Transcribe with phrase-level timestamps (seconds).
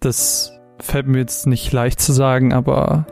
[0.00, 3.06] das fällt mir jetzt nicht leicht zu sagen, aber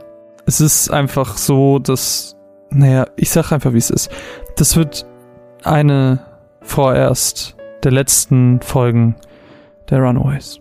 [0.46, 2.36] es ist einfach so, dass,
[2.70, 4.10] naja, ich sag einfach, wie es ist.
[4.56, 5.06] Das wird
[5.62, 6.20] eine
[6.62, 9.14] vorerst der letzten Folgen
[9.90, 10.60] der Runaways.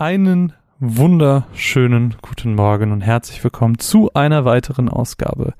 [0.00, 5.54] Einen wunderschönen guten Morgen und herzlich willkommen zu einer weiteren Ausgabe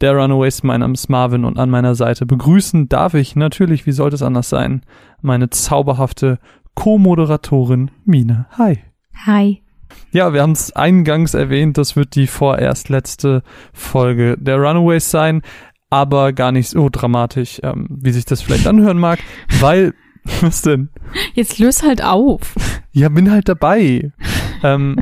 [0.00, 0.64] der Runaways.
[0.64, 4.22] Mein Name ist Marvin und an meiner Seite begrüßen darf ich natürlich, wie sollte es
[4.22, 4.82] anders sein,
[5.22, 6.40] meine zauberhafte
[6.74, 8.46] Co-Moderatorin Mine.
[8.58, 8.80] Hi.
[9.26, 9.62] Hi.
[10.10, 15.42] Ja, wir haben es eingangs erwähnt, das wird die vorerst letzte Folge der Runaways sein,
[15.88, 19.20] aber gar nicht so dramatisch, ähm, wie sich das vielleicht anhören mag,
[19.60, 19.94] weil
[20.40, 20.88] Was denn?
[21.34, 22.54] Jetzt löse halt auf.
[22.92, 24.12] Ja, bin halt dabei.
[24.62, 24.96] ähm,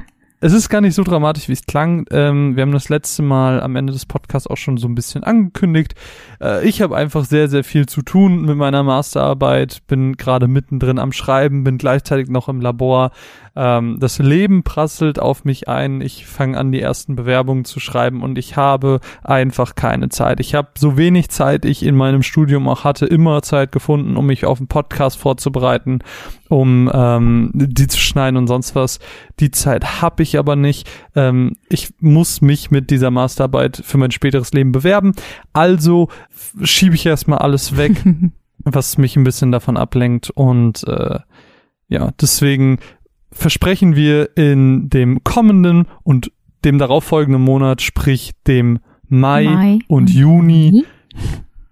[0.45, 2.05] es ist gar nicht so dramatisch, wie es klang.
[2.11, 5.23] Ähm, wir haben das letzte Mal am Ende des Podcasts auch schon so ein bisschen
[5.23, 5.95] angekündigt.
[6.41, 10.99] Äh, ich habe einfach sehr, sehr viel zu tun mit meiner Masterarbeit, bin gerade mittendrin
[10.99, 13.13] am Schreiben, bin gleichzeitig noch im Labor.
[13.55, 16.01] Ähm, das Leben prasselt auf mich ein.
[16.01, 20.41] Ich fange an, die ersten Bewerbungen zu schreiben und ich habe einfach keine Zeit.
[20.41, 24.27] Ich habe so wenig Zeit, ich in meinem Studium auch hatte, immer Zeit gefunden, um
[24.27, 26.01] mich auf einen Podcast vorzubereiten,
[26.49, 28.99] um ähm, die zu schneiden und sonst was.
[29.41, 30.89] Die Zeit habe ich aber nicht.
[31.15, 35.13] Ähm, ich muss mich mit dieser Masterarbeit für mein späteres Leben bewerben.
[35.53, 36.09] Also
[36.63, 38.03] schiebe ich erstmal alles weg,
[38.65, 41.19] was mich ein bisschen davon ablenkt und äh,
[41.89, 42.79] ja, deswegen
[43.33, 46.31] versprechen wir in dem kommenden und
[46.65, 49.79] dem darauffolgenden Monat, sprich dem Mai, Mai.
[49.89, 50.85] und Juni,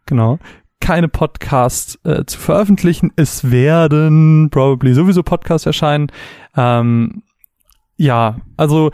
[0.07, 0.39] genau,
[0.81, 3.13] keine Podcasts äh, zu veröffentlichen.
[3.17, 6.09] Es werden probably sowieso Podcasts erscheinen.
[6.57, 7.23] Ähm,
[7.97, 8.91] ja, also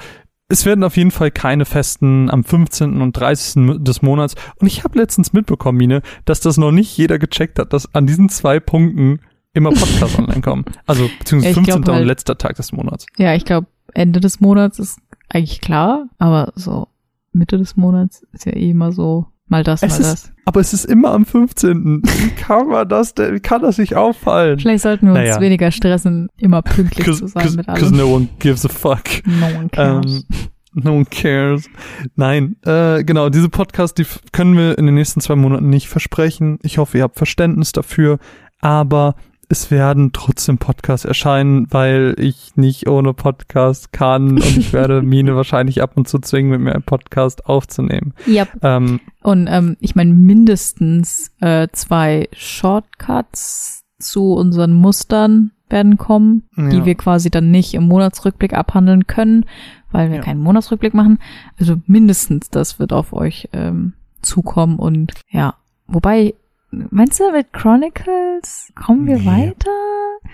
[0.49, 3.01] es werden auf jeden Fall keine festen am 15.
[3.01, 3.83] und 30.
[3.83, 4.35] des Monats.
[4.61, 8.07] Und ich habe letztens mitbekommen, Mine, dass das noch nicht jeder gecheckt hat, dass an
[8.07, 9.21] diesen zwei Punkten
[9.57, 10.65] immer Podcasts online kommen.
[10.87, 11.85] Also beziehungsweise ja, 15.
[11.87, 13.07] Halt, und letzter Tag des Monats.
[13.17, 16.89] Ja, ich glaube, Ende des Monats ist eigentlich klar, aber so
[17.33, 20.33] Mitte des Monats ist ja eh immer so mal das, es mal ist, das.
[20.45, 22.03] Aber es ist immer am 15.
[22.05, 24.59] Wie kann man das denn, wie kann das nicht auffallen?
[24.59, 25.35] Vielleicht sollten wir naja.
[25.35, 27.81] uns weniger stressen, immer pünktlich zu sein mit allem.
[27.81, 29.05] Because no one gives a fuck.
[29.27, 30.25] No one cares.
[30.31, 31.71] Um, No one cares.
[32.17, 36.59] Nein, äh, genau, diese Podcasts, die können wir in den nächsten zwei Monaten nicht versprechen.
[36.63, 38.19] Ich hoffe, ihr habt Verständnis dafür.
[38.61, 39.15] Aber
[39.49, 45.37] es werden trotzdem Podcasts erscheinen, weil ich nicht ohne Podcast kann und ich werde Mine
[45.37, 48.15] wahrscheinlich ab und zu zwingen, mit mir einen Podcast aufzunehmen.
[48.27, 48.47] Ja.
[48.63, 56.69] Ähm, und ähm, ich meine mindestens äh, zwei Shortcuts zu unseren Mustern werden kommen, ja.
[56.69, 59.47] die wir quasi dann nicht im Monatsrückblick abhandeln können,
[59.91, 60.23] weil wir ja.
[60.23, 61.19] keinen Monatsrückblick machen.
[61.59, 65.55] Also mindestens das wird auf euch ähm, zukommen und ja,
[65.87, 66.35] wobei
[66.71, 69.27] Meinst du, mit Chronicles kommen wir nee.
[69.27, 69.71] weiter?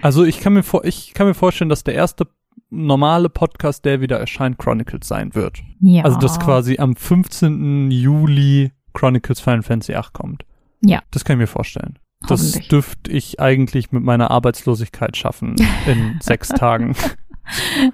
[0.00, 2.26] Also ich kann mir vor, ich kann mir vorstellen, dass der erste
[2.70, 5.62] normale Podcast, der wieder erscheint, Chronicles sein wird.
[5.80, 6.04] Ja.
[6.04, 7.90] Also dass quasi am 15.
[7.90, 10.44] Juli Chronicles Final Fantasy 8 kommt.
[10.80, 11.02] Ja.
[11.10, 11.98] Das kann ich mir vorstellen.
[12.28, 15.56] Das dürfte ich eigentlich mit meiner Arbeitslosigkeit schaffen
[15.86, 16.94] in sechs Tagen.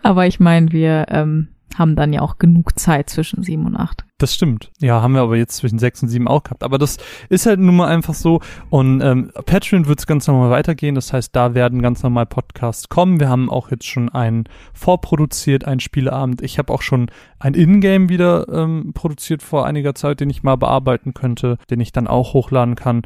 [0.03, 4.04] Aber ich meine, wir ähm, haben dann ja auch genug Zeit zwischen sieben und acht.
[4.18, 4.72] Das stimmt.
[4.80, 6.64] Ja, haben wir aber jetzt zwischen sechs und sieben auch gehabt.
[6.64, 6.96] Aber das
[7.28, 8.40] ist halt nun mal einfach so.
[8.68, 10.96] Und ähm, Patreon wird es ganz normal weitergehen.
[10.96, 13.20] Das heißt, da werden ganz normal Podcasts kommen.
[13.20, 14.44] Wir haben auch jetzt schon einen
[14.74, 16.42] vorproduziert, einen Spieleabend.
[16.42, 20.56] Ich habe auch schon ein Ingame wieder ähm, produziert vor einiger Zeit, den ich mal
[20.56, 23.02] bearbeiten könnte, den ich dann auch hochladen kann.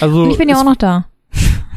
[0.00, 1.06] Also und ich bin ja auch noch da.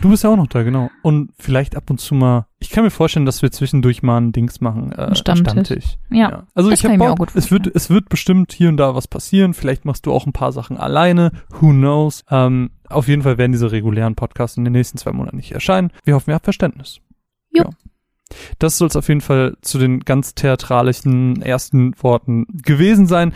[0.01, 0.89] Du bist ja auch noch da, genau.
[1.01, 4.31] Und vielleicht ab und zu mal, ich kann mir vorstellen, dass wir zwischendurch mal ein
[4.31, 4.93] Dings machen.
[4.93, 5.51] Äh, Stammtisch.
[5.51, 5.97] Stammtisch.
[6.09, 6.29] Ja.
[6.29, 6.47] ja.
[6.53, 9.53] Also das ich habe Bock, es wird, es wird bestimmt hier und da was passieren.
[9.53, 11.31] Vielleicht machst du auch ein paar Sachen alleine.
[11.59, 12.23] Who knows?
[12.29, 15.91] Ähm, auf jeden Fall werden diese regulären Podcasts in den nächsten zwei Monaten nicht erscheinen.
[16.05, 17.02] Wir hoffen, ihr habt Verständnis.
[17.52, 17.63] Jo.
[17.63, 17.69] Ja.
[18.59, 23.34] Das soll es auf jeden Fall zu den ganz theatralischen ersten Worten gewesen sein.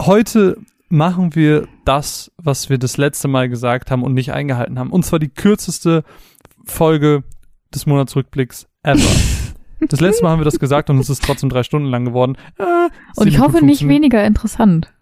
[0.00, 0.58] Heute
[0.92, 4.90] machen wir das, was wir das letzte Mal gesagt haben und nicht eingehalten haben.
[4.90, 6.04] Und zwar die kürzeste
[6.64, 7.24] Folge
[7.74, 9.00] des Monatsrückblicks ever.
[9.88, 12.36] Das letzte Mal haben wir das gesagt und es ist trotzdem drei Stunden lang geworden.
[12.56, 14.92] Äh, und ich hoffe nicht weniger interessant.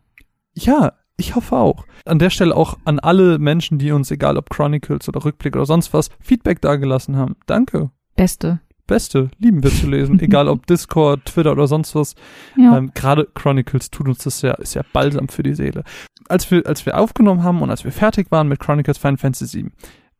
[0.54, 1.84] Ja, ich hoffe auch.
[2.06, 5.66] An der Stelle auch an alle Menschen, die uns, egal ob Chronicles oder Rückblick oder
[5.66, 7.36] sonst was, Feedback dagelassen haben.
[7.44, 7.90] Danke.
[8.16, 8.60] Beste.
[8.90, 12.16] Beste, lieben wir zu lesen, egal ob Discord, Twitter oder sonst was.
[12.56, 12.76] Ja.
[12.76, 15.84] Ähm, Gerade Chronicles tut uns das ja, ist ja balsam für die Seele.
[16.28, 19.62] Als wir, als wir aufgenommen haben und als wir fertig waren mit Chronicles Final Fantasy
[19.62, 19.70] VII,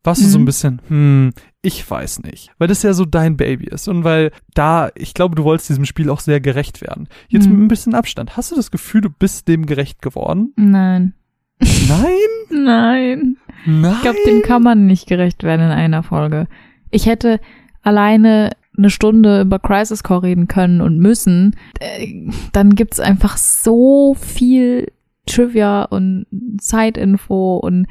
[0.04, 0.24] warst mhm.
[0.24, 0.46] du so ein mhm.
[0.46, 1.30] bisschen, hm,
[1.62, 2.52] ich weiß nicht.
[2.58, 5.84] Weil das ja so dein Baby ist und weil da, ich glaube, du wolltest diesem
[5.84, 7.08] Spiel auch sehr gerecht werden.
[7.28, 7.54] Jetzt mhm.
[7.54, 8.36] mit ein bisschen Abstand.
[8.36, 10.52] Hast du das Gefühl, du bist dem gerecht geworden?
[10.56, 11.14] Nein.
[11.60, 12.06] Nein?
[12.50, 13.36] Nein.
[13.66, 13.92] Nein.
[13.94, 16.46] Ich glaube, dem kann man nicht gerecht werden in einer Folge.
[16.90, 17.40] Ich hätte
[17.82, 24.14] alleine eine Stunde über Crisis Core reden können und müssen, äh, dann gibt's einfach so
[24.14, 24.90] viel
[25.26, 26.26] Trivia und
[26.58, 27.86] Zeitinfo und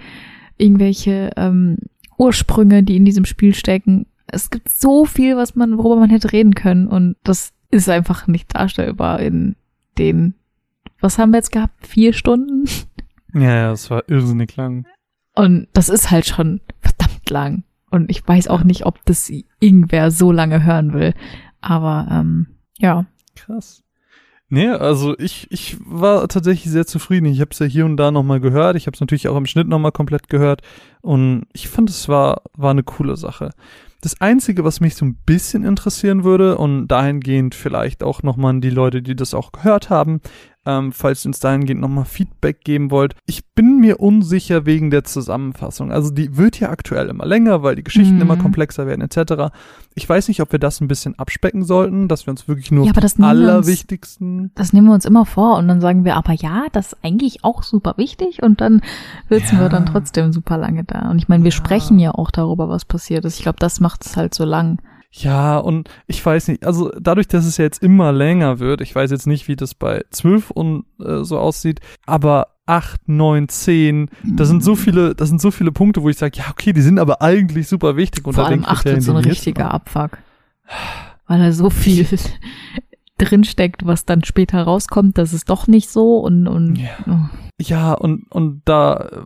[0.58, 1.78] irgendwelche ähm,
[2.18, 4.08] Ursprünge, die in diesem Spiel stecken.
[4.28, 8.28] Es gibt so viel, was man, worüber man hätte reden können und das ist einfach
[8.28, 9.56] nicht darstellbar in
[9.98, 10.34] den,
[11.00, 11.88] was haben wir jetzt gehabt?
[11.88, 12.66] Vier Stunden?
[13.34, 14.86] Ja, ja, es war irrsinnig lang.
[15.36, 17.64] Und das ist halt schon verdammt lang.
[17.92, 21.14] Und ich weiß auch nicht, ob das irgendwer so lange hören will.
[21.62, 22.48] Aber ähm,
[22.78, 23.06] ja.
[23.36, 23.84] Krass.
[24.52, 27.28] Nee, also ich, ich war tatsächlich sehr zufrieden.
[27.28, 28.76] Ich habe es ja hier und da nochmal gehört.
[28.76, 30.62] Ich habe es natürlich auch im Schnitt nochmal komplett gehört.
[31.02, 33.52] Und ich fand, es war, war eine coole Sache.
[34.02, 38.62] Das Einzige, was mich so ein bisschen interessieren würde und dahingehend vielleicht auch nochmal an
[38.62, 40.22] die Leute, die das auch gehört haben,
[40.66, 43.16] ähm, falls ihr uns dahingehend nochmal Feedback geben wollt.
[43.26, 45.92] Ich bin mir unsicher wegen der Zusammenfassung.
[45.92, 48.22] Also die wird ja aktuell immer länger, weil die Geschichten mhm.
[48.22, 49.54] immer komplexer werden etc.
[49.96, 52.86] Ich weiß nicht, ob wir das ein bisschen abspecken sollten, dass wir uns wirklich nur
[52.86, 54.40] ja, aber das allerwichtigsten.
[54.42, 56.98] Uns, das nehmen wir uns immer vor und dann sagen wir, aber ja, das ist
[57.04, 58.82] eigentlich auch super wichtig und dann
[59.30, 59.62] sitzen ja.
[59.62, 61.10] wir dann trotzdem super lange da.
[61.10, 61.56] Und ich meine, wir ja.
[61.58, 63.38] sprechen ja auch darüber, was passiert ist.
[63.38, 64.80] Ich glaube, das macht es halt so lang.
[65.12, 68.94] Ja, und ich weiß nicht, also dadurch, dass es ja jetzt immer länger wird, ich
[68.94, 74.10] weiß jetzt nicht, wie das bei 12 und äh, so aussieht, aber 8, 9, 10,
[74.24, 74.78] da sind so mhm.
[74.78, 77.68] viele, das sind so viele Punkte, wo ich sage, ja, okay, die sind aber eigentlich
[77.68, 78.24] super wichtig.
[78.24, 80.20] Vor allem 8 wird so ein richtiger Abfuck.
[81.26, 82.06] Weil da so viel
[83.18, 86.90] drinsteckt, was dann später rauskommt, das ist doch nicht so und, und ja.
[87.08, 87.38] Oh.
[87.60, 89.26] ja, und, und da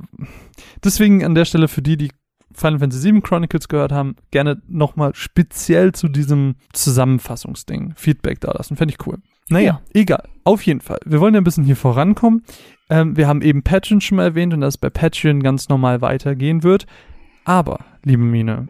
[0.81, 2.11] deswegen an der Stelle für die, die
[2.55, 8.75] Final Fantasy VII Chronicles gehört haben, gerne nochmal speziell zu diesem Zusammenfassungsding Feedback da lassen.
[8.75, 9.17] Fände ich cool.
[9.49, 10.01] Naja, ja.
[10.01, 10.23] egal.
[10.43, 10.99] Auf jeden Fall.
[11.05, 12.43] Wir wollen ja ein bisschen hier vorankommen.
[12.89, 16.01] Ähm, wir haben eben Patreon schon mal erwähnt und dass es bei Patreon ganz normal
[16.01, 16.85] weitergehen wird.
[17.45, 18.67] Aber, liebe Mine,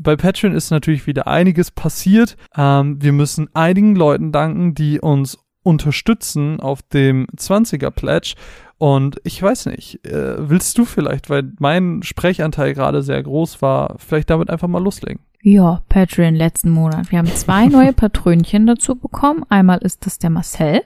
[0.00, 2.36] bei Patreon ist natürlich wieder einiges passiert.
[2.56, 8.34] Ähm, wir müssen einigen Leuten danken, die uns unterstützen auf dem 20er Pledge.
[8.78, 13.96] Und ich weiß nicht, äh, willst du vielleicht, weil mein Sprechanteil gerade sehr groß war,
[13.98, 15.20] vielleicht damit einfach mal loslegen?
[15.42, 17.10] Ja, Patreon letzten Monat.
[17.10, 19.44] Wir haben zwei neue Patrönchen dazu bekommen.
[19.48, 20.82] Einmal ist das der Marcel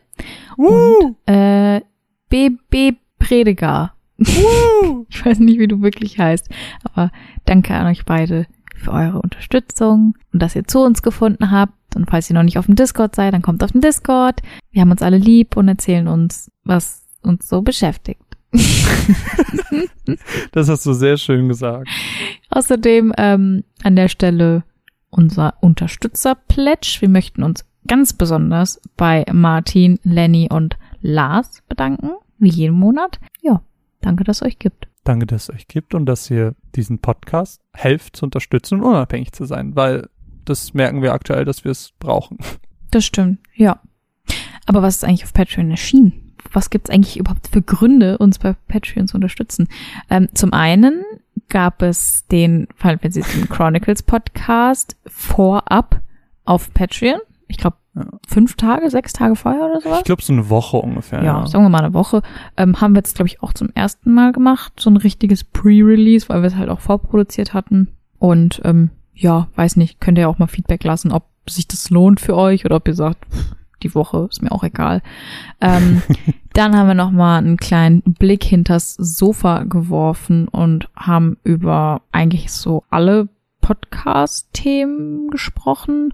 [0.56, 0.66] uh.
[0.66, 1.80] und äh,
[2.28, 3.92] BB Prediger.
[5.10, 6.48] Ich weiß nicht, wie du wirklich heißt,
[6.84, 7.10] aber
[7.44, 11.96] danke an euch beide für eure Unterstützung und dass ihr zu uns gefunden habt.
[11.96, 14.40] Und falls ihr noch nicht auf dem Discord seid, dann kommt auf den Discord.
[14.70, 18.22] Wir haben uns alle lieb und erzählen uns, was uns so beschäftigt.
[20.52, 21.88] das hast du sehr schön gesagt.
[22.50, 24.64] Außerdem ähm, an der Stelle
[25.10, 26.98] unser Unterstützer-Pledge.
[27.00, 33.18] Wir möchten uns ganz besonders bei Martin, Lenny und Lars bedanken, wie jeden Monat.
[33.40, 33.62] Ja,
[34.00, 34.88] danke, dass es euch gibt.
[35.04, 39.32] Danke, dass es euch gibt und dass ihr diesen Podcast helft zu unterstützen und unabhängig
[39.32, 40.08] zu sein, weil
[40.44, 42.38] das merken wir aktuell, dass wir es brauchen.
[42.90, 43.80] Das stimmt, ja.
[44.66, 46.27] Aber was ist eigentlich auf Patreon erschienen?
[46.52, 49.68] Was gibt's eigentlich überhaupt für Gründe, uns bei Patreon zu unterstützen?
[50.10, 51.04] Ähm, zum einen
[51.48, 56.00] gab es den Final Fantasy Chronicles Podcast vorab
[56.44, 57.20] auf Patreon.
[57.46, 58.04] Ich glaube, ja.
[58.26, 59.94] fünf Tage, sechs Tage vorher oder so.
[59.94, 61.22] Ich glaube, so eine Woche ungefähr.
[61.22, 61.46] Ja, ja.
[61.46, 62.22] sagen wir mal eine Woche.
[62.56, 64.74] Ähm, haben wir jetzt, glaube ich, auch zum ersten Mal gemacht.
[64.78, 67.88] So ein richtiges Pre-Release, weil wir es halt auch vorproduziert hatten.
[68.18, 72.20] Und ähm, ja, weiß nicht, könnt ihr auch mal Feedback lassen, ob sich das lohnt
[72.20, 75.02] für euch oder ob ihr sagt, pff, die Woche, ist mir auch egal.
[75.60, 76.02] Ähm,
[76.52, 82.84] dann haben wir nochmal einen kleinen Blick hinters Sofa geworfen und haben über eigentlich so
[82.90, 83.28] alle
[83.60, 86.12] Podcast-Themen gesprochen,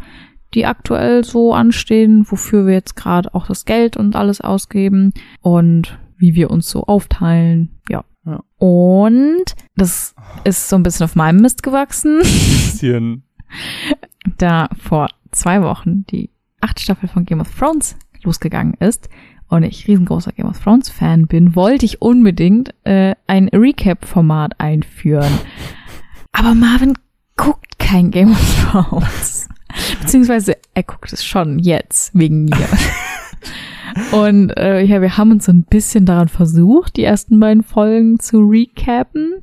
[0.54, 5.99] die aktuell so anstehen, wofür wir jetzt gerade auch das Geld und alles ausgeben und
[6.16, 7.80] wie wir uns so aufteilen.
[7.88, 8.04] Ja.
[8.25, 8.42] ja.
[8.59, 9.44] Und
[9.76, 12.18] das ist so ein bisschen auf meinem Mist gewachsen.
[12.18, 13.25] Bisschen.
[14.38, 16.30] da vor zwei Wochen die
[16.64, 19.09] achte Staffel von Game of Thrones losgegangen ist
[19.49, 25.33] und ich riesengroßer Game of Thrones Fan bin, wollte ich unbedingt äh, ein Recap-Format einführen.
[26.33, 26.94] Aber Marvin
[27.37, 29.49] guckt kein Game of Thrones.
[30.00, 32.68] Beziehungsweise er guckt es schon jetzt wegen mir.
[34.11, 38.18] Und äh, ja, wir haben uns so ein bisschen daran versucht, die ersten beiden Folgen
[38.18, 39.42] zu recappen.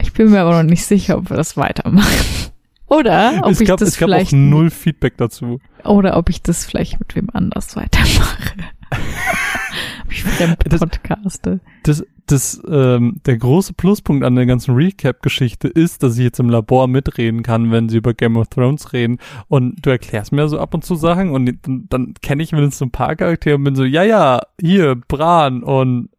[0.00, 2.52] Ich bin mir aber noch nicht sicher, ob wir das weitermachen.
[2.88, 5.58] Oder ob es ich gab, das es gab vielleicht auch null Feedback dazu.
[5.88, 8.54] Oder ob ich das vielleicht mit wem anders weitermache.
[10.10, 11.60] ich fremd podcaste.
[11.82, 16.50] Das, das, ähm, der große Pluspunkt an der ganzen Recap-Geschichte ist, dass ich jetzt im
[16.50, 19.18] Labor mitreden kann, wenn sie über Game of Thrones reden.
[19.48, 22.82] Und du erklärst mir so ab und zu Sachen und dann, dann kenne ich mindestens
[22.82, 26.10] ein paar Charaktere und bin so, ja, ja, hier, Bran und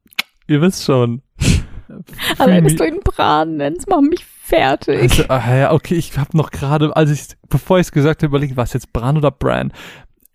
[0.47, 1.21] ihr wisst schon.
[2.37, 5.01] Allein, dass du ihn Bran nennst, mach mich fertig.
[5.01, 8.27] Also, ah, ja, okay, ich habe noch gerade, als ich, bevor ich es gesagt habe,
[8.27, 9.71] überlegt, was jetzt Bran oder Bran?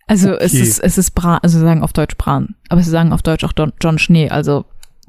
[0.05, 0.43] Also okay.
[0.43, 3.21] es ist es ist Bran, also sie sagen auf Deutsch Bran, aber sie sagen auf
[3.21, 4.65] Deutsch auch Don, John Schnee, also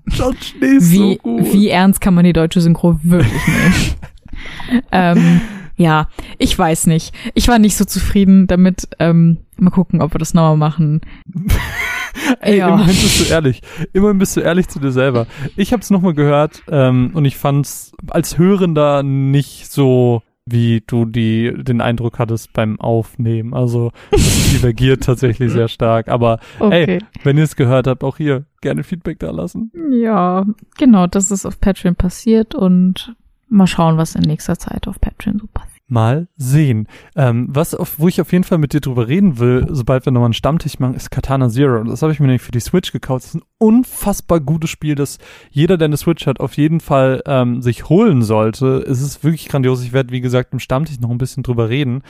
[0.06, 1.52] John Schnee ist wie, so gut.
[1.52, 4.84] Wie ernst kann man die deutsche Synchro wirklich nehmen?
[4.92, 5.40] ähm,
[5.76, 7.14] ja, ich weiß nicht.
[7.34, 8.88] Ich war nicht so zufrieden damit.
[8.98, 11.00] Ähm, mal gucken, ob wir das nochmal machen.
[12.40, 12.68] Ey, ja.
[12.68, 13.60] immerhin bist du ehrlich.
[13.92, 15.26] Immerhin bist du ehrlich zu dir selber.
[15.56, 21.06] Ich habe es nochmal gehört ähm, und ich fand's als Hörender nicht so wie du
[21.06, 23.54] die den Eindruck hattest beim Aufnehmen.
[23.54, 26.08] Also das divergiert tatsächlich sehr stark.
[26.08, 26.98] Aber okay.
[26.98, 29.72] ey, wenn ihr es gehört habt, auch hier gerne Feedback da lassen.
[29.90, 30.44] Ja,
[30.76, 33.14] genau, das ist auf Patreon passiert und
[33.48, 36.88] mal schauen, was in nächster Zeit auf Patreon so passiert mal sehen.
[37.14, 40.12] Ähm, was auf, wo ich auf jeden Fall mit dir drüber reden will, sobald wir
[40.12, 41.84] nochmal einen Stammtisch machen, ist Katana Zero.
[41.84, 43.24] Das habe ich mir nämlich für die Switch gekauft.
[43.24, 45.18] Das ist ein unfassbar gutes Spiel, das
[45.50, 48.84] jeder, der eine Switch hat, auf jeden Fall ähm, sich holen sollte.
[48.88, 49.84] Es ist wirklich grandios.
[49.84, 52.02] Ich werde, wie gesagt, im Stammtisch noch ein bisschen drüber reden.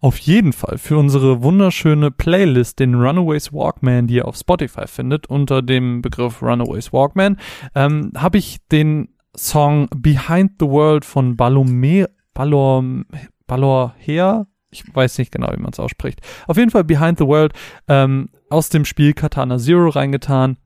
[0.00, 5.26] Auf jeden Fall für unsere wunderschöne Playlist, den Runaways Walkman, die ihr auf Spotify findet,
[5.26, 7.38] unter dem Begriff Runaways Walkman,
[7.74, 12.84] ähm, habe ich den Song Behind the World von Balomero Balor,
[13.46, 16.20] Balor Her, ich weiß nicht genau, wie man es ausspricht.
[16.46, 17.52] Auf jeden Fall Behind the World
[17.88, 20.58] ähm, aus dem Spiel Katana Zero reingetan.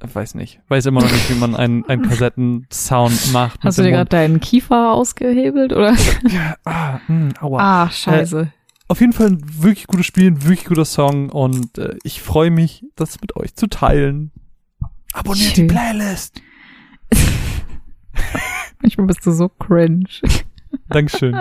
[0.00, 3.64] Weiß nicht, weiß immer noch nicht, wie man einen, einen Kassettensound macht.
[3.64, 5.96] Hast du dir gerade deinen Kiefer ausgehebelt oder?
[6.28, 7.84] Ja, ah, mh, hm, aua.
[7.84, 8.40] Ah, scheiße.
[8.40, 8.46] Äh,
[8.88, 12.50] auf jeden Fall ein wirklich gutes Spiel, ein wirklich guter Song und äh, ich freue
[12.50, 14.30] mich, das mit euch zu teilen.
[15.14, 15.68] Abonniert Schön.
[15.68, 16.42] die Playlist.
[18.86, 20.06] Manchmal bist du so cringe.
[20.90, 21.40] Dankeschön.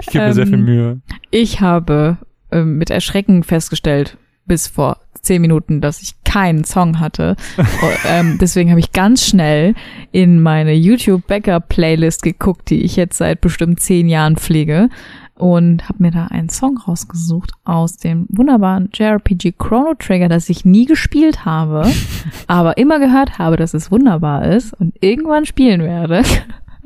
[0.00, 1.00] Ich gebe mir ähm, sehr viel ähm, Mühe.
[1.30, 2.18] Ich habe
[2.50, 7.36] ähm, mit Erschrecken festgestellt, bis vor zehn Minuten, dass ich keinen Song hatte.
[8.04, 9.74] Ähm, deswegen habe ich ganz schnell
[10.10, 14.88] in meine YouTube Backup Playlist geguckt, die ich jetzt seit bestimmt zehn Jahren pflege
[15.36, 20.64] und habe mir da einen Song rausgesucht aus dem wunderbaren JRPG Chrono Trigger, das ich
[20.64, 21.90] nie gespielt habe,
[22.48, 26.22] aber immer gehört habe, dass es wunderbar ist und irgendwann spielen werde.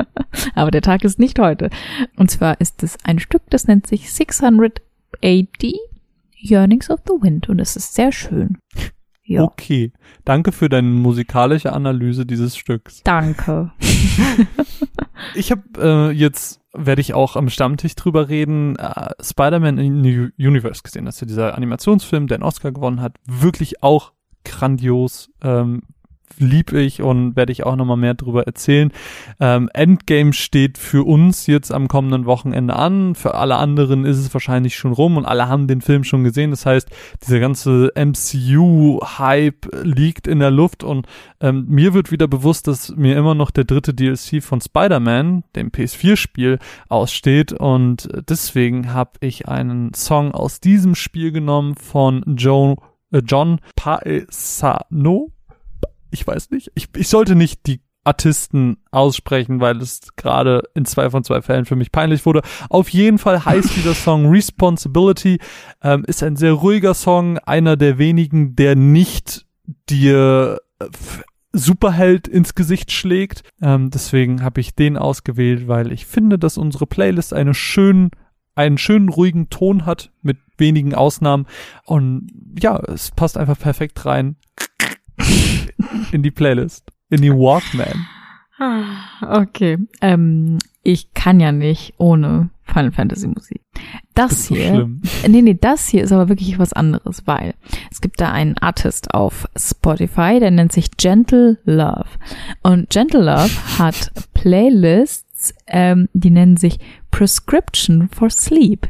[0.54, 1.70] Aber der Tag ist nicht heute.
[2.16, 4.80] Und zwar ist es ein Stück, das nennt sich 680
[6.38, 8.58] Yearnings of the Wind und es ist sehr schön.
[9.24, 9.42] Ja.
[9.42, 9.92] Okay,
[10.24, 13.02] danke für deine musikalische Analyse dieses Stücks.
[13.02, 13.72] Danke.
[15.34, 20.28] ich habe äh, jetzt werde ich auch am Stammtisch drüber reden, äh, Spider-Man in the
[20.38, 21.06] Universe gesehen.
[21.06, 23.16] Das ist ja dieser Animationsfilm, der einen Oscar gewonnen hat.
[23.26, 24.12] Wirklich auch
[24.44, 25.30] grandios.
[25.42, 25.82] Ähm,
[26.38, 28.92] lieb ich und werde ich auch nochmal mehr drüber erzählen.
[29.40, 33.14] Ähm, Endgame steht für uns jetzt am kommenden Wochenende an.
[33.14, 36.50] Für alle anderen ist es wahrscheinlich schon rum und alle haben den Film schon gesehen.
[36.50, 36.88] Das heißt,
[37.26, 41.06] dieser ganze MCU-Hype liegt in der Luft und
[41.40, 45.70] ähm, mir wird wieder bewusst, dass mir immer noch der dritte DLC von Spider-Man, dem
[45.70, 52.76] PS4-Spiel, aussteht und deswegen habe ich einen Song aus diesem Spiel genommen von Joe,
[53.12, 55.32] äh, John Paesano
[56.10, 56.70] ich weiß nicht.
[56.74, 61.64] Ich, ich sollte nicht die Artisten aussprechen, weil es gerade in zwei von zwei Fällen
[61.64, 62.42] für mich peinlich wurde.
[62.70, 65.38] Auf jeden Fall heißt dieser Song Responsibility,
[65.82, 69.46] ähm, ist ein sehr ruhiger Song, einer der wenigen, der nicht
[69.90, 70.86] dir äh,
[71.52, 73.42] Superheld ins Gesicht schlägt.
[73.60, 78.10] Ähm, deswegen habe ich den ausgewählt, weil ich finde, dass unsere Playlist eine schönen,
[78.54, 81.46] einen schönen ruhigen Ton hat mit wenigen Ausnahmen
[81.84, 84.36] und ja, es passt einfach perfekt rein
[86.12, 88.06] in die Playlist, in die Walkman.
[89.20, 93.60] Okay, ähm, ich kann ja nicht ohne Final Fantasy Musik.
[94.14, 95.02] Das, das hier, schlimm.
[95.28, 97.54] nee, nee, das hier ist aber wirklich was anderes, weil
[97.90, 102.08] es gibt da einen Artist auf Spotify, der nennt sich Gentle Love.
[102.62, 106.78] Und Gentle Love hat Playlists, ähm, die nennen sich
[107.10, 108.88] Prescription for Sleep.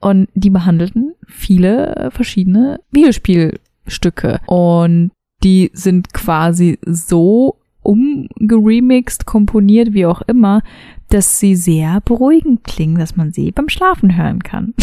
[0.00, 4.40] Und die behandelten viele verschiedene Videospielstücke.
[4.46, 5.12] Und
[5.44, 10.62] die sind quasi so umgeremixed, komponiert, wie auch immer,
[11.10, 14.74] dass sie sehr beruhigend klingen, dass man sie beim Schlafen hören kann.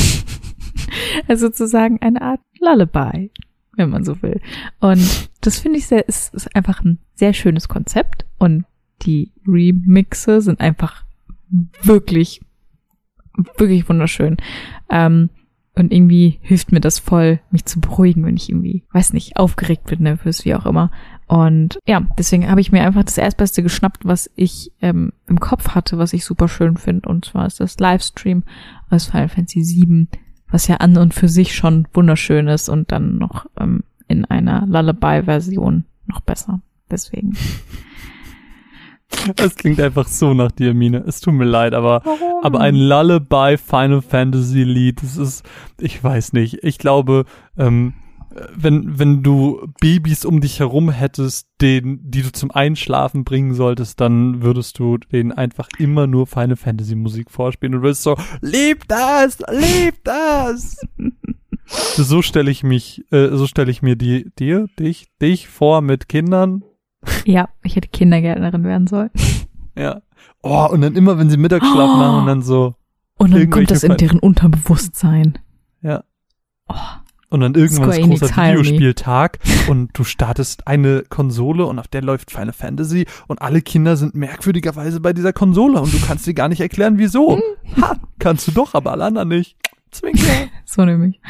[1.28, 3.32] also sozusagen eine Art Lullaby,
[3.76, 4.40] wenn man so will.
[4.80, 8.66] Und das finde ich sehr, ist, ist einfach ein sehr schönes Konzept und
[9.02, 11.04] die Remixe sind einfach
[11.82, 12.42] wirklich,
[13.58, 14.38] wirklich wunderschön.
[14.92, 15.32] Ähm,
[15.74, 19.86] Und irgendwie hilft mir das voll, mich zu beruhigen, wenn ich irgendwie, weiß nicht, aufgeregt
[19.86, 20.92] bin, nervös, wie auch immer.
[21.28, 25.70] Und ja, deswegen habe ich mir einfach das Erstbeste geschnappt, was ich ähm, im Kopf
[25.70, 27.08] hatte, was ich super schön finde.
[27.08, 28.44] Und zwar ist das Livestream
[28.90, 30.08] aus Final Fantasy VII,
[30.50, 34.66] was ja an und für sich schon wunderschön ist und dann noch ähm, in einer
[34.68, 36.62] Lullaby-Version noch besser.
[36.90, 37.38] Deswegen.
[39.38, 41.04] Es klingt einfach so nach dir, Mine.
[41.06, 42.02] Es tut mir leid, aber,
[42.42, 45.46] aber ein Lullaby Final Fantasy Lied, das ist,
[45.80, 46.64] ich weiß nicht.
[46.64, 47.26] Ich glaube,
[47.58, 47.94] ähm,
[48.56, 54.00] wenn, wenn du Babys um dich herum hättest, den, die du zum Einschlafen bringen solltest,
[54.00, 58.88] dann würdest du denen einfach immer nur Final Fantasy Musik vorspielen und würdest so, lieb
[58.88, 60.78] das, lieb das.
[61.66, 66.08] so stelle ich mich, äh, so stelle ich mir die, dir, dich, dich vor mit
[66.08, 66.64] Kindern
[67.26, 69.12] ja, ich hätte Kindergärtnerin werden sollen.
[69.76, 70.02] Ja.
[70.44, 71.98] Oh, und dann immer, wenn sie Mittagsschlaf oh.
[71.98, 72.76] machen und dann so.
[73.18, 75.38] Und dann kommt das in deren Unterbewusstsein.
[75.82, 76.04] Ja.
[76.68, 76.76] Oh.
[77.30, 79.40] Und dann irgendwann ist großer Videospieltag
[79.70, 84.16] und du startest eine Konsole und auf der läuft Final Fantasy und alle Kinder sind
[84.16, 87.40] merkwürdigerweise bei dieser Konsole und du kannst dir gar nicht erklären, wieso.
[87.82, 89.56] ha, kannst du doch, aber alle anderen nicht.
[89.92, 90.28] Zwinker.
[90.66, 91.22] so nämlich.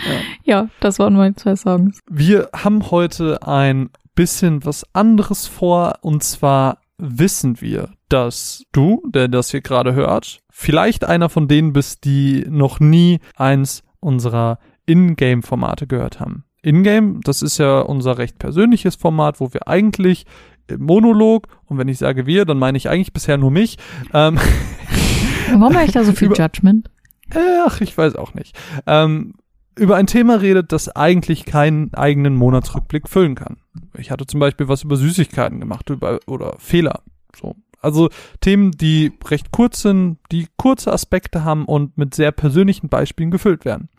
[0.44, 0.62] Ja.
[0.62, 2.00] ja, das waren meine zwei Songs.
[2.10, 6.00] Wir haben heute ein bisschen was anderes vor.
[6.02, 11.74] Und zwar wissen wir, dass du, der das hier gerade hört, vielleicht einer von denen
[11.74, 16.44] bist, die noch nie eins unserer Ingame-Formate gehört haben.
[16.64, 20.26] Ingame, das ist ja unser recht persönliches Format, wo wir eigentlich
[20.68, 23.78] im Monolog, und wenn ich sage wir, dann meine ich eigentlich bisher nur mich.
[24.14, 24.40] Ähm,
[25.48, 26.90] Warum habe ich da so viel Judgment?
[27.66, 28.58] Ach, ich weiß auch nicht.
[28.86, 29.34] Ähm,
[29.76, 33.58] über ein Thema redet, das eigentlich keinen eigenen Monatsrückblick füllen kann.
[33.98, 37.02] Ich hatte zum Beispiel was über Süßigkeiten gemacht über, oder Fehler.
[37.36, 37.56] So.
[37.82, 38.10] Also
[38.42, 43.66] Themen, die recht kurz sind, die kurze Aspekte haben und mit sehr persönlichen Beispielen gefüllt
[43.66, 43.90] werden.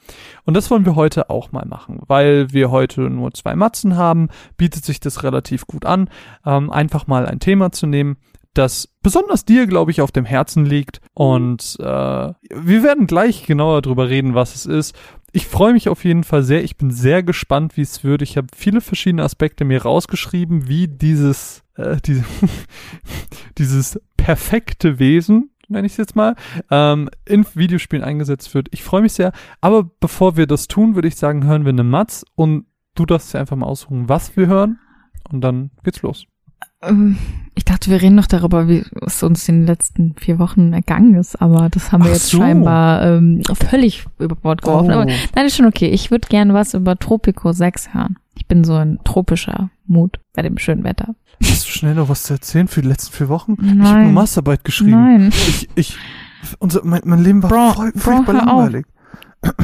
[0.45, 4.29] Und das wollen wir heute auch mal machen, weil wir heute nur zwei Matzen haben,
[4.57, 6.09] bietet sich das relativ gut an,
[6.47, 8.19] ähm, einfach mal ein Thema zu nehmen,
[8.55, 11.01] das besonders dir, glaube ich, auf dem Herzen liegt.
[11.15, 14.95] Und äh, wir werden gleich genauer drüber reden, was es ist
[15.33, 16.63] ich freue mich auf jeden Fall sehr.
[16.63, 18.21] Ich bin sehr gespannt, wie es wird.
[18.23, 22.25] Ich habe viele verschiedene Aspekte mir rausgeschrieben, wie dieses, äh, diese,
[23.59, 26.37] dieses perfekte Wesen, nenne ich es jetzt mal,
[26.71, 28.69] ähm, in Videospielen eingesetzt wird.
[28.73, 29.33] Ich freue mich sehr.
[29.63, 33.33] Aber bevor wir das tun, würde ich sagen, hören wir eine Matz und du darfst
[33.33, 34.79] ja einfach mal aussuchen, was wir hören.
[35.31, 36.27] Und dann geht's los.
[36.83, 37.17] Ähm,
[37.55, 41.15] ich dachte, wir reden noch darüber, wie es uns in den letzten vier Wochen ergangen
[41.15, 42.39] ist, aber das haben wir Ach jetzt so.
[42.39, 44.91] scheinbar ähm, völlig über Bord geworfen.
[44.91, 44.95] Oh.
[44.95, 45.89] Aber nein, ist schon okay.
[45.89, 48.17] Ich würde gerne was über Tropico 6 hören.
[48.37, 51.15] Ich bin so ein tropischer Mut bei dem schönen Wetter.
[51.43, 53.57] Hast du schnell noch was zu erzählen für die letzten vier Wochen?
[53.61, 53.81] Nein.
[53.81, 54.91] Ich habe eine Masterarbeit geschrieben.
[54.93, 55.29] Nein.
[55.29, 55.97] Ich, ich,
[56.59, 58.87] unser, mein, mein Leben war Bro, voll, furchtbar langweilig.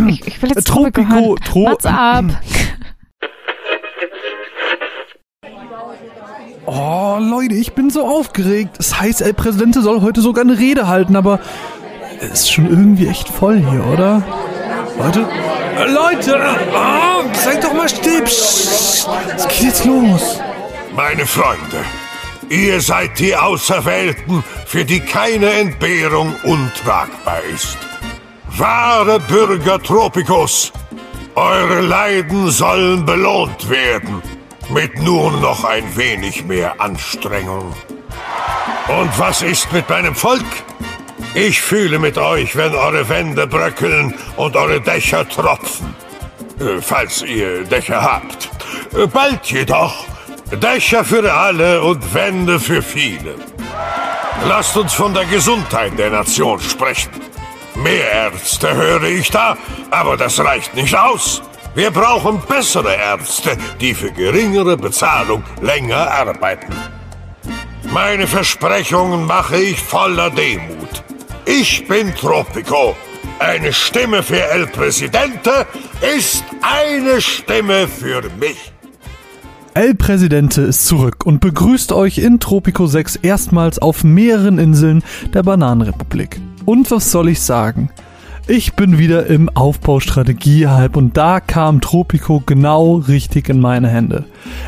[0.08, 2.24] Ich, ich will jetzt Tropico, Tropico, Tro What's up?
[6.70, 8.72] Oh, Leute, ich bin so aufgeregt.
[8.76, 11.40] Das heißt, El Präsidente soll heute sogar eine Rede halten, aber
[12.20, 14.22] es ist schon irgendwie echt voll hier, oder?
[14.98, 15.26] Leute?
[15.78, 16.38] Äh, Leute!
[16.74, 18.20] Oh, seid doch mal still!
[18.20, 20.40] Psst, es geht jetzt los.
[20.94, 21.82] Meine Freunde,
[22.50, 27.78] ihr seid die Auserwählten, für die keine Entbehrung untragbar ist.
[28.58, 30.70] Wahre Bürger Tropicos,
[31.34, 34.20] eure Leiden sollen belohnt werden
[34.70, 37.74] mit nur noch ein wenig mehr Anstrengung.
[38.88, 40.44] Und was ist mit meinem Volk?
[41.34, 45.94] Ich fühle mit euch, wenn eure Wände bröckeln und eure Dächer tropfen.
[46.60, 48.50] Äh, falls ihr Dächer habt.
[48.94, 50.06] Äh, bald jedoch
[50.50, 53.34] Dächer für alle und Wände für viele.
[54.46, 57.10] Lasst uns von der Gesundheit der Nation sprechen.
[57.74, 59.56] Mehr Ärzte höre ich da,
[59.90, 61.42] aber das reicht nicht aus.
[61.74, 66.72] Wir brauchen bessere Ärzte, die für geringere Bezahlung länger arbeiten.
[67.92, 71.04] Meine Versprechungen mache ich voller Demut.
[71.46, 72.96] Ich bin Tropico.
[73.38, 75.66] Eine Stimme für El Presidente
[76.16, 78.72] ist eine Stimme für mich.
[79.74, 85.44] El Presidente ist zurück und begrüßt euch in Tropico 6 erstmals auf mehreren Inseln der
[85.44, 86.40] Bananenrepublik.
[86.64, 87.90] Und was soll ich sagen?
[88.50, 94.24] Ich bin wieder im Aufbaustrategie-Hype und da kam Tropico genau richtig in meine Hände.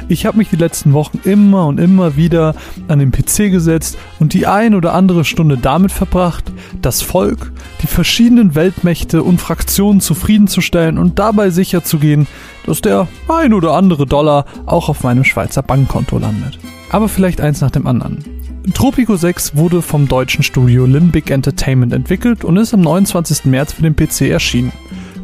[0.07, 2.55] Ich habe mich die letzten Wochen immer und immer wieder
[2.89, 7.87] an den PC gesetzt und die ein oder andere Stunde damit verbracht, das Volk, die
[7.87, 12.27] verschiedenen Weltmächte und Fraktionen zufriedenzustellen und dabei sicherzugehen,
[12.67, 16.59] dass der ein oder andere Dollar auch auf meinem Schweizer Bankkonto landet.
[16.91, 18.40] Aber vielleicht eins nach dem anderen.
[18.75, 23.47] Tropico 6 wurde vom deutschen Studio Limbic Entertainment entwickelt und ist am 29.
[23.47, 24.73] März für den PC erschienen.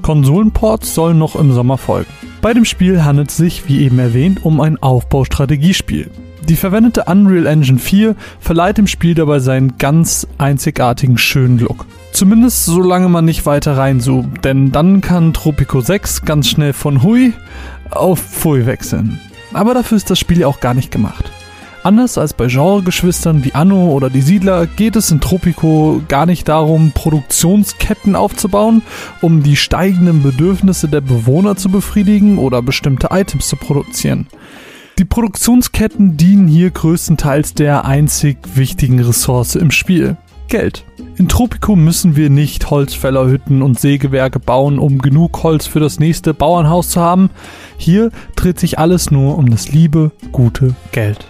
[0.02, 2.10] Konsolenports sollen noch im Sommer folgen.
[2.40, 6.10] Bei dem Spiel handelt es sich, wie eben erwähnt, um ein Aufbaustrategiespiel.
[6.48, 11.86] Die verwendete Unreal Engine 4 verleiht dem Spiel dabei seinen ganz einzigartigen schönen Look.
[12.12, 17.32] Zumindest solange man nicht weiter reinzoomt, denn dann kann Tropico 6 ganz schnell von Hui
[17.90, 19.20] auf Pfui wechseln.
[19.52, 21.32] Aber dafür ist das Spiel ja auch gar nicht gemacht.
[21.86, 26.48] Anders als bei Genregeschwistern wie Anno oder die Siedler geht es in Tropico gar nicht
[26.48, 28.82] darum, Produktionsketten aufzubauen,
[29.20, 34.26] um die steigenden Bedürfnisse der Bewohner zu befriedigen oder bestimmte Items zu produzieren.
[34.98, 40.16] Die Produktionsketten dienen hier größtenteils der einzig wichtigen Ressource im Spiel.
[40.48, 40.84] Geld.
[41.16, 46.34] In Tropico müssen wir nicht Holzfällerhütten und Sägewerke bauen, um genug Holz für das nächste
[46.34, 47.30] Bauernhaus zu haben.
[47.76, 51.24] Hier dreht sich alles nur um das liebe, gute Geld.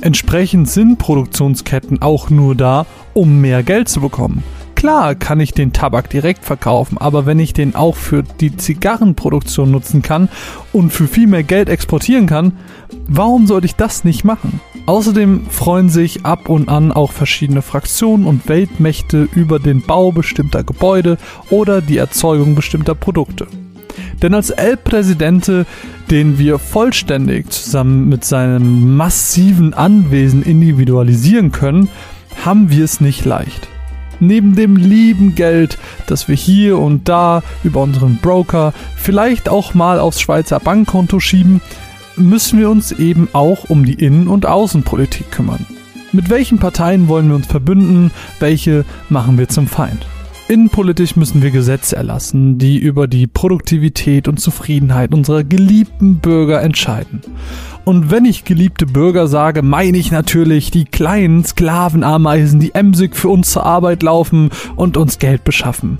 [0.00, 4.44] Entsprechend sind Produktionsketten auch nur da, um mehr Geld zu bekommen.
[4.76, 9.72] Klar kann ich den Tabak direkt verkaufen, aber wenn ich den auch für die Zigarrenproduktion
[9.72, 10.28] nutzen kann
[10.72, 12.52] und für viel mehr Geld exportieren kann,
[13.08, 14.60] warum sollte ich das nicht machen?
[14.86, 20.62] Außerdem freuen sich ab und an auch verschiedene Fraktionen und Weltmächte über den Bau bestimmter
[20.62, 21.18] Gebäude
[21.50, 23.48] oder die Erzeugung bestimmter Produkte.
[24.22, 25.66] Denn als El Presidente,
[26.10, 31.88] den wir vollständig zusammen mit seinem massiven Anwesen individualisieren können,
[32.44, 33.68] haben wir es nicht leicht.
[34.20, 40.00] Neben dem lieben Geld, das wir hier und da über unseren Broker vielleicht auch mal
[40.00, 41.60] aufs Schweizer Bankkonto schieben,
[42.16, 45.66] müssen wir uns eben auch um die Innen- und Außenpolitik kümmern.
[46.10, 50.06] Mit welchen Parteien wollen wir uns verbünden, welche machen wir zum Feind?
[50.48, 57.20] Innenpolitisch müssen wir Gesetze erlassen, die über die Produktivität und Zufriedenheit unserer geliebten Bürger entscheiden.
[57.84, 63.28] Und wenn ich geliebte Bürger sage, meine ich natürlich die kleinen Sklavenameisen, die emsig für
[63.28, 65.98] uns zur Arbeit laufen und uns Geld beschaffen.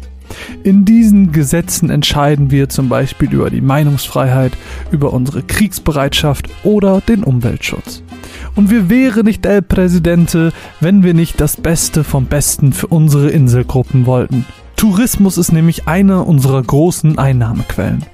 [0.64, 4.52] In diesen Gesetzen entscheiden wir zum Beispiel über die Meinungsfreiheit,
[4.90, 8.02] über unsere Kriegsbereitschaft oder den Umweltschutz.
[8.54, 13.30] Und wir wären nicht El Presidente, wenn wir nicht das Beste vom Besten für unsere
[13.30, 14.44] Inselgruppen wollten.
[14.76, 18.06] Tourismus ist nämlich eine unserer großen Einnahmequellen.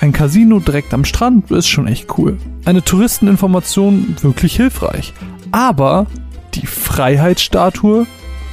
[0.00, 2.38] Ein Casino direkt am Strand ist schon echt cool.
[2.64, 5.12] Eine Touristeninformation wirklich hilfreich.
[5.52, 6.06] Aber
[6.54, 8.06] die Freiheitsstatue,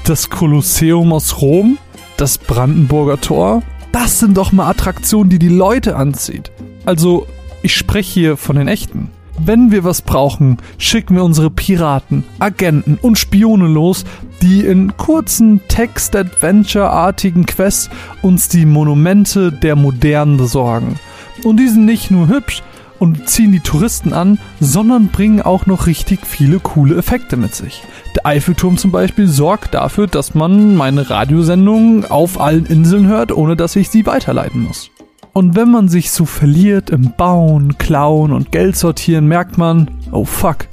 [0.05, 1.79] das Kolosseum aus Rom,
[2.17, 6.51] das Brandenburger Tor, das sind doch mal Attraktionen, die die Leute anzieht.
[6.85, 7.25] Also,
[7.63, 9.09] ich spreche hier von den echten.
[9.37, 14.05] Wenn wir was brauchen, schicken wir unsere Piraten, Agenten und Spione los,
[14.41, 17.89] die in kurzen Text-Adventure-artigen Quests
[18.21, 20.99] uns die Monumente der Modernen besorgen.
[21.43, 22.63] Und die sind nicht nur hübsch
[22.97, 27.83] und ziehen die Touristen an, sondern bringen auch noch richtig viele coole Effekte mit sich.
[28.15, 33.55] Der Eiffelturm zum Beispiel sorgt dafür, dass man meine Radiosendungen auf allen Inseln hört, ohne
[33.55, 34.91] dass ich sie weiterleiten muss.
[35.37, 40.23] Und wenn man sich so verliert im Bauen, Klauen und Geld sortieren, merkt man, oh
[40.23, 40.69] fuck,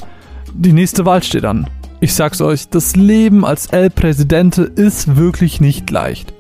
[0.55, 1.67] die nächste Wahl steht an.
[1.99, 6.33] Ich sag's euch, das Leben als El Presidente ist wirklich nicht leicht.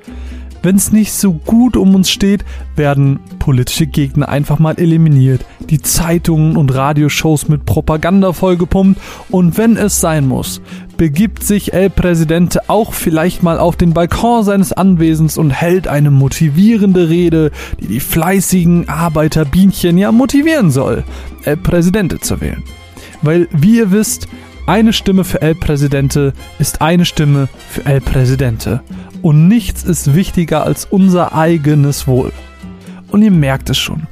[0.62, 2.44] Wenn es nicht so gut um uns steht,
[2.76, 9.00] werden politische Gegner einfach mal eliminiert, die Zeitungen und Radioshows mit Propaganda vollgepumpt
[9.32, 10.60] und wenn es sein muss,
[10.96, 16.10] begibt sich El Presidente auch vielleicht mal auf den Balkon seines Anwesens und hält eine
[16.10, 17.50] motivierende Rede,
[17.80, 21.04] die die fleißigen Arbeiterbienchen ja motivieren soll,
[21.44, 22.62] El Presidente zu wählen.
[23.22, 24.28] Weil, wie ihr wisst,
[24.66, 28.80] eine Stimme für El Presidente ist eine Stimme für El Presidente.
[29.20, 32.32] Und nichts ist wichtiger als unser eigenes Wohl.
[33.10, 34.06] Und ihr merkt es schon.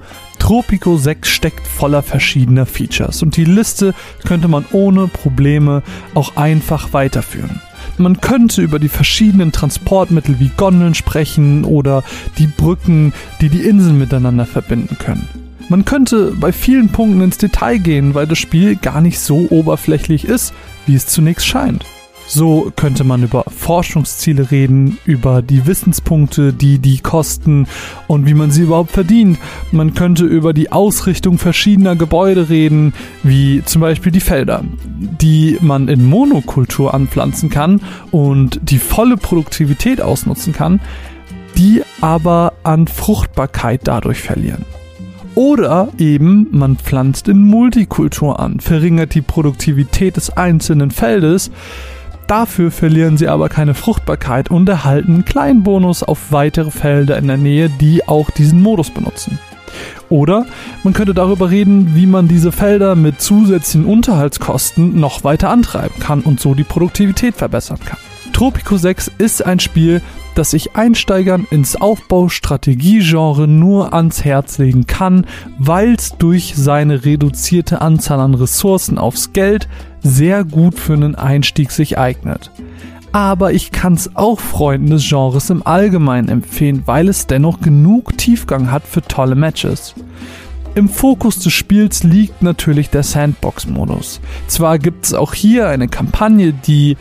[0.50, 3.94] Tropico 6 steckt voller verschiedener Features und die Liste
[4.26, 5.84] könnte man ohne Probleme
[6.14, 7.60] auch einfach weiterführen.
[7.98, 12.02] Man könnte über die verschiedenen Transportmittel wie Gondeln sprechen oder
[12.38, 15.28] die Brücken, die die Inseln miteinander verbinden können.
[15.68, 20.24] Man könnte bei vielen Punkten ins Detail gehen, weil das Spiel gar nicht so oberflächlich
[20.24, 20.52] ist,
[20.84, 21.84] wie es zunächst scheint.
[22.32, 27.66] So könnte man über Forschungsziele reden, über die Wissenspunkte, die die kosten
[28.06, 29.36] und wie man sie überhaupt verdient.
[29.72, 34.62] Man könnte über die Ausrichtung verschiedener Gebäude reden, wie zum Beispiel die Felder,
[35.20, 37.80] die man in Monokultur anpflanzen kann
[38.12, 40.80] und die volle Produktivität ausnutzen kann,
[41.58, 44.64] die aber an Fruchtbarkeit dadurch verlieren.
[45.34, 51.50] Oder eben man pflanzt in Multikultur an, verringert die Produktivität des einzelnen Feldes,
[52.30, 57.26] Dafür verlieren sie aber keine Fruchtbarkeit und erhalten einen kleinen Bonus auf weitere Felder in
[57.26, 59.40] der Nähe, die auch diesen Modus benutzen.
[60.10, 60.46] Oder
[60.84, 66.20] man könnte darüber reden, wie man diese Felder mit zusätzlichen Unterhaltskosten noch weiter antreiben kann
[66.20, 67.98] und so die Produktivität verbessern kann.
[68.32, 70.00] Tropico 6 ist ein Spiel,
[70.36, 75.26] das ich Einsteigern ins Aufbaustrategiegenre nur ans Herz legen kann,
[75.58, 79.68] weil es durch seine reduzierte Anzahl an Ressourcen aufs Geld
[80.02, 82.50] sehr gut für einen Einstieg sich eignet.
[83.12, 88.16] Aber ich kann es auch Freunden des Genres im Allgemeinen empfehlen, weil es dennoch genug
[88.16, 89.94] Tiefgang hat für tolle Matches.
[90.76, 94.20] Im Fokus des Spiels liegt natürlich der Sandbox-Modus.
[94.46, 96.96] Zwar gibt es auch hier eine Kampagne, die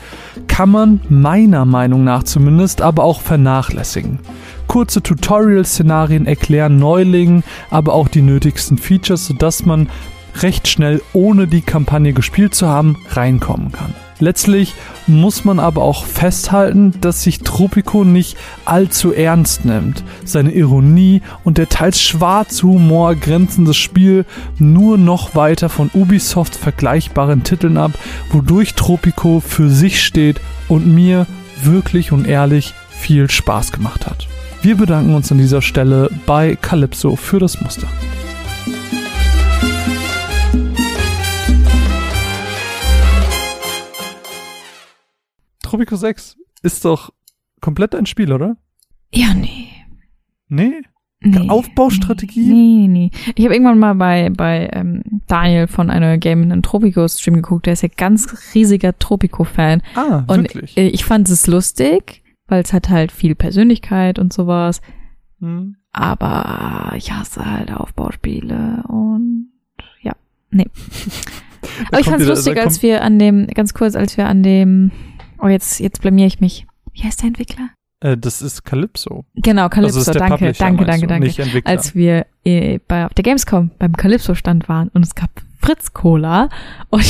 [0.47, 4.19] kann man meiner Meinung nach zumindest aber auch vernachlässigen.
[4.65, 9.87] Kurze Tutorial-Szenarien erklären Neulingen aber auch die nötigsten Features, sodass man
[10.35, 13.93] recht schnell, ohne die Kampagne gespielt zu haben, reinkommen kann.
[14.21, 14.73] Letztlich
[15.07, 20.03] muss man aber auch festhalten, dass sich Tropico nicht allzu ernst nimmt.
[20.25, 24.25] Seine Ironie und der teils schwarze Humor grenzen das Spiel
[24.57, 27.91] nur noch weiter von Ubisoft vergleichbaren Titeln ab,
[28.31, 31.25] wodurch Tropico für sich steht und mir
[31.63, 34.27] wirklich und ehrlich viel Spaß gemacht hat.
[34.61, 37.87] Wir bedanken uns an dieser Stelle bei Calypso für das Muster.
[45.69, 47.11] Tropico 6 ist doch
[47.61, 48.57] komplett ein Spiel, oder?
[49.13, 49.67] Ja, nee.
[50.47, 50.81] Nee?
[51.19, 52.51] nee Aufbaustrategie?
[52.51, 53.11] Nee, nee.
[53.35, 57.67] Ich habe irgendwann mal bei, bei ähm, Daniel von einer Game in Tropico Stream geguckt.
[57.67, 59.83] Der ist ja ganz riesiger Tropico-Fan.
[59.93, 60.75] Ah, und wirklich?
[60.75, 64.81] ich fand es lustig, weil es hat halt viel Persönlichkeit und sowas.
[65.39, 65.75] Hm.
[65.91, 69.51] Aber ich hasse halt Aufbauspiele und
[70.01, 70.13] ja,
[70.49, 70.65] nee.
[71.89, 74.91] Aber ich fand es lustig, als wir an dem, ganz kurz, als wir an dem,
[75.41, 76.65] oh jetzt, jetzt blamier ich mich.
[76.93, 77.69] Wie heißt der Entwickler?
[78.01, 79.25] Äh, das ist Calypso.
[79.35, 81.41] Genau, Calypso, also ist der danke, Publisher, danke, danke, danke.
[81.41, 81.69] Entwickler.
[81.71, 85.29] Als wir äh, bei, auf der Gamescom beim Calypso-Stand waren und es gab
[85.61, 86.49] Fritz Cola
[86.89, 87.03] und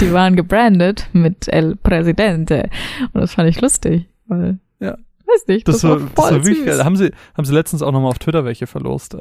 [0.00, 2.68] die waren gebrandet mit El Presidente.
[3.12, 4.96] Und das fand ich lustig, weil, Ja.
[5.26, 6.66] weiß nicht, das, das, war, war das voll war wirklich süß.
[6.66, 6.84] geil.
[6.84, 9.18] Haben sie, haben sie letztens auch nochmal auf Twitter welche verlost, äh,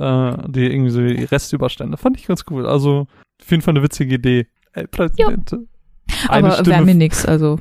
[0.48, 1.98] die irgendwie so die Restüberstände.
[1.98, 2.66] Fand ich ganz cool.
[2.66, 3.08] Also,
[3.42, 4.48] auf jeden Fall eine witzige Idee.
[4.74, 5.56] Ey, Präsident.
[6.28, 7.60] Eine Aber wäre mir nix, also.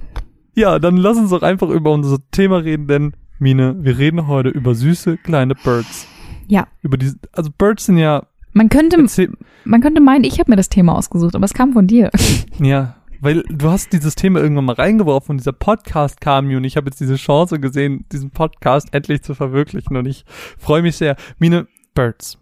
[0.55, 4.51] Ja, dann lass uns doch einfach über unser Thema reden, denn Mine, wir reden heute
[4.51, 6.07] über süße kleine Birds.
[6.47, 6.67] Ja.
[6.83, 9.33] Über die, also Birds sind ja, Man könnte, erzähl,
[9.65, 12.11] man könnte meinen, ich habe mir das Thema ausgesucht, aber es kam von dir.
[12.59, 16.65] ja, weil du hast dieses Thema irgendwann mal reingeworfen und dieser Podcast kam mir und
[16.65, 20.25] ich habe jetzt diese Chance gesehen, diesen Podcast endlich zu verwirklichen und ich
[20.59, 21.17] freue mich sehr.
[21.39, 22.39] Mine, Birds.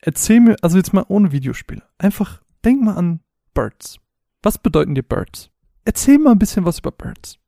[0.00, 1.82] Erzähl mir, also jetzt mal ohne Videospiele.
[1.98, 3.20] Einfach denk mal an
[3.52, 3.98] Birds.
[4.42, 5.50] Was bedeuten dir Birds?
[5.84, 7.38] Erzähl mal ein bisschen was über Birds.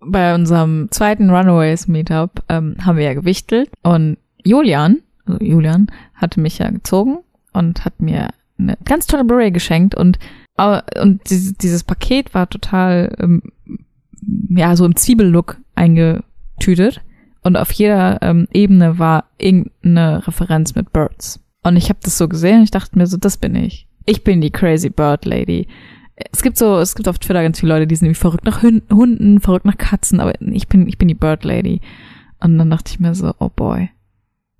[0.00, 6.40] Bei unserem zweiten Runaways Meetup ähm, haben wir ja gewichtelt und Julian, also Julian, hatte
[6.40, 7.18] mich ja gezogen
[7.52, 10.18] und hat mir eine ganz tolle Blu-ray geschenkt und
[10.58, 13.42] und dieses, dieses Paket war total ähm,
[14.48, 17.02] ja so im Zwiebellook eingetütet
[17.42, 21.40] und auf jeder ähm, Ebene war irgendeine Referenz mit Birds.
[21.62, 23.86] Und ich habe das so gesehen und ich dachte mir so das bin ich.
[24.04, 25.68] Ich bin die crazy Bird Lady
[26.32, 28.62] es gibt so, es gibt auf Twitter ganz viele Leute, die sind irgendwie verrückt nach
[28.62, 31.80] Hunden, verrückt nach Katzen, aber ich bin, ich bin die Bird Lady.
[32.40, 33.90] Und dann dachte ich mir so, oh boy.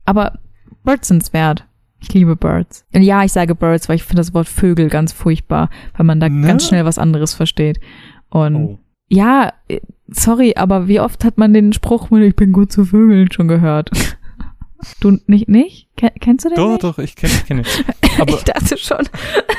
[0.04, 0.38] Aber
[0.84, 1.66] Birds sind's wert.
[2.00, 2.84] Ich liebe Birds.
[2.94, 6.20] Und ja, ich sage Birds, weil ich finde das Wort Vögel ganz furchtbar, weil man
[6.20, 6.46] da Ne?
[6.46, 7.80] ganz schnell was anderes versteht.
[8.28, 8.78] Und Oh.
[9.08, 9.52] ja,
[10.08, 13.48] sorry, aber wie oft hat man den Spruch mit Ich bin gut zu Vögeln schon
[13.48, 13.90] gehört?
[15.00, 15.88] Du nicht, nicht?
[15.96, 16.84] Ken, kennst du den Doch, nicht?
[16.84, 17.64] doch, ich kenne kenn ihn.
[18.20, 19.08] Aber ich dachte schon,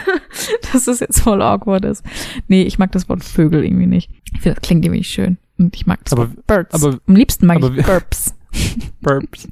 [0.72, 2.04] dass es jetzt voll awkward ist.
[2.48, 4.10] Nee, ich mag das Wort Vögel irgendwie nicht.
[4.34, 5.38] Ich finde, das klingt irgendwie schön.
[5.58, 6.76] Und ich mag das Aber- Wort Birds.
[6.76, 8.36] aber- Am liebsten mag aber ich Burps.
[9.02, 9.48] Burps.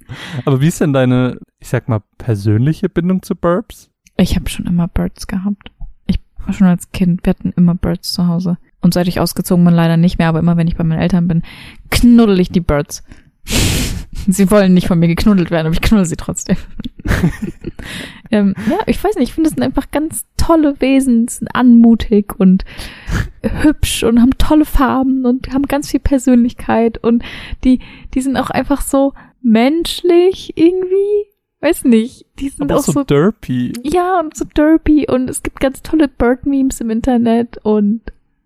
[0.46, 3.90] Aber wie ist denn deine, ich sag mal, persönliche Bindung zu Burps?
[4.18, 5.72] Ich habe schon immer Birds gehabt.
[6.08, 8.58] Ich war schon als Kind, wir hatten immer Birds zu Hause.
[8.82, 11.28] Und seit ich ausgezogen bin, leider nicht mehr, aber immer wenn ich bei meinen Eltern
[11.28, 11.42] bin,
[11.90, 13.04] knuddel ich die Birds.
[14.28, 16.58] Sie wollen nicht von mir geknuddelt werden, aber ich knuddel sie trotzdem.
[18.32, 22.34] ähm, ja, ich weiß nicht, ich finde, das sind einfach ganz tolle Wesen, sind anmutig
[22.40, 22.66] und
[23.44, 27.24] hübsch und haben tolle Farben und haben ganz viel Persönlichkeit und
[27.64, 27.80] die,
[28.14, 31.30] die sind auch einfach so menschlich irgendwie.
[31.62, 33.74] Weiß nicht, die sind Aber auch so, so derpy.
[33.84, 38.02] ja, und so derpy und es gibt ganz tolle Bird-Memes im Internet und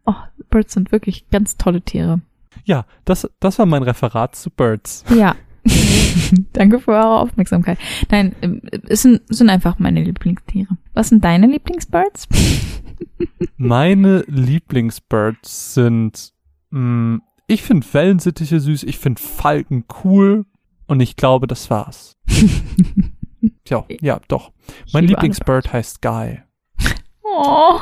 [0.05, 0.13] oh,
[0.49, 2.21] Birds sind wirklich ganz tolle Tiere.
[2.65, 5.03] Ja, das, das war mein Referat zu Birds.
[5.13, 5.35] Ja.
[6.53, 7.77] Danke für eure Aufmerksamkeit.
[8.09, 10.77] Nein, ähm, es sind, es sind einfach meine Lieblingstiere.
[10.93, 12.27] Was sind deine Lieblingsbirds?
[13.57, 16.33] Meine Lieblingsbirds sind,
[16.69, 20.45] mh, ich finde Wellensittiche süß, ich finde Falken cool
[20.87, 22.17] und ich glaube, das war's.
[23.65, 24.51] Tja, ja, doch.
[24.93, 26.41] Mein Lieblingsbird heißt Guy.
[27.41, 27.79] Oh.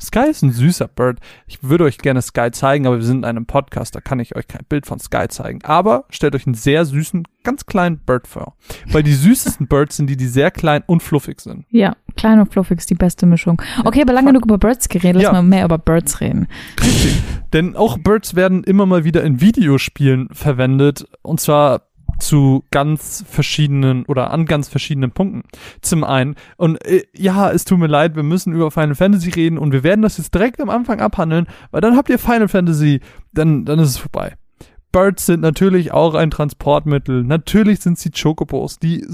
[0.00, 1.18] Sky ist ein süßer Bird.
[1.46, 4.34] Ich würde euch gerne Sky zeigen, aber wir sind in einem Podcast, da kann ich
[4.36, 5.60] euch kein Bild von Sky zeigen.
[5.64, 8.54] Aber stellt euch einen sehr süßen, ganz kleinen Bird vor.
[8.90, 11.66] Weil die süßesten Birds sind die, die sehr klein und fluffig sind.
[11.70, 13.60] Ja, klein und fluffig ist die beste Mischung.
[13.84, 15.32] Okay, aber lange genug über Birds geredet, lass Ja.
[15.32, 16.48] mal mehr über Birds reden.
[16.82, 17.22] Richtig.
[17.52, 21.06] Denn auch Birds werden immer mal wieder in Videospielen verwendet.
[21.22, 21.82] Und zwar
[22.18, 25.42] zu ganz verschiedenen oder an ganz verschiedenen Punkten.
[25.80, 29.58] Zum einen, und äh, ja, es tut mir leid, wir müssen über Final Fantasy reden
[29.58, 33.00] und wir werden das jetzt direkt am Anfang abhandeln, weil dann habt ihr Final Fantasy,
[33.32, 34.36] dann, dann ist es vorbei.
[34.92, 37.24] Birds sind natürlich auch ein Transportmittel.
[37.24, 39.06] Natürlich sind sie Chocobos, die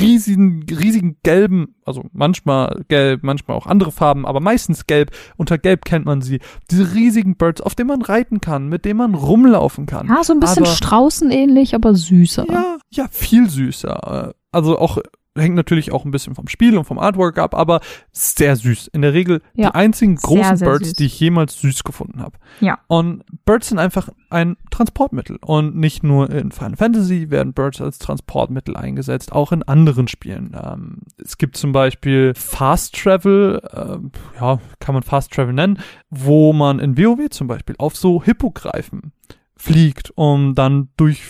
[0.00, 5.10] riesigen, riesigen gelben, also manchmal gelb, manchmal auch andere Farben, aber meistens gelb.
[5.36, 6.40] Unter gelb kennt man sie.
[6.70, 10.08] Diese riesigen Birds, auf denen man reiten kann, mit denen man rumlaufen kann.
[10.08, 12.46] Ja, so ein bisschen Aber- straußenähnlich, aber süßer.
[12.50, 14.34] Ja, ja, viel süßer.
[14.52, 14.98] Also auch
[15.36, 18.88] hängt natürlich auch ein bisschen vom Spiel und vom Artwork ab, aber sehr süß.
[18.88, 20.92] In der Regel Ja, die einzigen sehr, großen sehr Birds, süß.
[20.94, 22.38] die ich jemals süß gefunden habe.
[22.60, 22.78] Ja.
[22.88, 25.38] Und Birds sind einfach ein Transportmittel.
[25.40, 30.56] Und nicht nur in Final Fantasy werden Birds als Transportmittel eingesetzt, auch in anderen Spielen.
[30.60, 35.78] Ähm, es gibt zum Beispiel Fast Travel, ähm, ja, kann man Fast Travel nennen,
[36.10, 39.12] wo man in WoW zum Beispiel auf so Hippogreifen
[39.56, 41.22] fliegt, um dann durch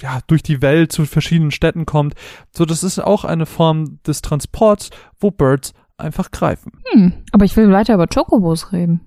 [0.00, 2.14] ja, durch die Welt zu verschiedenen Städten kommt.
[2.52, 6.72] So, das ist auch eine Form des Transports, wo Birds einfach greifen.
[6.92, 9.00] Hm, aber ich will weiter über Chocobos reden.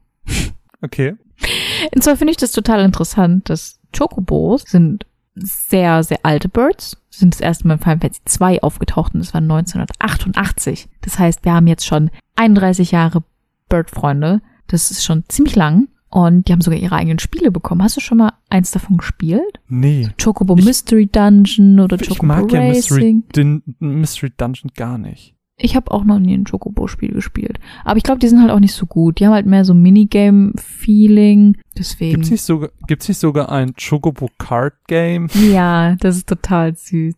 [0.81, 1.15] Okay.
[1.95, 7.33] Und zwar finde ich das total interessant, dass Chocobos sind sehr, sehr alte Birds, sind
[7.33, 10.89] das erste Mal in Final Fantasy 2 aufgetaucht und das war 1988.
[11.01, 13.23] Das heißt, wir haben jetzt schon 31 Jahre
[13.69, 14.41] Bird-Freunde.
[14.67, 15.87] Das ist schon ziemlich lang.
[16.11, 17.81] Und die haben sogar ihre eigenen Spiele bekommen.
[17.81, 19.59] Hast du schon mal eins davon gespielt?
[19.69, 20.09] Nee.
[20.21, 23.23] Chocobo Ich- Mystery Dungeon oder Ich Chocobo mag ja Mystery, Racing?
[23.35, 25.35] Din Mystery Dungeon gar nicht.
[25.63, 27.59] Ich habe auch noch nie ein Chocobo-Spiel gespielt.
[27.85, 29.19] Aber ich glaube, die sind halt auch nicht so gut.
[29.19, 31.57] Die haben halt mehr so Minigame-Feeling.
[31.77, 32.13] Deswegen.
[32.15, 35.27] Gibt's nicht sogar, gibt's nicht sogar ein Chocobo Card Game?
[35.51, 37.13] Ja, das ist total süß.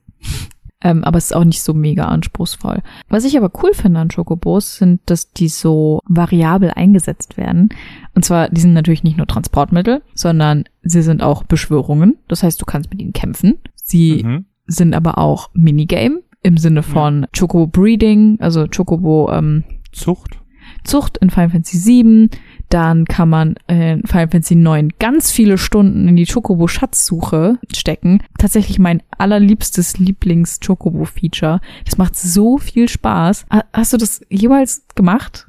[0.84, 2.82] Ähm, aber es ist auch nicht so mega anspruchsvoll.
[3.10, 7.70] Was ich aber cool finde an Chocobos sind, dass die so variabel eingesetzt werden.
[8.16, 12.18] Und zwar, die sind natürlich nicht nur Transportmittel, sondern sie sind auch Beschwörungen.
[12.28, 13.60] Das heißt, du kannst mit ihnen kämpfen.
[13.76, 14.46] Sie Mhm.
[14.68, 20.40] sind aber auch Minigame im Sinne von Chocobo Breeding, also Chocobo ähm, Zucht?
[20.84, 22.30] Zucht in Final Fantasy 7.
[22.70, 28.22] Dann kann man in Final Fantasy 9 ganz viele Stunden in die Chocobo Schatzsuche stecken.
[28.40, 31.60] Tatsächlich mein allerliebstes Lieblings Chocobo Feature.
[31.86, 33.46] Das macht so viel Spaß.
[33.52, 35.48] Ha- Hast du das jemals gemacht?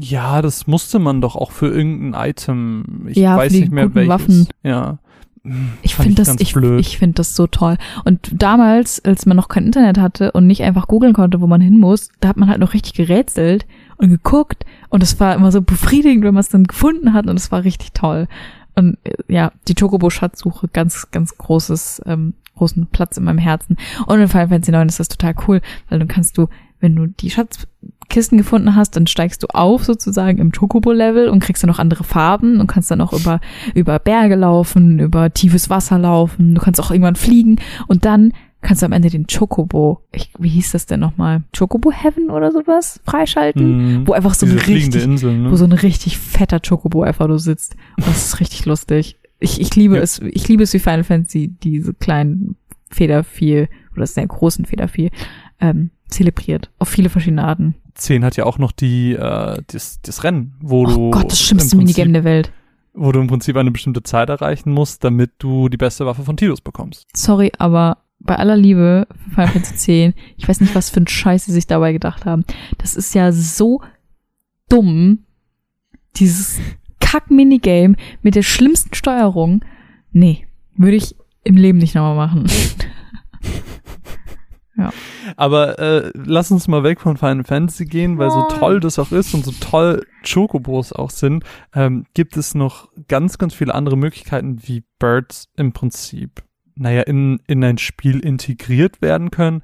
[0.00, 3.06] Ja, das musste man doch auch für irgendein Item.
[3.08, 4.08] Ich Ja, weiß nicht mehr welches.
[4.10, 4.48] Waffen.
[4.64, 4.98] Ja.
[5.82, 7.76] Ich finde das, ich, ich finde das so toll.
[8.04, 11.60] Und damals, als man noch kein Internet hatte und nicht einfach googeln konnte, wo man
[11.60, 15.52] hin muss, da hat man halt noch richtig gerätselt und geguckt und es war immer
[15.52, 18.28] so befriedigend, wenn man es dann gefunden hat und es war richtig toll.
[18.74, 23.76] Und äh, ja, die Chocobo-Schatzsuche, ganz, ganz großes, ähm, großen Platz in meinem Herzen.
[24.06, 26.48] Und in Final Fantasy 9 ist das total cool, weil dann kannst du,
[26.80, 27.30] wenn du die
[28.08, 32.04] Schatzkisten gefunden hast, dann steigst du auf sozusagen im Chocobo-Level und kriegst dann noch andere
[32.04, 33.40] Farben und kannst dann auch über,
[33.74, 36.54] über Berge laufen, über tiefes Wasser laufen.
[36.54, 40.48] Du kannst auch irgendwann fliegen und dann kannst du am Ende den Chocobo, ich, wie
[40.48, 41.42] hieß das denn nochmal?
[41.56, 44.00] Chocobo Heaven oder sowas freischalten?
[44.00, 44.06] Mhm.
[44.08, 45.50] Wo einfach so ein richtig, Insel, ne?
[45.50, 47.76] wo so ein richtig fetter Chocobo einfach nur sitzt.
[47.98, 49.18] Und das ist richtig lustig.
[49.38, 50.02] Ich, ich liebe Ja.
[50.02, 52.56] es, ich liebe es wie Final Fantasy, diese kleinen
[52.90, 55.10] Federvieh oder sehr großen Federvieh,
[55.60, 56.70] ähm, zelebriert.
[56.78, 57.74] Auf viele verschiedene Arten.
[57.94, 61.08] 10 hat ja auch noch die, äh, das, das Rennen, wo du.
[61.08, 62.52] Oh Gott, das schlimmste im Prinzip- Minigame der Welt.
[62.94, 66.36] Wo du im Prinzip eine bestimmte Zeit erreichen musst, damit du die beste Waffe von
[66.36, 67.06] Tidus bekommst.
[67.14, 71.06] Sorry, aber bei aller Liebe für Final Fantasy 10, ich weiß nicht, was für ein
[71.06, 72.44] Scheiß sie sich dabei gedacht haben.
[72.78, 73.80] Das ist ja so
[74.68, 75.20] dumm.
[76.16, 76.58] Dieses
[77.00, 79.64] Kack-Minigame mit der schlimmsten Steuerung.
[80.10, 82.46] Nee, würde ich im Leben nicht nochmal machen.
[85.36, 89.12] Aber äh, lass uns mal weg von Final Fantasy gehen, weil so toll das auch
[89.12, 93.96] ist und so toll Chocobos auch sind, ähm, gibt es noch ganz, ganz viele andere
[93.96, 96.42] Möglichkeiten, wie Birds im Prinzip,
[96.74, 99.62] naja, in, in ein Spiel integriert werden können.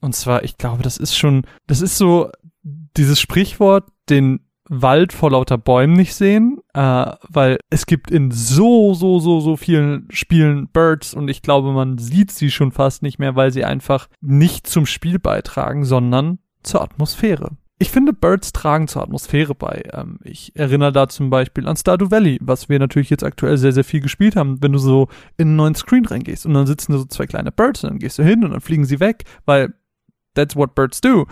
[0.00, 2.30] Und zwar, ich glaube, das ist schon, das ist so
[2.62, 8.94] dieses Sprichwort, den Wald vor lauter Bäumen nicht sehen, äh, weil es gibt in so,
[8.94, 13.18] so, so, so vielen Spielen Birds und ich glaube, man sieht sie schon fast nicht
[13.18, 17.56] mehr, weil sie einfach nicht zum Spiel beitragen, sondern zur Atmosphäre.
[17.78, 19.82] Ich finde, Birds tragen zur Atmosphäre bei.
[19.92, 23.72] Ähm, ich erinnere da zum Beispiel an Stardew Valley, was wir natürlich jetzt aktuell sehr,
[23.72, 24.62] sehr viel gespielt haben.
[24.62, 27.52] Wenn du so in einen neuen Screen reingehst und dann sitzen da so zwei kleine
[27.52, 29.74] Birds und dann gehst du hin und dann fliegen sie weg, weil
[30.34, 31.26] that's what birds do.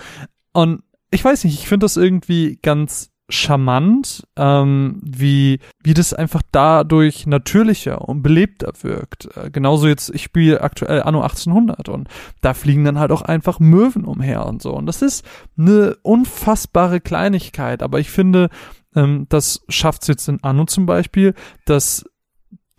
[0.52, 6.42] Und ich weiß nicht, ich finde das irgendwie ganz charmant, ähm, wie, wie das einfach
[6.52, 9.28] dadurch natürlicher und belebter wirkt.
[9.36, 12.08] Äh, genauso jetzt, ich spiele aktuell Anno 1800 und
[12.40, 14.72] da fliegen dann halt auch einfach Möwen umher und so.
[14.72, 15.24] Und das ist
[15.58, 18.48] eine unfassbare Kleinigkeit, aber ich finde,
[18.94, 21.34] ähm, das schafft es jetzt in Anno zum Beispiel,
[21.66, 22.04] dass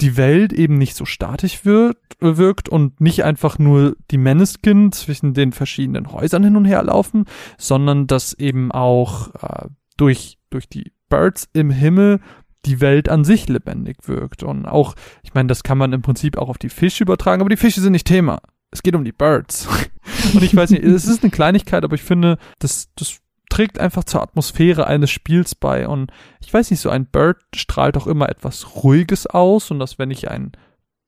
[0.01, 5.33] die Welt eben nicht so statisch wird, wirkt und nicht einfach nur die Menneskin zwischen
[5.33, 7.25] den verschiedenen Häusern hin und her laufen,
[7.57, 12.19] sondern dass eben auch äh, durch, durch die Birds im Himmel
[12.65, 14.41] die Welt an sich lebendig wirkt.
[14.41, 17.49] Und auch, ich meine, das kann man im Prinzip auch auf die Fische übertragen, aber
[17.49, 18.39] die Fische sind nicht Thema.
[18.71, 19.67] Es geht um die Birds.
[20.33, 24.03] und ich weiß nicht, es ist eine Kleinigkeit, aber ich finde, das, das trägt einfach
[24.03, 25.87] zur Atmosphäre eines Spiels bei.
[25.87, 29.69] Und ich weiß nicht, so ein Bird strahlt auch immer etwas Ruhiges aus.
[29.69, 30.53] Und dass, wenn ich einen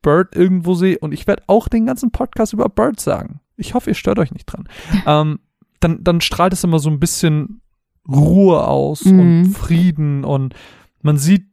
[0.02, 3.40] Bird irgendwo sehe, und ich werde auch den ganzen Podcast über Birds sagen.
[3.56, 4.70] Ich hoffe, ihr stört euch nicht dran.
[5.08, 5.40] ähm,
[5.80, 7.62] dann, dann strahlt es immer so ein bisschen
[8.10, 9.20] Ruhe aus mhm.
[9.20, 10.54] und Frieden und
[11.02, 11.48] man sieht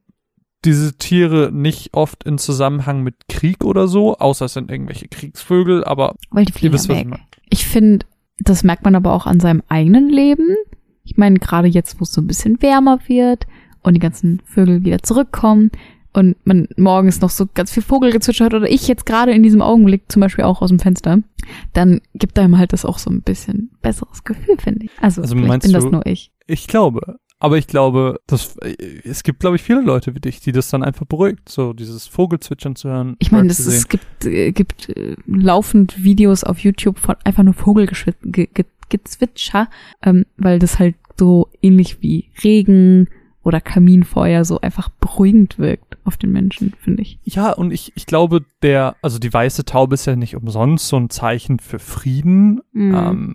[0.64, 5.84] diese Tiere nicht oft in Zusammenhang mit Krieg oder so, außer es sind irgendwelche Kriegsvögel,
[5.84, 7.06] aber Weil die fliegen wisst, weg.
[7.50, 8.06] Ich, ich finde,
[8.38, 10.56] das merkt man aber auch an seinem eigenen Leben.
[11.04, 13.46] Ich meine, gerade jetzt, wo es so ein bisschen wärmer wird
[13.82, 15.70] und die ganzen Vögel wieder zurückkommen
[16.14, 19.60] und man morgens noch so ganz viel Vogelgezwitscher hört oder ich jetzt gerade in diesem
[19.60, 21.18] Augenblick zum Beispiel auch aus dem Fenster,
[21.74, 24.90] dann gibt einem halt das auch so ein bisschen besseres Gefühl, finde ich.
[25.00, 26.30] Also, also bin du, das nur ich.
[26.46, 27.18] Ich glaube.
[27.38, 28.56] Aber ich glaube, dass
[29.04, 32.06] es gibt, glaube ich, viele Leute wie dich, die das dann einfach beruhigt, so dieses
[32.06, 33.16] Vogelzwitschern zu hören.
[33.18, 39.68] Ich meine, es gibt, äh, gibt äh, laufend Videos auf YouTube von einfach nur Vogelgezwitscher,
[40.02, 43.08] ähm, weil das halt so ähnlich wie Regen
[43.42, 47.18] oder Kaminfeuer so einfach beruhigend wirkt auf den Menschen, finde ich.
[47.24, 50.96] Ja, und ich, ich glaube, der, also die weiße Taube ist ja nicht umsonst so
[50.96, 52.62] ein Zeichen für Frieden.
[52.72, 52.94] Mhm.
[52.94, 53.34] Ähm,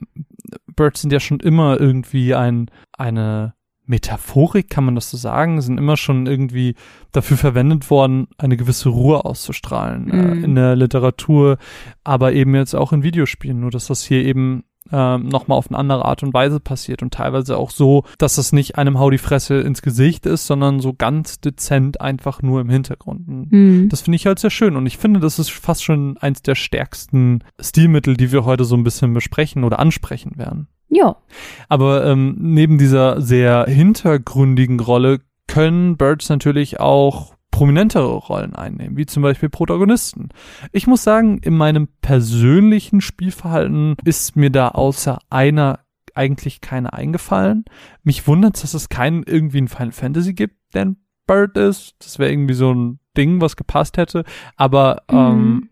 [0.76, 3.54] Birds sind ja schon immer irgendwie ein, eine
[3.89, 6.76] Metaphorik, kann man das so sagen, sind immer schon irgendwie
[7.12, 10.41] dafür verwendet worden, eine gewisse Ruhe auszustrahlen äh, mhm.
[10.41, 11.58] äh, in der Literatur,
[12.04, 13.60] aber eben jetzt auch in Videospielen.
[13.60, 17.14] Nur dass das hier eben ähm, nochmal auf eine andere Art und Weise passiert und
[17.14, 20.94] teilweise auch so, dass das nicht einem Hau die Fresse ins Gesicht ist, sondern so
[20.94, 23.28] ganz dezent einfach nur im Hintergrund.
[23.52, 23.90] Mhm.
[23.90, 26.56] Das finde ich halt sehr schön und ich finde, das ist fast schon eins der
[26.56, 30.68] stärksten Stilmittel, die wir heute so ein bisschen besprechen oder ansprechen werden.
[30.90, 31.18] Ja.
[31.68, 39.05] Aber ähm, neben dieser sehr hintergründigen Rolle können Birds natürlich auch prominentere Rollen einnehmen, wie
[39.05, 40.30] zum Beispiel Protagonisten.
[40.72, 45.80] Ich muss sagen, in meinem persönlichen Spielverhalten ist mir da außer einer
[46.16, 47.66] eigentlich keine eingefallen.
[48.01, 50.97] Mich wundert, dass es keinen irgendwie ein Final Fantasy gibt, der ein
[51.28, 51.95] Bird ist.
[51.99, 54.24] Das wäre irgendwie so ein Ding, was gepasst hätte.
[54.55, 55.18] Aber mhm.
[55.18, 55.70] ähm,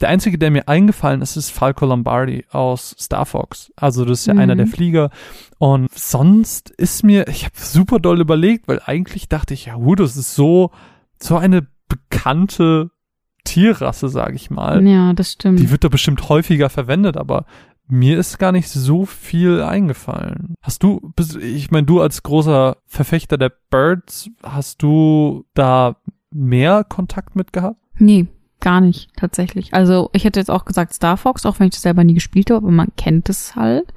[0.00, 3.70] der einzige, der mir eingefallen ist, ist Falco Lombardi aus Star Fox.
[3.76, 4.40] Also das ist ja mhm.
[4.40, 5.10] einer der Flieger.
[5.58, 10.00] Und sonst ist mir, ich habe super doll überlegt, weil eigentlich dachte ich, ja gut,
[10.00, 10.70] das ist so
[11.18, 12.90] so eine bekannte
[13.44, 14.86] Tierrasse, sage ich mal.
[14.86, 15.60] Ja, das stimmt.
[15.60, 17.46] Die wird da bestimmt häufiger verwendet, aber
[17.88, 20.54] mir ist gar nicht so viel eingefallen.
[20.60, 25.96] Hast du, ich meine, du als großer Verfechter der Birds, hast du da
[26.32, 27.80] mehr Kontakt mit gehabt?
[27.98, 28.26] Nee,
[28.60, 29.72] gar nicht, tatsächlich.
[29.72, 32.50] Also ich hätte jetzt auch gesagt Star Fox, auch wenn ich das selber nie gespielt
[32.50, 33.92] habe, aber man kennt es halt.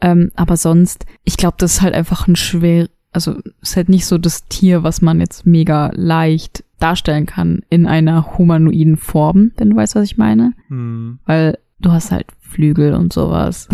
[0.00, 4.06] Ähm, aber sonst, ich glaube, das ist halt einfach ein schwer, also ist halt nicht
[4.06, 9.70] so das Tier, was man jetzt mega leicht darstellen kann in einer humanoiden Form, wenn
[9.70, 10.52] du weißt, was ich meine.
[10.68, 11.20] Hm.
[11.24, 13.68] Weil du hast halt Flügel und sowas.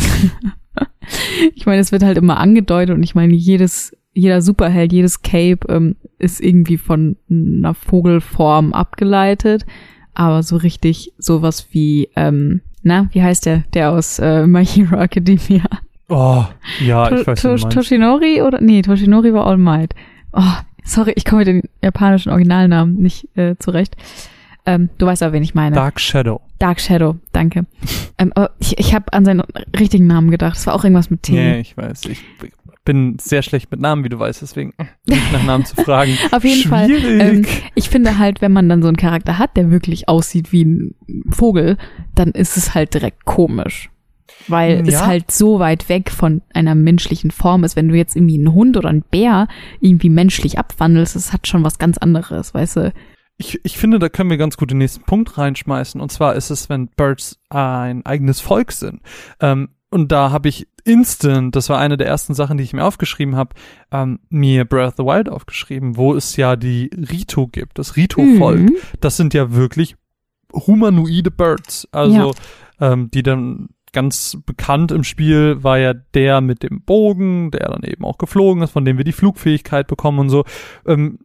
[1.55, 5.61] ich meine, es wird halt immer angedeutet und ich meine, jedes, jeder Superheld, jedes Cape
[5.69, 9.65] ähm, ist irgendwie von einer Vogelform abgeleitet.
[10.13, 14.97] Aber so richtig sowas wie, ähm, na, wie heißt der, der aus äh, My Hero
[14.97, 15.65] Academia?
[16.11, 16.45] Oh,
[16.81, 18.61] ja, to ich weiß to Toshinori oder?
[18.61, 19.95] Nee, Toshinori war All Might.
[20.33, 20.43] Oh,
[20.85, 23.97] sorry, ich komme mit den japanischen Originalnamen nicht äh, zurecht.
[24.67, 25.75] Ähm, du weißt aber, wen ich meine.
[25.75, 26.41] Dark Shadow.
[26.59, 27.65] Dark Shadow, danke.
[28.19, 29.43] ähm, aber ich, ich habe an seinen
[29.79, 30.57] richtigen Namen gedacht.
[30.57, 31.33] Es war auch irgendwas mit T.
[31.33, 32.05] Nee, ich weiß.
[32.07, 32.25] Ich
[32.85, 34.75] bin sehr schlecht mit Namen, wie du weißt, deswegen
[35.07, 36.19] nicht nach Namen zu fragen.
[36.33, 37.03] Auf jeden Schwierig.
[37.03, 37.21] Fall.
[37.21, 37.47] Ähm,
[37.77, 40.95] ich finde halt, wenn man dann so einen Charakter hat, der wirklich aussieht wie ein
[41.31, 41.77] Vogel,
[42.17, 43.91] dann ist es halt direkt komisch
[44.49, 44.93] weil ja.
[44.93, 47.77] es halt so weit weg von einer menschlichen Form ist.
[47.77, 49.49] Wenn du jetzt irgendwie einen Hund oder einen Bär
[49.81, 52.93] irgendwie menschlich abwandelst, das hat schon was ganz anderes, weißt du.
[53.37, 56.01] Ich, ich finde, da können wir ganz gut den nächsten Punkt reinschmeißen.
[56.01, 59.01] Und zwar ist es, wenn Birds ein eigenes Volk sind.
[59.41, 62.85] Ähm, und da habe ich instant, das war eine der ersten Sachen, die ich mir
[62.85, 63.55] aufgeschrieben habe,
[63.91, 68.61] ähm, mir Breath of the Wild aufgeschrieben, wo es ja die Rito gibt, das Rito-Volk.
[68.61, 68.77] Mhm.
[69.01, 69.97] Das sind ja wirklich
[70.53, 71.89] humanoide Birds.
[71.93, 72.35] Also,
[72.81, 72.93] ja.
[72.93, 77.83] ähm, die dann ganz bekannt im Spiel war ja der mit dem Bogen, der dann
[77.83, 80.45] eben auch geflogen ist, von dem wir die Flugfähigkeit bekommen und so.
[80.87, 81.19] Ähm,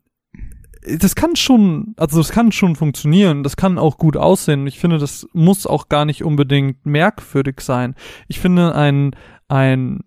[0.99, 4.67] das kann schon, also das kann schon funktionieren, das kann auch gut aussehen.
[4.67, 7.95] Ich finde, das muss auch gar nicht unbedingt merkwürdig sein.
[8.27, 9.15] Ich finde, ein,
[9.47, 10.01] ein,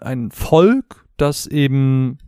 [0.00, 2.18] ein Volk, das eben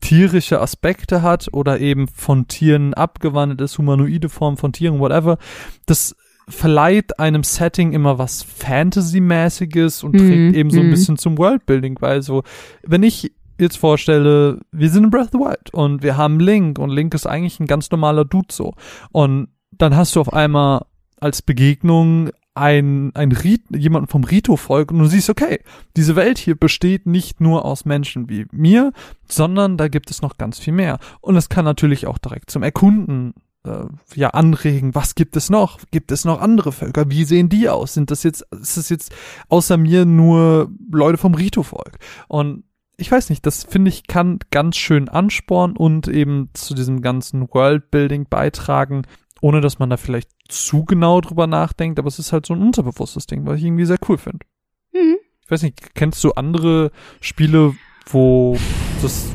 [0.00, 5.38] tierische Aspekte hat oder eben von Tieren abgewandelt ist, humanoide Form von Tieren, whatever,
[5.86, 6.16] das
[6.48, 10.54] verleiht einem Setting immer was Fantasy-mäßiges und trägt mhm.
[10.54, 10.90] eben so ein mhm.
[10.90, 12.42] bisschen zum Worldbuilding, weil so,
[12.82, 16.78] wenn ich jetzt vorstelle, wir sind in Breath of the Wild und wir haben Link
[16.78, 18.74] und Link ist eigentlich ein ganz normaler Dude so.
[19.12, 20.84] Und dann hast du auf einmal
[21.20, 25.60] als Begegnung ein, ein Rit, jemanden vom Rito-Volk und du siehst, okay,
[25.96, 28.92] diese Welt hier besteht nicht nur aus Menschen wie mir,
[29.28, 30.98] sondern da gibt es noch ganz viel mehr.
[31.20, 33.34] Und es kann natürlich auch direkt zum Erkunden
[33.64, 35.80] äh, ja anregen, was gibt es noch?
[35.90, 37.10] Gibt es noch andere Völker?
[37.10, 37.94] Wie sehen die aus?
[37.94, 39.14] Sind das jetzt, ist das jetzt
[39.48, 41.98] außer mir nur Leute vom Rito-Volk?
[42.28, 42.64] Und
[42.96, 47.48] ich weiß nicht, das finde ich kann ganz schön anspornen und eben zu diesem ganzen
[47.52, 49.02] Worldbuilding beitragen,
[49.40, 52.62] ohne dass man da vielleicht zu genau drüber nachdenkt, aber es ist halt so ein
[52.62, 54.46] unterbewusstes Ding, was ich irgendwie sehr cool finde.
[54.92, 55.16] Mhm.
[55.42, 56.90] Ich weiß nicht, kennst du andere
[57.20, 57.74] Spiele,
[58.06, 58.56] wo
[59.02, 59.34] das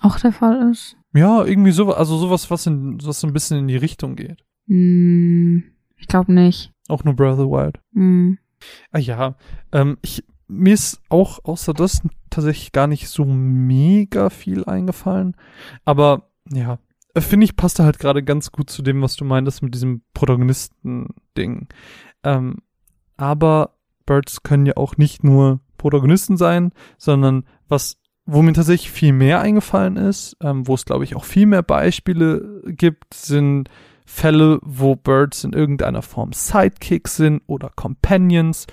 [0.00, 0.96] auch der Fall ist?
[1.14, 4.44] Ja, irgendwie so, also sowas, was in, was so ein bisschen in die Richtung geht.
[4.66, 5.60] Mm,
[5.96, 6.72] ich glaube nicht.
[6.88, 7.80] Auch nur Breath of the Wild.
[7.92, 8.34] Mm.
[8.90, 9.36] Ah ja,
[9.72, 15.36] ähm, ich, mir ist auch außer das tatsächlich gar nicht so mega viel eingefallen.
[15.84, 16.78] Aber ja,
[17.16, 21.68] finde ich, passte halt gerade ganz gut zu dem, was du meintest mit diesem Protagonisten-Ding.
[22.24, 22.56] Ähm,
[23.16, 29.12] aber Birds können ja auch nicht nur Protagonisten sein, sondern was wo mir tatsächlich viel
[29.12, 33.68] mehr eingefallen ist, ähm, wo es, glaube ich, auch viel mehr Beispiele gibt, sind
[34.06, 38.66] Fälle, wo Birds in irgendeiner Form Sidekicks sind oder Companions.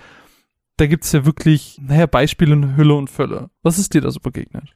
[0.77, 3.49] Da gibt's ja wirklich, naja, Beispiele in Hülle und Fülle.
[3.61, 4.75] Was ist dir da so begegnet?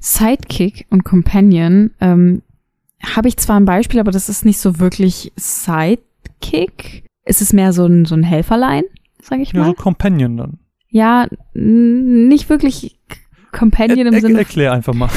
[0.00, 2.42] Sidekick und Companion ähm,
[3.04, 7.04] habe ich zwar ein Beispiel, aber das ist nicht so wirklich Sidekick.
[7.24, 8.84] Es ist mehr so ein, so ein Helferlein,
[9.20, 9.60] sage ich mal.
[9.60, 10.58] Ja, so Companion dann.
[10.88, 12.98] Ja, nicht wirklich
[13.52, 14.38] Companion im er, Sinne.
[14.38, 15.10] Erklär einfach mal.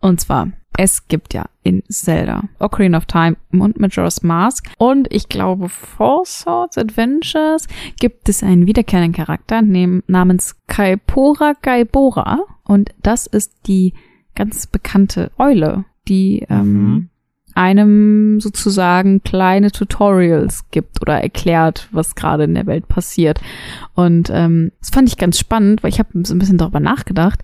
[0.00, 5.28] Und zwar, es gibt ja in Zelda, Ocarina of Time und Majora's Mask und ich
[5.28, 7.66] glaube Four Swords Adventures
[7.98, 13.92] gibt es einen wiederkehrenden Charakter namens Kaipora Gaibora und das ist die
[14.34, 17.09] ganz bekannte Eule, die ähm, mhm.
[17.60, 23.38] Einem sozusagen kleine Tutorials gibt oder erklärt, was gerade in der Welt passiert.
[23.94, 27.40] Und ähm, das fand ich ganz spannend, weil ich habe so ein bisschen darüber nachgedacht.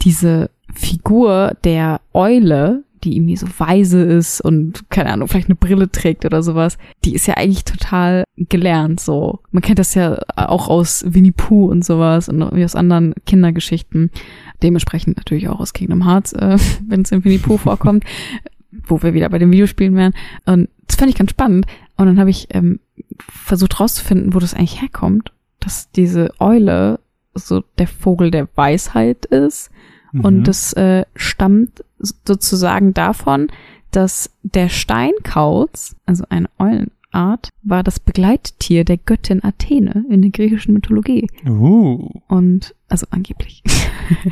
[0.00, 5.90] Diese Figur der Eule, die irgendwie so weise ist und keine Ahnung, vielleicht eine Brille
[5.90, 9.40] trägt oder sowas, die ist ja eigentlich total gelernt so.
[9.50, 14.10] Man kennt das ja auch aus Winnie Pooh und sowas und aus anderen Kindergeschichten.
[14.62, 16.56] Dementsprechend natürlich auch aus Kingdom Hearts, äh,
[16.88, 18.04] wenn es in Winnie Pooh vorkommt,
[18.88, 20.14] wo wir wieder bei den Videospielen wären.
[20.46, 21.66] Und das fand ich ganz spannend.
[21.96, 22.80] Und dann habe ich ähm,
[23.18, 27.00] versucht rauszufinden, wo das eigentlich herkommt, dass diese Eule
[27.34, 29.70] so der Vogel der Weisheit ist.
[30.12, 30.24] Mhm.
[30.24, 33.48] Und das äh, stammt sozusagen davon,
[33.90, 40.74] dass der Steinkauz, also eine Eulenart, war das Begleittier der Göttin Athene in der griechischen
[40.74, 41.26] Mythologie.
[41.46, 42.08] Uh.
[42.28, 43.62] Und also angeblich.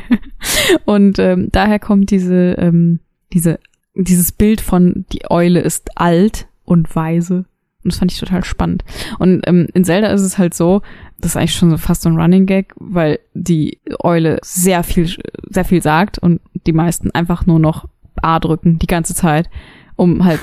[0.85, 2.99] und ähm, daher kommt diese ähm,
[3.33, 3.59] diese
[4.03, 7.45] dieses Bild von die Eule ist alt und weise.
[7.83, 8.83] Und das fand ich total spannend.
[9.17, 10.81] Und ähm, in Zelda ist es halt so,
[11.19, 15.09] das ist eigentlich schon so fast so ein Running Gag, weil die Eule sehr viel,
[15.49, 17.87] sehr viel sagt und die meisten einfach nur noch
[18.21, 19.49] A drücken die ganze Zeit,
[19.95, 20.41] um halt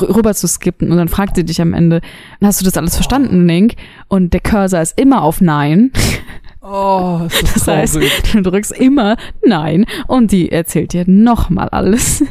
[0.00, 0.90] rüber zu skippen.
[0.90, 2.00] Und dann fragt sie dich am Ende,
[2.40, 3.74] hast du das alles verstanden, Link?
[4.08, 5.90] Und der Cursor ist immer auf Nein.
[6.66, 7.98] Oh, das, das heißt,
[8.32, 12.24] du drückst immer Nein und die erzählt dir nochmal alles.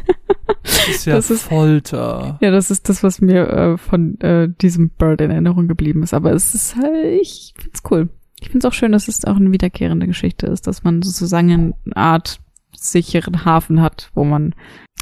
[0.63, 2.39] Das ist ja das ist, Folter.
[2.41, 6.13] Ja, das ist das, was mir äh, von äh, diesem Bird in Erinnerung geblieben ist.
[6.13, 8.09] Aber es ist halt, ich find's cool.
[8.41, 11.95] Ich find's auch schön, dass es auch eine wiederkehrende Geschichte ist, dass man sozusagen eine
[11.95, 12.39] Art
[12.75, 14.55] sicheren Hafen hat, wo man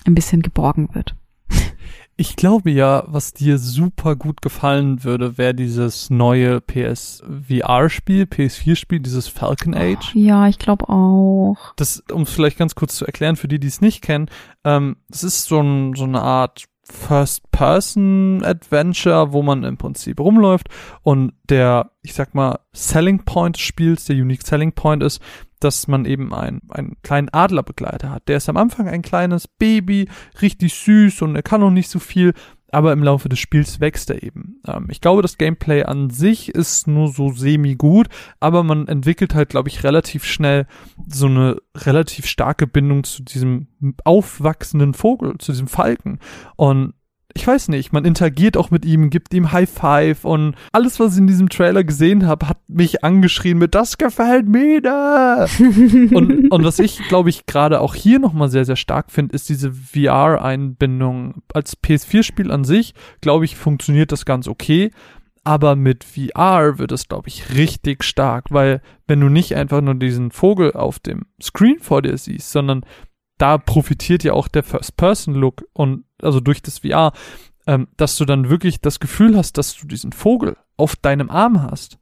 [0.05, 1.15] ein bisschen geborgen wird.
[2.17, 8.99] Ich glaube ja, was dir super gut gefallen würde, wäre dieses neue PS VR-Spiel, PS4-Spiel,
[8.99, 10.13] dieses Falcon Age.
[10.15, 11.73] Oh, ja, ich glaube auch.
[11.77, 14.29] Das, um es vielleicht ganz kurz zu erklären, für die, die es nicht kennen,
[14.63, 20.69] ähm, es ist so, ein, so eine Art First-Person-Adventure, wo man im Prinzip rumläuft
[21.01, 25.21] und der, ich sag mal, Selling Point des Spiels, der Unique Selling Point ist,
[25.59, 28.27] dass man eben einen, einen kleinen Adlerbegleiter hat.
[28.27, 30.09] Der ist am Anfang ein kleines Baby,
[30.41, 32.33] richtig süß und er kann noch nicht so viel,
[32.71, 34.61] aber im Laufe des Spiels wächst er eben.
[34.67, 38.07] Ähm, ich glaube, das Gameplay an sich ist nur so semi-gut,
[38.39, 40.67] aber man entwickelt halt, glaube ich, relativ schnell
[41.07, 43.67] so eine relativ starke Bindung zu diesem
[44.03, 46.19] aufwachsenden Vogel, zu diesem Falken.
[46.55, 46.93] Und
[47.33, 51.13] ich weiß nicht, man interagiert auch mit ihm, gibt ihm High Five und alles, was
[51.13, 54.61] ich in diesem Trailer gesehen habe, hat mich angeschrien mit, das gefällt mir.
[55.59, 59.49] und, und was ich, glaube ich, gerade auch hier nochmal sehr, sehr stark finde, ist
[59.49, 61.41] diese VR-Einbindung.
[61.53, 64.91] Als PS4-Spiel an sich, glaube ich, funktioniert das ganz okay.
[65.43, 69.95] Aber mit VR wird es, glaube ich, richtig stark, weil wenn du nicht einfach nur
[69.95, 72.85] diesen Vogel auf dem Screen vor dir siehst, sondern
[73.41, 77.11] da profitiert ja auch der First-Person-Look und also durch das VR,
[77.65, 81.63] ähm, dass du dann wirklich das Gefühl hast, dass du diesen Vogel auf deinem Arm
[81.63, 81.97] hast.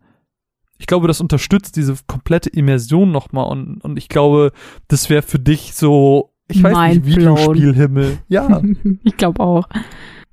[0.78, 4.52] Ich glaube, das unterstützt diese komplette Immersion nochmal und, und ich glaube,
[4.90, 8.18] das wäre für dich so, ich weiß Mind nicht, Videospielhimmel.
[8.28, 8.62] Ja.
[9.04, 9.68] ich glaube auch.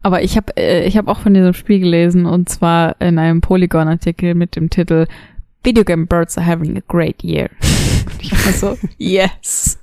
[0.03, 3.41] Aber ich habe äh, ich hab auch von diesem Spiel gelesen und zwar in einem
[3.41, 5.07] Polygon-Artikel mit dem Titel
[5.67, 7.51] Video Game Birds are having a great year.
[8.21, 9.79] ich war so, yes.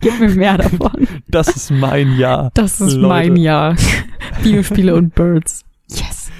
[0.00, 1.06] Gib mir mehr davon.
[1.28, 2.50] Das ist mein Jahr.
[2.54, 3.06] Das ist Leute.
[3.06, 3.76] mein Jahr.
[4.40, 5.66] Videospiele und Birds.
[5.88, 6.30] Yes.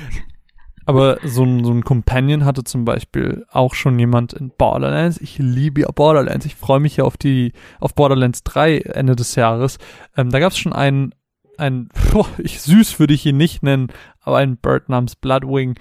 [0.87, 5.21] Aber so ein, so ein Companion hatte zum Beispiel auch schon jemand in Borderlands.
[5.21, 6.47] Ich liebe ja Borderlands.
[6.47, 9.77] Ich freue mich ja auf die, auf Borderlands 3 Ende des Jahres.
[10.17, 11.15] Ähm, da gab es schon einen,
[11.59, 13.89] ein, boah, ich süß würde ich ihn nicht nennen,
[14.23, 15.75] aber einen Bird namens Bloodwing,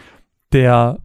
[0.52, 1.00] der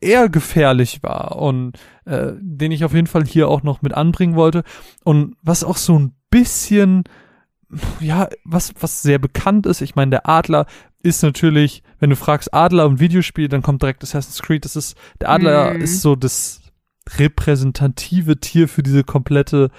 [0.00, 4.36] eher gefährlich war und äh, den ich auf jeden Fall hier auch noch mit anbringen
[4.36, 4.62] wollte
[5.04, 7.04] und was auch so ein bisschen
[8.00, 10.66] ja, was was sehr bekannt ist, ich meine, der Adler
[11.02, 14.96] ist natürlich, wenn du fragst Adler und Videospiel, dann kommt direkt Assassin's Creed, das ist
[15.20, 15.80] der Adler mm.
[15.80, 16.62] ist so das
[17.18, 19.70] repräsentative Tier für diese komplette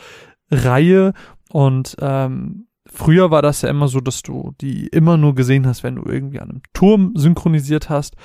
[0.49, 1.13] Reihe
[1.49, 5.81] und ähm, Früher war das ja immer so, dass du die immer nur gesehen hast,
[5.81, 8.15] wenn du irgendwie an einem Turm synchronisiert hast.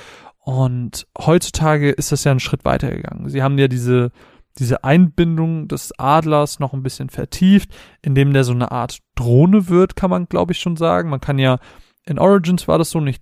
[0.47, 3.29] Und heutzutage ist das ja einen Schritt weitergegangen.
[3.29, 4.13] Sie haben ja diese,
[4.61, 9.97] diese Einbindung des Adlers noch ein bisschen vertieft, indem der so eine Art Drohne wird,
[9.97, 11.11] kann man glaube ich schon sagen.
[11.11, 11.59] Man kann ja,
[12.05, 13.21] in Origins war das so, und ich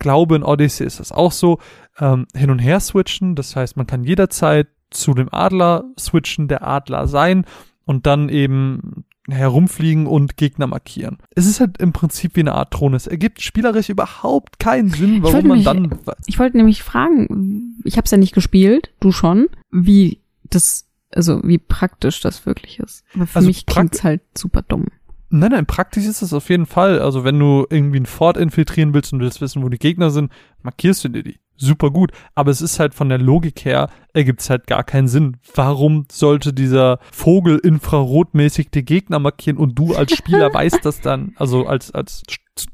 [0.00, 1.60] glaube in Odyssey ist das auch so,
[2.00, 3.36] ähm, hin und her switchen.
[3.36, 7.44] Das heißt, man kann jederzeit zu dem Adler switchen, der Adler sein
[7.84, 11.18] und dann eben herumfliegen und Gegner markieren.
[11.34, 12.96] Es ist halt im Prinzip wie eine Art Drohne.
[12.96, 15.98] Es ergibt spielerisch überhaupt keinen Sinn, warum man mich, dann.
[16.26, 21.40] Ich wollte nämlich fragen, ich habe es ja nicht gespielt, du schon, wie das, also
[21.42, 23.04] wie praktisch das wirklich ist.
[23.14, 24.86] Aber für also mich klingt's halt super dumm.
[25.30, 27.00] Nein, nein, praktisch ist es auf jeden Fall.
[27.00, 30.30] Also wenn du irgendwie ein Fort infiltrieren willst und willst wissen, wo die Gegner sind,
[30.62, 32.12] markierst du dir die super gut.
[32.34, 35.36] Aber es ist halt von der Logik her, ergibt es halt gar keinen Sinn.
[35.54, 41.32] Warum sollte dieser Vogel infrarotmäßig die Gegner markieren und du als Spieler weißt das dann,
[41.36, 42.22] also als, als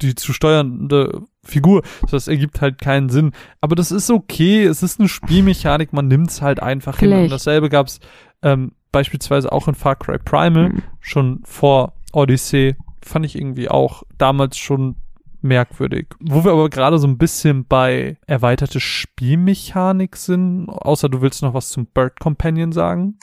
[0.01, 1.83] die zu steuernde Figur.
[2.11, 3.33] Das ergibt halt keinen Sinn.
[3.61, 4.65] Aber das ist okay.
[4.65, 5.93] Es ist eine Spielmechanik.
[5.93, 7.17] Man nimmt es halt einfach Vielleicht.
[7.17, 7.25] hin.
[7.25, 8.01] Und dasselbe gab's
[8.43, 10.83] ähm, beispielsweise auch in Far Cry Primal, mhm.
[11.01, 12.77] schon vor Odyssey.
[13.03, 14.97] Fand ich irgendwie auch damals schon
[15.43, 16.09] merkwürdig.
[16.21, 21.55] Wo wir aber gerade so ein bisschen bei erweiterte Spielmechanik sind, außer du willst noch
[21.55, 23.19] was zum Bird Companion sagen?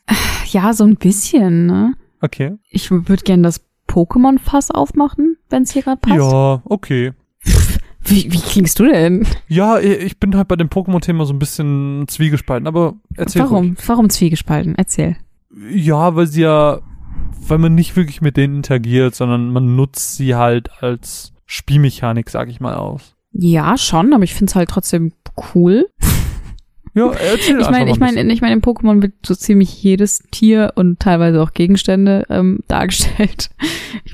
[0.50, 1.94] Ja, so ein bisschen, ne?
[2.22, 2.56] Okay.
[2.70, 6.16] Ich würde gerne das Pokémon-Fass aufmachen, wenn es hier gerade passt.
[6.16, 7.14] Ja, okay.
[8.04, 9.28] Wie, wie klingst du denn?
[9.50, 13.70] Ja, ich bin halt bei dem Pokémon-Thema so ein bisschen zwiegespalten, aber erzähl Warum?
[13.70, 13.78] Ruhig.
[13.88, 14.76] Warum zwiegespalten?
[14.76, 15.18] Erzähl.
[15.70, 16.80] Ja, weil sie ja,
[17.48, 22.50] weil man nicht wirklich mit denen interagiert, sondern man nutzt sie halt als Spielmechanik, sag
[22.50, 23.16] ich mal, aus.
[23.32, 25.14] Ja, schon, aber ich find's halt trotzdem
[25.56, 25.90] cool.
[26.98, 30.74] Ja, erzähl ich meine, ich meine, ich meine, in Pokémon wird so ziemlich jedes Tier
[30.74, 33.52] und teilweise auch Gegenstände ähm, dargestellt.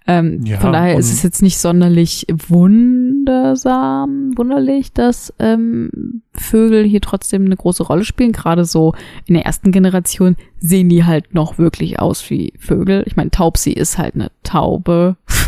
[0.05, 6.99] ähm, ja, von daher ist es jetzt nicht sonderlich wundersam, wunderlich, dass ähm, Vögel hier
[6.99, 8.33] trotzdem eine große Rolle spielen.
[8.33, 8.93] Gerade so
[9.25, 13.03] in der ersten Generation sehen die halt noch wirklich aus wie Vögel.
[13.05, 15.15] Ich meine, Taubsi ist halt eine Taube.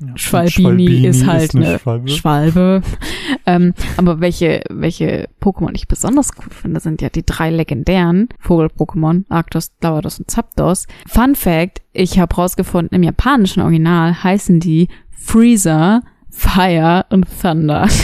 [0.00, 2.08] Ja, Schwalbini, Schwalbini, ist halt ist eine, eine, Schwalbe.
[2.08, 2.82] Schwalbe.
[3.46, 9.24] ähm, aber welche, welche Pokémon ich besonders cool finde, sind ja die drei legendären Vogel-Pokémon,
[9.28, 10.86] Arctos, Lavados und Zapdos.
[11.06, 17.88] Fun Fact, ich habe rausgefunden, im japanischen Original heißen die Freezer, Fire und Thunder.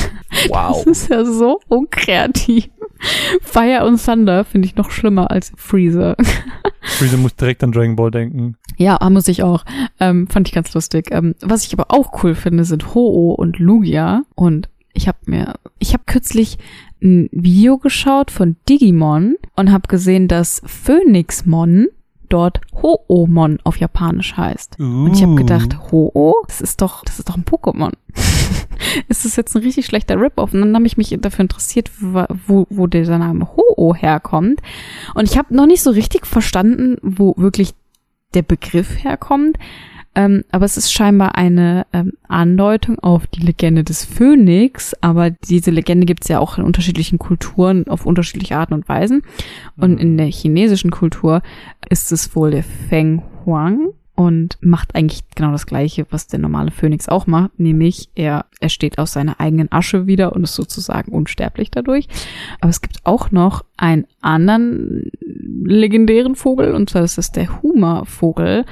[0.48, 0.84] Wow.
[0.84, 2.68] Das ist ja so unkreativ.
[3.42, 6.16] Fire und Thunder finde ich noch schlimmer als Freezer.
[6.82, 8.56] Freezer muss direkt an Dragon Ball denken.
[8.76, 9.64] Ja, muss ich auch.
[10.00, 11.08] Ähm, fand ich ganz lustig.
[11.10, 14.22] Ähm, was ich aber auch cool finde, sind Ho-Oh und Lugia.
[14.34, 16.58] Und ich habe mir, ich habe kürzlich
[17.02, 21.88] ein Video geschaut von Digimon und habe gesehen, dass Phoenixmon
[22.28, 24.78] dort Ho-Oh-Mon auf Japanisch heißt.
[24.78, 25.04] Uh.
[25.04, 27.92] Und ich habe gedacht, Ho-Oh, das ist doch, das ist doch ein Pokémon.
[29.08, 30.52] ist das jetzt ein richtig schlechter Rip-Off?
[30.52, 34.60] Und dann habe ich mich dafür interessiert, wo, wo dieser Name Ho-Oh herkommt.
[35.14, 37.74] Und ich habe noch nicht so richtig verstanden, wo wirklich
[38.34, 39.58] der Begriff herkommt.
[40.16, 44.94] Ähm, aber es ist scheinbar eine ähm, Andeutung auf die Legende des Phönix.
[45.02, 49.22] Aber diese Legende gibt es ja auch in unterschiedlichen Kulturen auf unterschiedliche Arten und Weisen.
[49.76, 51.42] Und in der chinesischen Kultur
[51.90, 56.70] ist es wohl der Feng Huang und macht eigentlich genau das Gleiche, was der normale
[56.70, 61.12] Phönix auch macht, nämlich er, er steht aus seiner eigenen Asche wieder und ist sozusagen
[61.12, 62.08] unsterblich dadurch.
[62.62, 65.10] Aber es gibt auch noch einen anderen
[65.64, 68.64] legendären Vogel, und zwar ist das der Huma-Vogel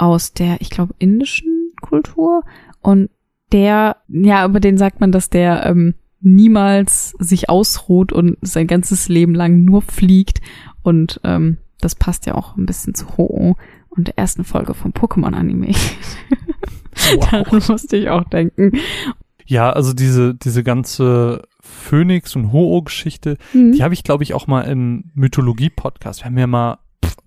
[0.00, 2.42] aus der, ich glaube, indischen Kultur.
[2.80, 3.10] Und
[3.52, 9.08] der, ja, über den sagt man, dass der ähm, niemals sich ausruht und sein ganzes
[9.08, 10.40] Leben lang nur fliegt.
[10.82, 13.56] Und ähm, das passt ja auch ein bisschen zu Ho
[13.90, 15.74] und der ersten Folge vom Pokémon-Anime.
[17.14, 17.30] Wow.
[17.30, 18.72] Daran musste ich auch denken.
[19.46, 23.72] Ja, also diese, diese ganze Phoenix- und Ho-Oh-Geschichte, mhm.
[23.72, 26.20] die habe ich, glaube ich, auch mal im Mythologie-Podcast.
[26.20, 26.78] Wir haben ja mal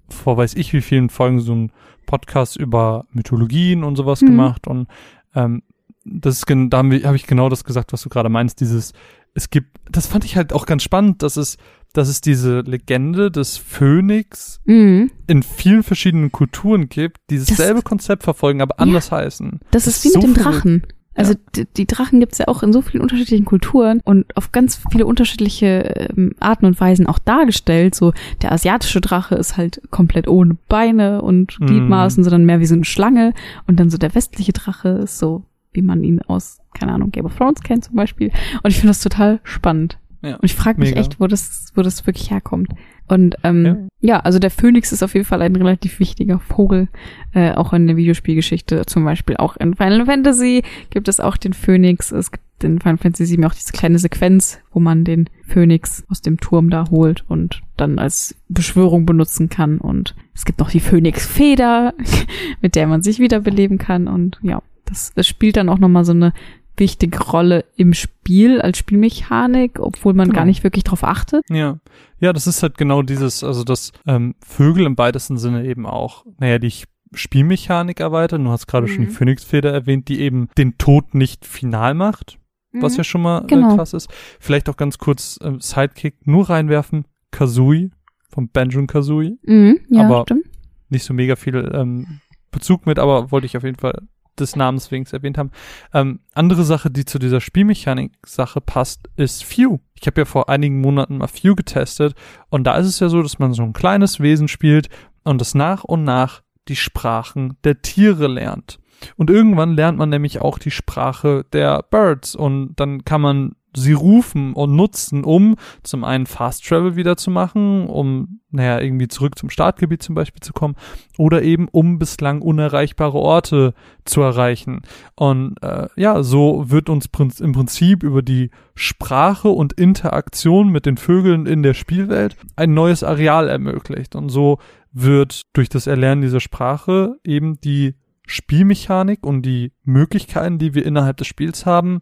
[0.09, 1.71] vor weiß ich wie vielen Folgen so einen
[2.05, 4.27] Podcast über Mythologien und sowas mhm.
[4.27, 4.67] gemacht.
[4.67, 4.87] Und
[5.35, 5.63] ähm,
[6.05, 8.93] das ist, da habe ich genau das gesagt, was du gerade meinst, dieses,
[9.33, 11.57] es gibt, das fand ich halt auch ganz spannend, dass es
[11.93, 15.11] dass es diese Legende des Phönix mhm.
[15.27, 19.59] in vielen verschiedenen Kulturen gibt, die dasselbe das, Konzept verfolgen, aber anders ja, heißen.
[19.71, 20.87] Das, das ist wie so mit dem Drachen.
[21.15, 21.39] Also ja.
[21.55, 25.05] die, die, Drachen gibt's ja auch in so vielen unterschiedlichen Kulturen und auf ganz viele
[25.05, 27.95] unterschiedliche ähm, Arten und Weisen auch dargestellt.
[27.95, 31.65] So der asiatische Drache ist halt komplett ohne Beine und mhm.
[31.67, 32.23] Gliedmaßen, mm.
[32.23, 33.33] sondern mehr wie so eine Schlange.
[33.67, 37.25] Und dann so der westliche Drache ist so, wie man ihn aus, keine Ahnung, Game
[37.25, 38.31] of Thrones kennt zum Beispiel.
[38.63, 39.97] Und ich finde das total spannend.
[40.23, 41.01] Ja, und ich frage mich mega.
[41.01, 42.69] echt, wo das, wo das wirklich herkommt.
[43.09, 43.77] Und ähm, ja.
[43.99, 44.19] ja.
[44.21, 46.87] also der Phönix ist auf jeden Fall ein relativ wichtiger Vogel,
[47.33, 48.85] äh, auch in der Videospielgeschichte.
[48.85, 52.11] Zum Beispiel auch in Final Fantasy gibt es auch den Phönix.
[52.11, 56.21] Es gibt in Final Fantasy 7 auch diese kleine Sequenz, wo man den Phönix aus
[56.21, 59.77] dem Turm da holt und dann als Beschwörung benutzen kann.
[59.77, 61.93] Und es gibt noch die Phönix-Feder,
[62.61, 64.07] mit der man sich wiederbeleben kann.
[64.07, 66.31] Und ja, das, das spielt dann auch nochmal so eine
[66.77, 70.39] wichtige Rolle im Spiel als Spielmechanik, obwohl man genau.
[70.39, 71.45] gar nicht wirklich drauf achtet.
[71.49, 71.79] Ja.
[72.19, 76.25] Ja, das ist halt genau dieses, also dass ähm, Vögel im weitesten Sinne eben auch,
[76.39, 76.71] naja, die
[77.13, 78.45] Spielmechanik erweitern.
[78.45, 78.91] Du hast gerade mhm.
[78.91, 79.15] schon die mhm.
[79.15, 82.39] Phoenix-Feder erwähnt, die eben den Tod nicht final macht,
[82.71, 82.81] mhm.
[82.81, 83.73] was ja schon mal äh, genau.
[83.73, 84.09] äh, krass ist.
[84.39, 87.05] Vielleicht auch ganz kurz äh, Sidekick nur reinwerfen.
[87.31, 87.89] Kazooie
[88.29, 89.37] vom Banjo Kazooie.
[89.43, 90.45] Mhm, ja, aber stimmt.
[90.89, 92.19] nicht so mega viel ähm,
[92.51, 94.01] Bezug mit, aber wollte ich auf jeden Fall
[94.39, 95.51] des Namens wegen erwähnt haben.
[95.93, 99.79] Ähm, andere Sache, die zu dieser Spielmechanik-Sache passt, ist Few.
[99.99, 102.15] Ich habe ja vor einigen Monaten mal Few getestet
[102.49, 104.89] und da ist es ja so, dass man so ein kleines Wesen spielt
[105.23, 108.79] und das nach und nach die Sprachen der Tiere lernt.
[109.17, 113.93] Und irgendwann lernt man nämlich auch die Sprache der Birds und dann kann man sie
[113.93, 119.37] rufen und nutzen, um zum einen Fast Travel wieder zu machen, um, naja, irgendwie zurück
[119.37, 120.75] zum Startgebiet zum Beispiel zu kommen,
[121.17, 123.73] oder eben um bislang unerreichbare Orte
[124.05, 124.81] zu erreichen.
[125.15, 127.07] Und äh, ja, so wird uns
[127.39, 133.03] im Prinzip über die Sprache und Interaktion mit den Vögeln in der Spielwelt ein neues
[133.03, 134.15] Areal ermöglicht.
[134.15, 134.59] Und so
[134.91, 137.95] wird durch das Erlernen dieser Sprache eben die
[138.25, 142.01] Spielmechanik und die Möglichkeiten, die wir innerhalb des Spiels haben,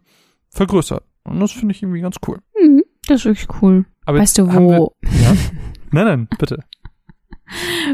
[0.50, 1.04] vergrößert.
[1.24, 2.38] Und das finde ich irgendwie ganz cool.
[2.60, 3.84] Mhm, das ist wirklich cool.
[4.04, 4.92] Aber weißt du wo?
[5.00, 5.32] Wir, ja?
[5.92, 6.64] nein, nein, bitte.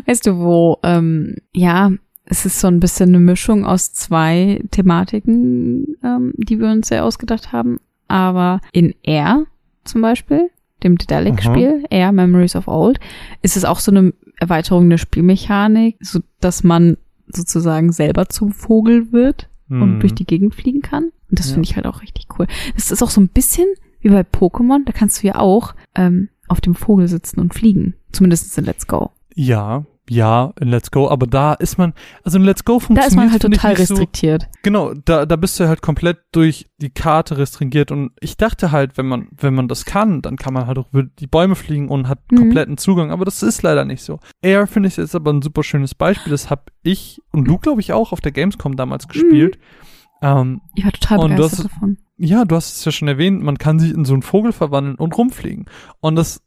[0.06, 0.78] Weißt du wo?
[0.82, 1.90] Ähm, ja,
[2.24, 7.04] es ist so ein bisschen eine Mischung aus zwei Thematiken, ähm, die wir uns sehr
[7.04, 7.80] ausgedacht haben.
[8.06, 9.44] Aber in Air
[9.84, 10.50] zum Beispiel,
[10.82, 13.00] dem Dedalic-Spiel, Air Memories of Old,
[13.42, 19.12] ist es auch so eine Erweiterung der Spielmechanik, so dass man sozusagen selber zum Vogel
[19.12, 19.82] wird hm.
[19.82, 21.04] und durch die Gegend fliegen kann.
[21.30, 21.54] Und das ja.
[21.54, 22.46] finde ich halt auch richtig cool.
[22.74, 23.66] Das ist auch so ein bisschen
[24.00, 27.94] wie bei Pokémon, da kannst du ja auch ähm, auf dem Vogel sitzen und fliegen.
[28.12, 29.10] Zumindest in Let's Go.
[29.34, 31.94] Ja, ja, in Let's Go, aber da ist man,
[32.24, 34.42] also in Let's Go funktioniert Da ist man halt total restriktiert.
[34.42, 38.72] So, genau, da, da bist du halt komplett durch die Karte restringiert und ich dachte
[38.72, 41.54] halt, wenn man, wenn man das kann, dann kann man halt auch über die Bäume
[41.54, 42.36] fliegen und hat mhm.
[42.36, 44.18] kompletten Zugang, aber das ist leider nicht so.
[44.42, 47.80] Air finde ich jetzt aber ein super schönes Beispiel, das habe ich und du, glaube
[47.80, 49.56] ich, auch auf der Gamescom damals gespielt.
[49.56, 49.88] Mhm
[50.20, 51.98] ähm, ich war total begeistert hast, davon.
[52.16, 54.96] Ja, du hast es ja schon erwähnt, man kann sich in so einen Vogel verwandeln
[54.96, 55.66] und rumfliegen.
[56.00, 56.42] Und das,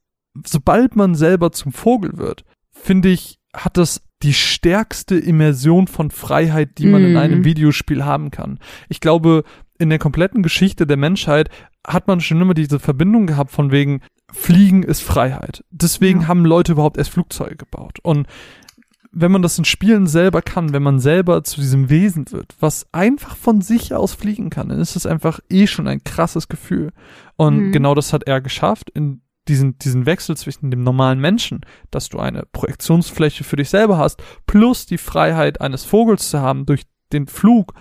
[0.45, 6.77] sobald man selber zum Vogel wird, finde ich, hat das die stärkste Immersion von Freiheit,
[6.77, 7.05] die man mm.
[7.05, 7.45] in einem mhm.
[7.45, 8.59] Videospiel haben kann.
[8.87, 9.43] Ich glaube,
[9.79, 11.49] in der kompletten Geschichte der Menschheit
[11.85, 15.63] hat man schon immer diese Verbindung gehabt von wegen Fliegen ist Freiheit.
[15.71, 16.27] Deswegen ja.
[16.27, 17.97] haben Leute überhaupt erst Flugzeuge gebaut.
[18.01, 18.27] Und
[19.11, 22.87] wenn man das in Spielen selber kann, wenn man selber zu diesem Wesen wird, was
[22.93, 26.93] einfach von sich aus fliegen kann, dann ist es einfach eh schon ein krasses Gefühl.
[27.35, 27.71] Und mhm.
[27.73, 32.19] genau das hat er geschafft in diesen, diesen Wechsel zwischen dem normalen Menschen, dass du
[32.19, 37.27] eine Projektionsfläche für dich selber hast, plus die Freiheit eines Vogels zu haben durch den
[37.27, 37.73] Flug,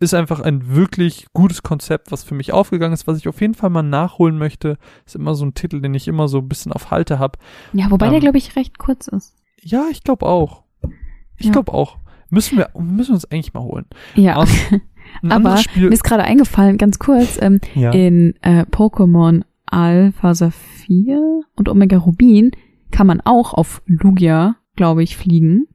[0.00, 3.54] ist einfach ein wirklich gutes Konzept, was für mich aufgegangen ist, was ich auf jeden
[3.54, 4.78] Fall mal nachholen möchte.
[5.04, 7.38] Ist immer so ein Titel, den ich immer so ein bisschen auf Halte habe.
[7.74, 9.36] Ja, wobei ähm, der, glaube ich, recht kurz ist.
[9.60, 10.64] Ja, ich glaube auch.
[11.36, 11.52] Ich ja.
[11.52, 11.98] glaube auch.
[12.30, 13.84] Müssen wir, müssen wir uns eigentlich mal holen.
[14.14, 14.42] Ja.
[15.28, 17.90] Aber mir ist gerade eingefallen, ganz kurz, ähm, ja.
[17.90, 20.34] in äh, Pokémon Alpha
[20.90, 22.50] Saphir und Omega Rubin
[22.90, 25.66] kann man auch auf Lugia, glaube ich, fliegen.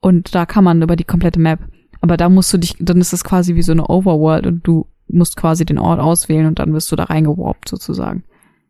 [0.00, 1.60] Und da kann man über die komplette Map.
[2.00, 4.86] Aber da musst du dich, dann ist es quasi wie so eine Overworld und du
[5.08, 8.24] musst quasi den Ort auswählen und dann wirst du da reingewarpt sozusagen.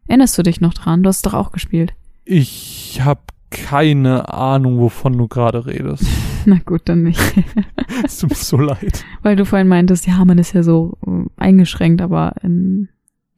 [0.06, 1.02] Erinnerst du dich noch dran?
[1.02, 1.92] Du hast doch auch gespielt.
[2.24, 3.20] Ich habe
[3.50, 6.04] keine Ahnung, wovon du gerade redest.
[6.46, 7.20] Na gut, dann nicht.
[8.04, 9.04] es tut mir so leid.
[9.22, 12.88] Weil du vorhin meintest, ja, man ist ja so äh, eingeschränkt, aber in,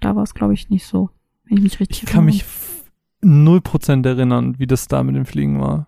[0.01, 1.11] da war es, glaube ich, nicht so.
[1.53, 2.47] Wenn ich mich richtig Ich kann mich
[3.21, 5.87] null Prozent erinnern, wie das da mit dem Fliegen war.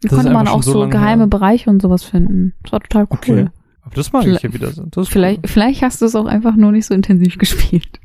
[0.00, 1.26] Da konnte man auch so, so geheime her.
[1.26, 2.54] Bereiche und sowas finden.
[2.62, 3.18] Das war total cool.
[3.18, 3.46] Okay.
[3.82, 4.86] Aber das mag vielleicht, ich ja wieder.
[4.86, 5.48] Das vielleicht, cool.
[5.50, 8.00] vielleicht hast du es auch einfach nur nicht so intensiv gespielt.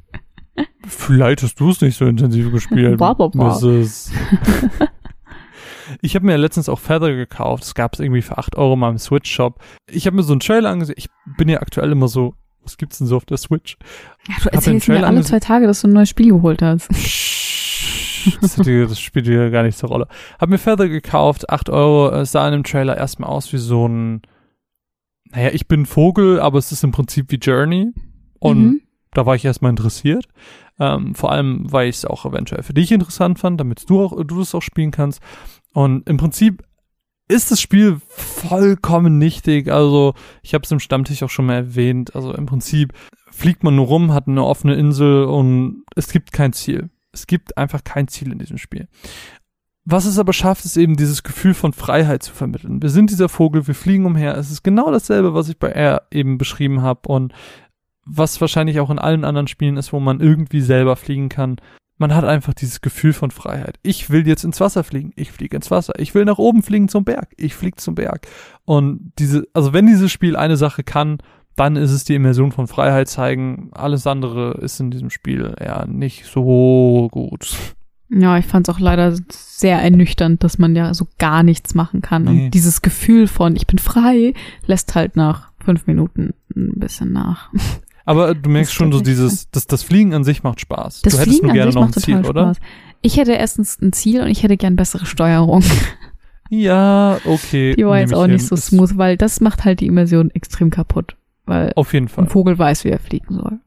[0.85, 2.97] Vielleicht hast du es nicht so intensiv gespielt.
[2.97, 3.57] blah, blah, blah.
[6.01, 7.63] Ich habe mir letztens auch Feather gekauft.
[7.63, 9.57] Das gab es irgendwie für 8 Euro mal im Switch-Shop.
[9.89, 10.95] Ich habe mir so einen Trailer angesehen.
[10.97, 12.35] Ich bin ja aktuell immer so,
[12.69, 13.77] was gibt's denn so auf der Switch?
[14.27, 16.89] Ja, du erzählst mir alle zwei Tage, dass du ein neues Spiel geholt hast.
[18.41, 20.07] das, das spielt ja gar nicht zur Rolle.
[20.39, 23.87] Hab mir Feather gekauft, 8 Euro, es sah in dem Trailer erstmal aus wie so
[23.87, 24.21] ein,
[25.31, 27.91] naja, ich bin Vogel, aber es ist im Prinzip wie Journey.
[28.39, 28.81] Und mhm.
[29.13, 30.25] da war ich erstmal interessiert.
[30.79, 34.23] Ähm, vor allem, weil ich es auch eventuell für dich interessant fand, damit du auch,
[34.23, 35.21] du das auch spielen kannst.
[35.73, 36.63] Und im Prinzip
[37.29, 39.71] ist das Spiel vollkommen nichtig.
[39.71, 42.15] Also, ich habe es im Stammtisch auch schon mal erwähnt.
[42.15, 42.93] Also im Prinzip
[43.31, 46.89] fliegt man nur rum, hat eine offene Insel und es gibt kein Ziel.
[47.13, 48.87] Es gibt einfach kein Ziel in diesem Spiel.
[49.85, 52.81] Was es aber schafft, ist eben dieses Gefühl von Freiheit zu vermitteln.
[52.81, 54.35] Wir sind dieser Vogel, wir fliegen umher.
[54.35, 57.33] Es ist genau dasselbe, was ich bei R eben beschrieben habe und
[58.05, 61.57] was wahrscheinlich auch in allen anderen Spielen ist, wo man irgendwie selber fliegen kann
[61.99, 63.77] man hat einfach dieses Gefühl von Freiheit.
[63.83, 65.93] Ich will jetzt ins Wasser fliegen, ich fliege ins Wasser.
[65.99, 68.27] Ich will nach oben fliegen zum Berg, ich fliege zum Berg.
[68.65, 71.17] Und diese, also wenn dieses Spiel eine Sache kann,
[71.55, 73.69] dann ist es die Immersion von Freiheit zeigen.
[73.73, 77.57] Alles andere ist in diesem Spiel eher nicht so gut.
[78.09, 82.01] Ja, ich fand es auch leider sehr ernüchternd, dass man ja so gar nichts machen
[82.01, 82.23] kann.
[82.23, 82.45] Nee.
[82.45, 84.33] Und dieses Gefühl von ich bin frei
[84.65, 87.51] lässt halt nach fünf Minuten ein bisschen nach.
[88.09, 91.03] Aber du merkst schon so dieses, das, das Fliegen an sich macht Spaß.
[91.03, 92.55] Das du hättest Fliegen nur gerne noch ein Ziel, oder?
[93.03, 95.63] Ich hätte erstens ein Ziel und ich hätte gern bessere Steuerung.
[96.51, 97.75] Ja, okay.
[97.75, 101.15] Die war jetzt auch nicht so smooth, weil das macht halt die Immersion extrem kaputt.
[101.45, 102.23] Weil auf jeden Fall.
[102.23, 103.59] ein Vogel weiß, wie er fliegen soll.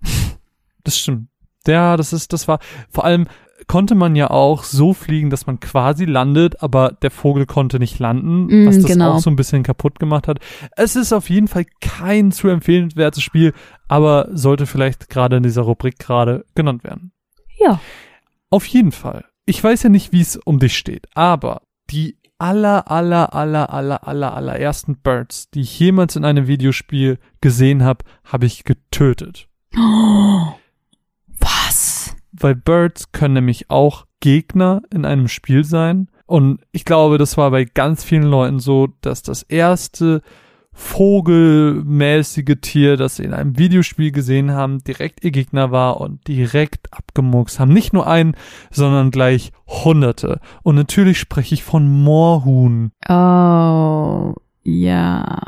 [0.83, 1.29] Das stimmt.
[1.65, 2.59] Ja, das ist, das war,
[2.91, 3.29] vor allem,
[3.67, 7.99] konnte man ja auch so fliegen, dass man quasi landet, aber der Vogel konnte nicht
[7.99, 9.13] landen, mm, was das genau.
[9.13, 10.39] auch so ein bisschen kaputt gemacht hat.
[10.77, 13.53] Es ist auf jeden Fall kein zu empfehlenswertes Spiel,
[13.89, 17.13] aber sollte vielleicht gerade in dieser Rubrik gerade genannt werden.
[17.59, 17.81] Ja.
[18.51, 19.25] Auf jeden Fall.
[19.47, 24.07] Ich weiß ja nicht, wie es um dich steht, aber die aller, aller, aller, aller,
[24.07, 29.49] aller, allerersten Birds, die ich jemals in einem Videospiel gesehen habe, habe ich getötet.
[29.79, 30.62] Oh.
[32.43, 36.09] Weil Birds können nämlich auch Gegner in einem Spiel sein.
[36.27, 40.23] Und ich glaube, das war bei ganz vielen Leuten so, dass das erste
[40.73, 46.93] vogelmäßige Tier, das sie in einem Videospiel gesehen haben, direkt ihr Gegner war und direkt
[46.93, 47.73] abgemuckst haben.
[47.73, 48.35] Nicht nur einen,
[48.71, 50.41] sondern gleich hunderte.
[50.63, 52.93] Und natürlich spreche ich von Moorhuhn.
[53.09, 55.41] Oh, ja.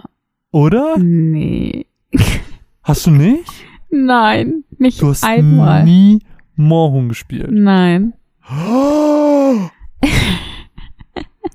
[0.51, 0.99] Oder?
[0.99, 1.87] Nee.
[2.83, 3.51] Hast du nicht?
[3.91, 5.85] Nein, nicht du hast einmal.
[5.85, 6.19] nie
[6.57, 7.51] Moorhuhn gespielt?
[7.51, 8.15] Nein.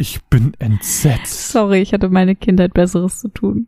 [0.02, 1.52] Ich bin entsetzt.
[1.52, 3.68] Sorry, ich hatte meine Kindheit Besseres zu tun.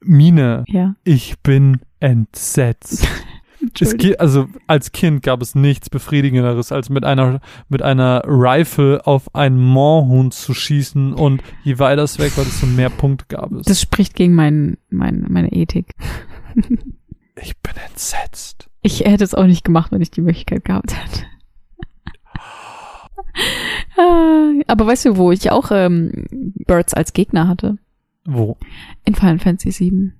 [0.00, 0.96] Mine, ja.
[1.02, 3.08] ich bin entsetzt.
[3.80, 9.06] es geht, also als Kind gab es nichts befriedigenderes, als mit einer mit einer Rifle
[9.06, 13.52] auf ein Moorhuhn zu schießen und je weiter es weg war, desto mehr Punkte gab
[13.52, 13.66] es.
[13.66, 15.94] Das spricht gegen mein, mein, meine Ethik.
[17.40, 18.65] ich bin entsetzt.
[18.86, 21.24] Ich hätte es auch nicht gemacht, wenn ich die Möglichkeit gehabt hätte.
[24.68, 27.78] Aber weißt du, wo ich auch ähm, Birds als Gegner hatte?
[28.24, 28.56] Wo?
[29.04, 30.12] In Final Fantasy VII.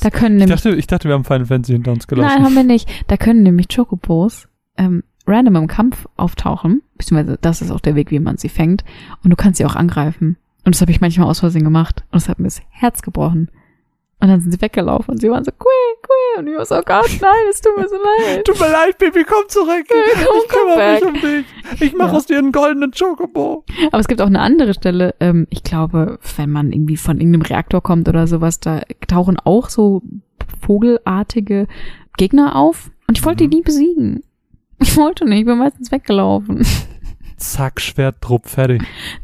[0.00, 2.34] Da können ich, dachte, ich dachte, wir haben Final Fantasy hinter uns gelassen.
[2.34, 2.88] Nein, haben wir nicht.
[3.06, 6.82] Da können nämlich Chocobos ähm, random im Kampf auftauchen.
[6.96, 8.82] Beziehungsweise das ist auch der Weg, wie man sie fängt.
[9.22, 10.36] Und du kannst sie auch angreifen.
[10.64, 12.02] Und das habe ich manchmal aus Versehen gemacht.
[12.10, 13.52] Und das hat mir das Herz gebrochen.
[14.22, 16.40] Und dann sind sie weggelaufen und sie waren so, quäh, quäh.
[16.40, 18.44] Und ich war so, oh Gott, nein, es tut mir so leid.
[18.46, 19.86] Tut mir leid, Baby, komm zurück.
[19.88, 21.46] Komm, ich kümmere mich um dich.
[21.80, 22.16] Ich mache Ja.
[22.16, 23.64] aus dir einen goldenen Chocobo.
[23.90, 27.42] Aber es gibt auch eine andere Stelle, ähm, ich glaube, wenn man irgendwie von irgendeinem
[27.42, 30.02] Reaktor kommt oder sowas, da tauchen auch so
[30.60, 31.66] vogelartige
[32.16, 32.90] Gegner auf.
[33.08, 33.50] Und ich wollte Mhm.
[33.50, 34.22] die nie besiegen.
[34.78, 36.64] Ich wollte nicht, ich bin meistens weggelaufen.
[37.36, 38.82] Zack, Schwert, Drupp, fertig.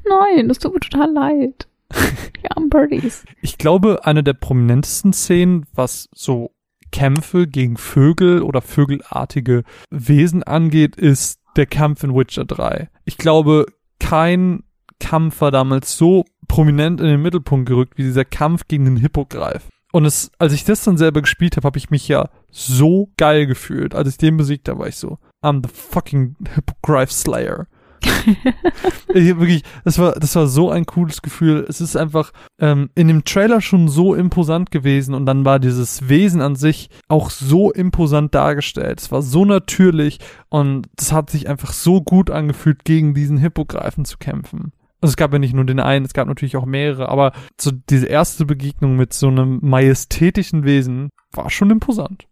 [0.08, 1.66] Nein, das tut mir total leid.
[2.42, 3.24] Die armen Birdies.
[3.42, 6.52] Ich glaube, eine der prominentesten Szenen, was so
[6.92, 12.88] Kämpfe gegen Vögel oder vögelartige Wesen angeht, ist der Kampf in Witcher 3.
[13.04, 13.66] Ich glaube,
[13.98, 14.62] kein
[15.00, 19.68] Kampf war damals so prominent in den Mittelpunkt gerückt wie dieser Kampf gegen den Hippogreif.
[19.92, 23.46] Und es, als ich das dann selber gespielt habe, habe ich mich ja so geil
[23.46, 23.94] gefühlt.
[23.94, 27.66] Als ich den besiegt habe, war ich so, I'm the fucking Hippogreif Slayer.
[29.14, 31.64] ich wirklich, das war, das war so ein cooles Gefühl.
[31.68, 36.08] Es ist einfach ähm, in dem Trailer schon so imposant gewesen und dann war dieses
[36.08, 39.00] Wesen an sich auch so imposant dargestellt.
[39.00, 40.18] Es war so natürlich
[40.48, 44.72] und es hat sich einfach so gut angefühlt, gegen diesen Hippogreifen zu kämpfen.
[45.00, 47.70] Also es gab ja nicht nur den einen, es gab natürlich auch mehrere, aber so
[47.70, 52.26] diese erste Begegnung mit so einem majestätischen Wesen war schon imposant.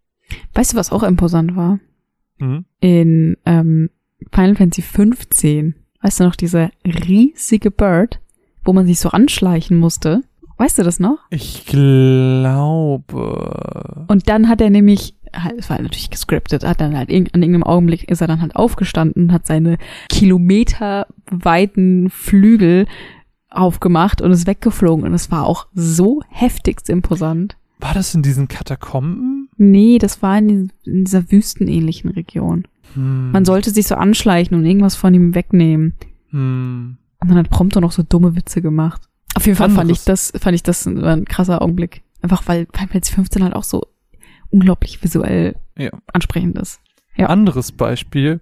[0.55, 1.79] Weißt du, was auch imposant war?
[2.39, 2.65] Mhm.
[2.81, 3.91] In ähm,
[4.33, 5.75] Final Fantasy 15.
[6.03, 8.21] Weißt du noch, dieser riesige Bird,
[8.65, 10.23] wo man sich so anschleichen musste?
[10.57, 11.19] Weißt du das noch?
[11.31, 13.17] Ich glaube.
[14.09, 15.17] Und dann hat er nämlich,
[15.59, 19.33] es war natürlich gescriptet, hat dann halt an irgendeinem Augenblick ist er dann halt aufgestanden,
[19.33, 22.87] hat seine kilometerweiten Flügel
[23.51, 25.07] aufgemacht und ist weggeflogen.
[25.07, 27.57] Und es war auch so heftigst imposant.
[27.81, 29.49] War das in diesen Katakomben?
[29.57, 32.67] Nee, das war in, in dieser wüstenähnlichen Region.
[32.95, 33.31] Hm.
[33.33, 35.95] Man sollte sich so anschleichen und irgendwas von ihm wegnehmen.
[36.31, 36.97] Hm.
[37.21, 39.03] Und dann hat Prompto noch so dumme Witze gemacht.
[39.35, 40.01] Auf jeden Fall fand Anderes.
[40.01, 42.03] ich das, fand ich das ein, krasser Augenblick.
[42.23, 43.83] Einfach weil Final Fantasy 15 halt auch so
[44.51, 45.91] unglaublich visuell Ja.
[46.13, 46.81] ansprechend ist.
[47.17, 47.27] Ja.
[47.27, 48.41] Anderes Beispiel.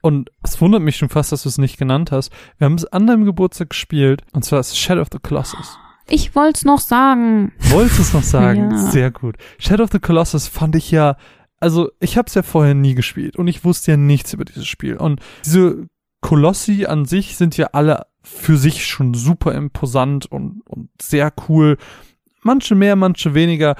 [0.00, 2.32] Und es wundert mich schon fast, dass du es nicht genannt hast.
[2.58, 4.22] Wir haben es an deinem Geburtstag gespielt.
[4.32, 5.78] Und zwar ist Shadow of the Colossus.
[6.08, 7.52] Ich wollt's noch sagen.
[7.70, 8.70] Wolltest du es noch sagen?
[8.72, 8.76] Ja.
[8.90, 9.36] Sehr gut.
[9.58, 11.16] Shadow of the Colossus fand ich ja,
[11.62, 14.66] also ich habe es ja vorher nie gespielt und ich wusste ja nichts über dieses
[14.66, 14.96] Spiel.
[14.96, 15.86] Und diese
[16.20, 21.78] Kolossi an sich sind ja alle für sich schon super imposant und, und sehr cool.
[22.42, 23.76] Manche mehr, manche weniger.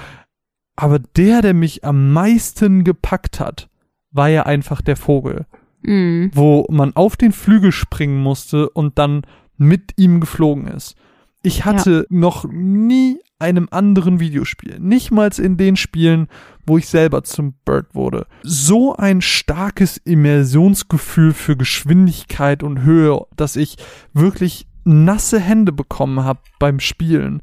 [0.76, 3.68] Aber der, der mich am meisten gepackt hat,
[4.10, 5.46] war ja einfach der Vogel
[5.84, 6.30] Mhm.
[6.32, 9.22] wo man auf den Flügel springen musste und dann
[9.56, 10.94] mit ihm geflogen ist.
[11.42, 16.28] Ich hatte noch nie einem anderen Videospiel, nicht mal in den Spielen,
[16.64, 23.56] wo ich selber zum Bird wurde, so ein starkes Immersionsgefühl für Geschwindigkeit und Höhe, dass
[23.56, 23.76] ich
[24.14, 27.42] wirklich nasse Hände bekommen habe beim Spielen.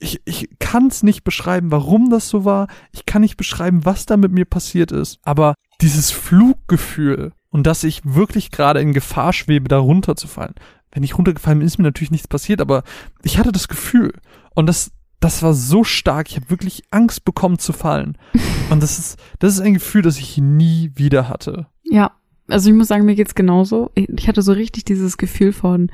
[0.00, 2.68] Ich, ich kann es nicht beschreiben, warum das so war.
[2.92, 5.18] Ich kann nicht beschreiben, was da mit mir passiert ist.
[5.24, 10.54] Aber dieses Fluggefühl und dass ich wirklich gerade in Gefahr schwebe, da runterzufallen.
[10.92, 12.82] Wenn ich runtergefallen bin, ist mir natürlich nichts passiert, aber
[13.22, 14.12] ich hatte das Gefühl.
[14.54, 16.30] Und das, das war so stark.
[16.30, 18.16] Ich habe wirklich Angst bekommen zu fallen.
[18.70, 21.66] Und das ist, das ist ein Gefühl, das ich nie wieder hatte.
[21.84, 22.12] Ja,
[22.48, 23.90] also ich muss sagen, mir geht's genauso.
[23.94, 25.90] Ich hatte so richtig dieses Gefühl von,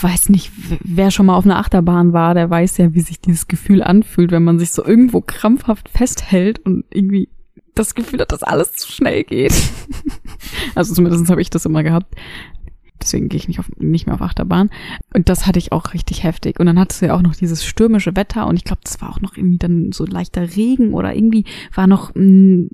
[0.00, 0.50] weiß nicht,
[0.82, 4.32] wer schon mal auf einer Achterbahn war, der weiß ja, wie sich dieses Gefühl anfühlt,
[4.32, 7.28] wenn man sich so irgendwo krampfhaft festhält und irgendwie
[7.74, 9.54] das Gefühl hat, dass alles zu schnell geht.
[10.74, 12.14] also zumindest habe ich das immer gehabt.
[13.02, 14.70] Deswegen gehe ich nicht, auf, nicht mehr auf Achterbahn.
[15.14, 16.60] Und das hatte ich auch richtig heftig.
[16.60, 19.10] Und dann hattest du ja auch noch dieses stürmische Wetter und ich glaube, das war
[19.10, 21.44] auch noch irgendwie dann so leichter Regen oder irgendwie
[21.74, 22.66] war noch mm,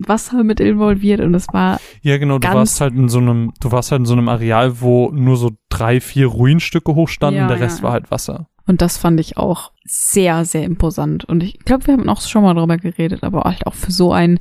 [0.00, 3.72] Wasser mit involviert und es war Ja, genau, du warst halt in so einem, du
[3.72, 7.50] warst halt in so einem Areal, wo nur so drei, vier Ruinstücke hochstanden, Ja, und
[7.50, 7.84] der Rest ja.
[7.84, 8.48] war halt Wasser.
[8.66, 11.24] Und das fand ich auch sehr, sehr imposant.
[11.24, 14.12] Und ich glaube, wir haben auch schon mal drüber geredet, aber halt auch für so
[14.12, 14.38] ein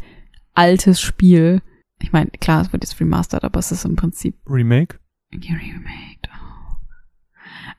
[0.54, 1.62] altes Spiel.
[2.02, 5.00] Ich meine, klar, es wird jetzt remastered, aber es ist im Prinzip Remake?
[5.32, 6.30] Geremaked.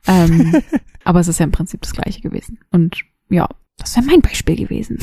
[0.07, 0.61] Ähm,
[1.03, 2.59] aber es ist ja im Prinzip das gleiche gewesen.
[2.71, 3.47] Und ja,
[3.77, 4.97] das wäre mein Beispiel gewesen.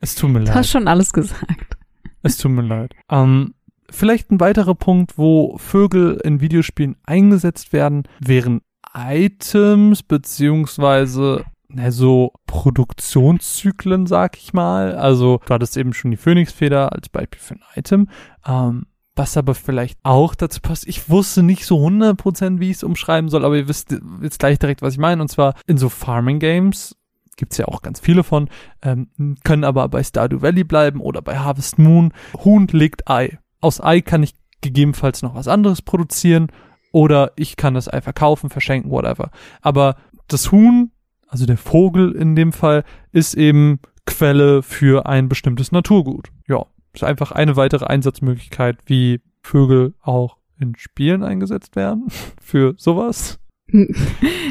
[0.00, 0.54] Es tut mir Du leid.
[0.54, 1.76] hast schon alles gesagt.
[2.22, 2.94] Es tut mir leid.
[3.10, 3.54] Ähm,
[3.90, 8.62] vielleicht ein weiterer Punkt, wo Vögel in Videospielen eingesetzt werden, wären
[8.94, 14.94] Items beziehungsweise na, so Produktionszyklen, sag ich mal.
[14.94, 18.08] Also du hattest eben schon die Phönixfeder als Beispiel für ein Item.
[18.46, 18.86] Ähm,
[19.22, 20.88] was aber vielleicht auch dazu passt.
[20.88, 24.58] Ich wusste nicht so 100% wie ich es umschreiben soll, aber ihr wisst jetzt gleich
[24.58, 25.22] direkt, was ich meine.
[25.22, 26.96] Und zwar in so Farming Games
[27.36, 28.48] gibt's ja auch ganz viele von,
[28.82, 29.06] ähm,
[29.44, 32.12] können aber bei Stardew Valley bleiben oder bei Harvest Moon.
[32.44, 33.38] Huhn legt Ei.
[33.60, 36.48] Aus Ei kann ich gegebenenfalls noch was anderes produzieren
[36.90, 39.30] oder ich kann das Ei verkaufen, verschenken, whatever.
[39.60, 39.94] Aber
[40.26, 40.90] das Huhn,
[41.28, 46.30] also der Vogel in dem Fall, ist eben Quelle für ein bestimmtes Naturgut.
[46.48, 52.08] Ja, ist einfach eine weitere Einsatzmöglichkeit, wie Vögel auch in Spielen eingesetzt werden.
[52.40, 53.38] für sowas.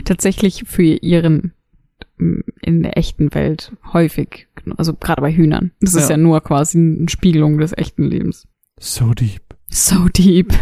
[0.05, 1.53] Tatsächlich für ihren
[2.61, 5.71] in der echten Welt häufig, also gerade bei Hühnern.
[5.81, 6.11] Das ist ja.
[6.11, 8.47] ja nur quasi eine Spiegelung des echten Lebens.
[8.79, 9.41] So deep.
[9.69, 10.53] So deep.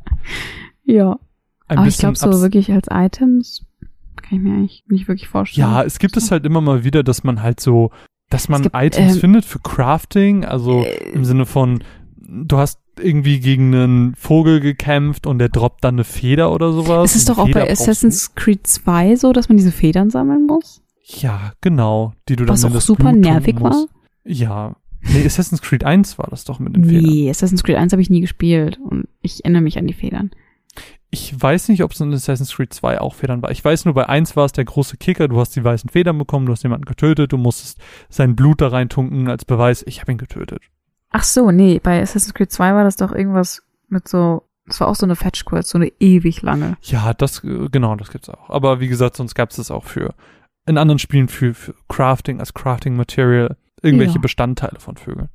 [0.84, 1.18] ja.
[1.66, 3.66] Ein Aber ich glaube, so wirklich als Items
[4.16, 5.68] kann ich mir eigentlich nicht wirklich vorstellen.
[5.68, 7.90] Ja, es gibt es halt immer mal wieder, dass man halt so,
[8.30, 11.82] dass man gibt, Items ähm, findet für Crafting, also äh, im Sinne von,
[12.16, 17.14] du hast irgendwie gegen einen Vogel gekämpft und der droppt dann eine Feder oder sowas.
[17.14, 20.82] Ist es doch auch bei Assassin's Creed 2 so, dass man diese Federn sammeln muss?
[21.04, 22.12] Ja, genau.
[22.28, 23.86] Die du dann Was auch super Blut nervig war?
[24.24, 24.76] Ja.
[25.00, 27.04] Nee, Assassin's Creed 1 war das doch mit den Federn.
[27.04, 30.30] Nee, Assassin's Creed 1 habe ich nie gespielt und ich erinnere mich an die Federn.
[31.10, 33.50] Ich weiß nicht, ob es in Assassin's Creed 2 auch Federn war.
[33.50, 36.18] Ich weiß nur, bei 1 war es der große Kicker, du hast die weißen Federn
[36.18, 37.78] bekommen, du hast jemanden getötet, du musstest
[38.10, 40.60] sein Blut da reintunken als Beweis, ich habe ihn getötet.
[41.10, 44.88] Ach so, nee, bei Assassin's Creed 2 war das doch irgendwas mit so, das war
[44.88, 46.76] auch so eine Fetch Quest, so eine ewig lange.
[46.82, 48.50] Ja, das, genau, das gibt's auch.
[48.50, 50.14] Aber wie gesagt, sonst gab's das auch für,
[50.66, 54.20] in anderen Spielen für, für Crafting, als Crafting Material, irgendwelche ja.
[54.20, 55.30] Bestandteile von Vögeln.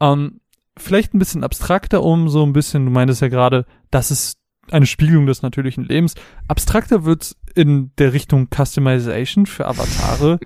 [0.00, 0.40] Ähm,
[0.76, 4.38] vielleicht ein bisschen abstrakter um, so ein bisschen, du meintest ja gerade, das ist
[4.72, 6.14] eine Spiegelung des natürlichen Lebens.
[6.46, 10.38] Abstrakter wird's in der Richtung Customization für Avatare.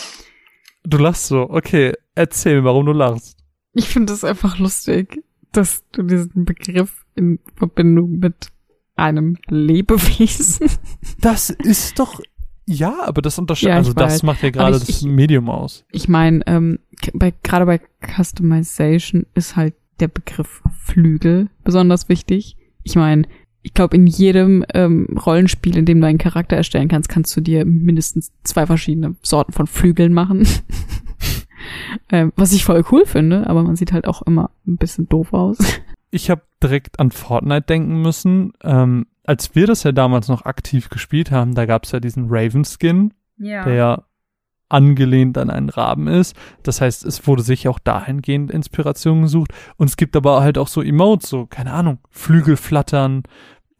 [0.84, 3.38] du lachst so, okay, erzähl, warum du lachst.
[3.72, 5.22] Ich finde es einfach lustig,
[5.52, 8.48] dass du diesen Begriff in Verbindung mit
[8.96, 10.68] einem Lebewesen.
[11.20, 12.20] Das ist doch
[12.66, 15.84] ja, aber das unterscheidet, ja, also das macht ja gerade das Medium aus.
[15.90, 16.78] Ich meine, ähm,
[17.12, 22.56] bei, gerade bei Customization ist halt der Begriff Flügel besonders wichtig.
[22.84, 23.24] Ich meine,
[23.62, 27.40] ich glaube, in jedem ähm, Rollenspiel, in dem du einen Charakter erstellen kannst, kannst du
[27.40, 30.46] dir mindestens zwei verschiedene Sorten von Flügeln machen.
[32.10, 35.32] Ähm, was ich voll cool finde, aber man sieht halt auch immer ein bisschen doof
[35.32, 35.58] aus.
[36.10, 38.52] Ich habe direkt an Fortnite denken müssen.
[38.62, 42.26] Ähm, als wir das ja damals noch aktiv gespielt haben, da gab es ja diesen
[42.28, 43.64] Raven-Skin, ja.
[43.64, 44.04] der
[44.68, 46.36] angelehnt an einen Raben ist.
[46.62, 49.52] Das heißt, es wurde sich auch dahingehend Inspiration gesucht.
[49.76, 53.22] Und es gibt aber halt auch so Emotes, so, keine Ahnung, Flügel flattern,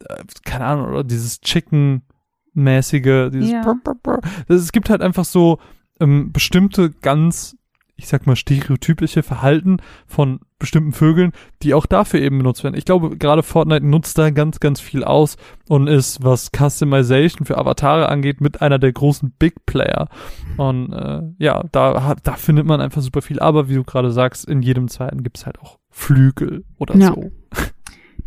[0.07, 3.61] äh, keine Ahnung, oder dieses Chicken-mäßige, dieses ja.
[3.61, 4.21] Brr, brr, brr.
[4.47, 5.59] Es gibt halt einfach so
[5.99, 7.57] ähm, bestimmte ganz
[7.97, 11.31] ich sag mal, stereotypische Verhalten von bestimmten Vögeln,
[11.61, 12.75] die auch dafür eben benutzt werden.
[12.75, 15.37] Ich glaube, gerade Fortnite nutzt da ganz, ganz viel aus
[15.69, 20.09] und ist, was Customization für Avatare angeht, mit einer der großen Big Player.
[20.57, 23.39] Und äh, ja, da, da findet man einfach super viel.
[23.39, 27.07] Aber wie du gerade sagst, in jedem zweiten gibt's halt auch Flügel oder ja.
[27.07, 27.31] so.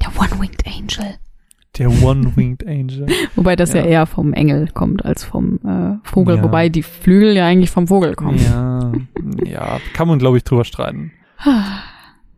[0.00, 1.16] Der One-Winged Angel.
[1.78, 3.06] Der One-Winged Angel.
[3.36, 3.80] Wobei das ja.
[3.80, 3.86] ja.
[3.86, 6.36] eher vom Engel kommt als vom äh, Vogel.
[6.36, 6.42] Ja.
[6.42, 8.38] Wobei die Flügel ja eigentlich vom Vogel kommen.
[8.38, 8.92] Ja,
[9.44, 11.12] ja kann man, glaube ich, drüber streiten.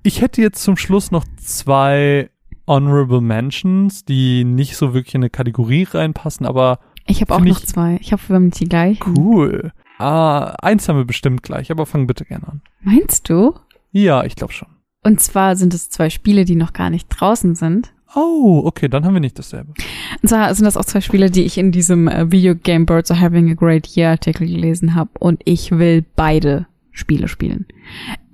[0.02, 2.30] Ich hätte jetzt zum Schluss noch zwei
[2.66, 6.78] Honorable Mentions, die nicht so wirklich in eine Kategorie reinpassen, aber.
[7.06, 7.98] Ich habe auch noch zwei.
[8.00, 8.98] Ich hoffe, wir haben die gleich.
[9.06, 9.72] Cool.
[9.98, 12.62] Ah, eins haben wir bestimmt gleich, aber fang bitte gerne an.
[12.80, 13.52] Meinst du?
[13.90, 14.68] Ja, ich glaube schon.
[15.02, 17.92] Und zwar sind es zwei Spiele, die noch gar nicht draußen sind.
[18.14, 19.72] Oh, okay, dann haben wir nicht dasselbe.
[20.22, 23.10] Und zwar sind das auch zwei Spiele, die ich in diesem äh, Video Game Birds
[23.10, 27.66] Are Having a Great Year Artikel gelesen habe und ich will beide Spiele spielen.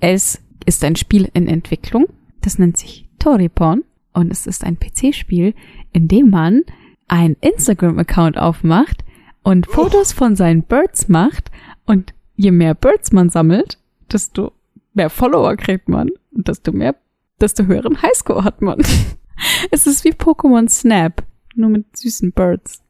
[0.00, 2.06] Es ist ein Spiel in Entwicklung,
[2.40, 5.54] das nennt sich Toripon und es ist ein PC-Spiel,
[5.92, 6.62] in dem man
[7.08, 9.04] ein Instagram-Account aufmacht
[9.42, 11.50] und Fotos von seinen Birds macht
[11.84, 13.78] und je mehr Birds man sammelt,
[14.10, 14.52] desto
[14.94, 16.96] mehr Follower kriegt man und desto mehr,
[17.40, 18.82] desto höheren Highscore hat man.
[19.70, 21.24] Es ist wie Pokémon Snap,
[21.54, 22.82] nur mit süßen Birds.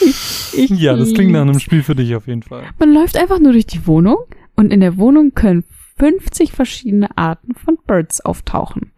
[0.00, 2.64] Ich, ich ja, das klingt nach einem Spiel für dich auf jeden Fall.
[2.78, 4.18] Man läuft einfach nur durch die Wohnung
[4.56, 5.64] und in der Wohnung können
[5.98, 8.92] 50 verschiedene Arten von Birds auftauchen.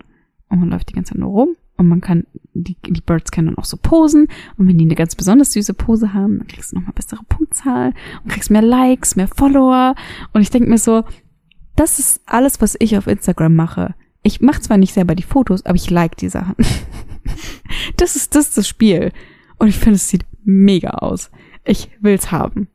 [0.48, 3.48] Und man läuft die ganze Zeit nur rum und man kann, die, die Birds können
[3.48, 6.72] dann auch so posen und wenn die eine ganz besonders süße Pose haben, dann kriegst
[6.72, 7.92] du nochmal bessere Punktzahl
[8.22, 9.94] und kriegst mehr Likes, mehr Follower
[10.32, 11.02] und ich denke mir so,
[11.76, 13.94] das ist alles, was ich auf Instagram mache.
[14.24, 16.56] Ich mache zwar nicht selber die Fotos, aber ich like die Sachen.
[17.96, 19.12] das ist das, das Spiel.
[19.58, 21.30] Und ich finde, es sieht mega aus.
[21.64, 22.68] Ich will's haben.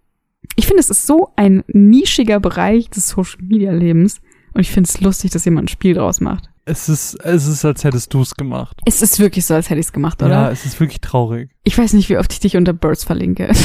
[0.56, 4.22] Ich finde, es ist so ein nischiger Bereich des Social Media Lebens.
[4.54, 6.50] Und ich finde es lustig, dass jemand ein Spiel draus macht.
[6.66, 8.78] Es ist, es ist, als hättest du es gemacht.
[8.86, 10.32] Es ist wirklich so, als hätte ich es gemacht, oder?
[10.32, 11.50] Ja, es ist wirklich traurig.
[11.64, 13.52] Ich weiß nicht, wie oft ich dich unter Birds verlinke.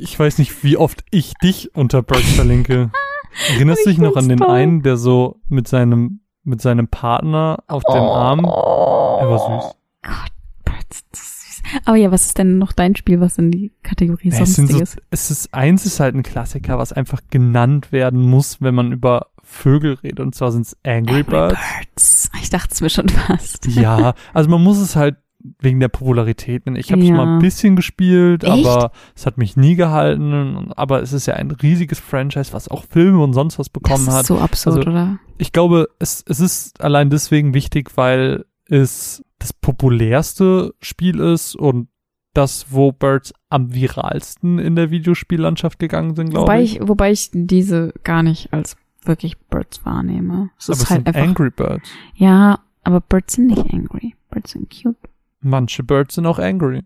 [0.00, 2.90] Ich weiß nicht, wie oft ich dich unter Birds verlinke.
[3.50, 4.50] Erinnerst du dich noch an den toll.
[4.50, 8.40] einen, der so mit seinem mit seinem Partner auf dem Arm.
[8.40, 9.74] Er war süß.
[10.02, 10.32] Gott,
[10.64, 11.80] das ist süß.
[11.84, 14.92] Aber ja, was ist denn noch dein Spiel, was in die Kategorie Sonstiges?
[14.92, 18.92] so, es ist eins ist halt ein Klassiker, was einfach genannt werden muss, wenn man
[18.92, 20.20] über Vögel redet.
[20.20, 21.58] Und zwar sind es Angry, Birds.
[21.58, 22.30] Birds.
[22.40, 23.66] Ich dachte es mir schon fast.
[23.66, 25.16] Ja, also man muss es halt
[25.60, 26.62] wegen der Popularität.
[26.76, 27.24] Ich habe schon Ja.
[27.24, 28.66] mal ein bisschen gespielt, Echt?
[28.66, 30.72] aber es hat mich nie gehalten.
[30.76, 34.14] Aber es ist ja ein riesiges Franchise, was auch Filme und sonst was bekommen das
[34.14, 34.26] ist hat.
[34.26, 35.18] so absurd, Also, oder?
[35.38, 41.88] Ich glaube, es, es ist allein deswegen wichtig, weil es das populärste Spiel ist und
[42.34, 47.30] das, wo Birds am viralsten in der Videospiellandschaft gegangen sind, glaube Wobei ich, wobei ich
[47.32, 50.50] diese gar nicht als wirklich Birds wahrnehme.
[50.58, 51.28] Es aber ist es halt sind einfach.
[51.28, 51.90] Angry Birds.
[52.14, 54.14] Ja, aber Birds sind nicht angry.
[54.30, 54.96] Birds sind cute.
[55.40, 56.82] Manche Birds sind auch angry.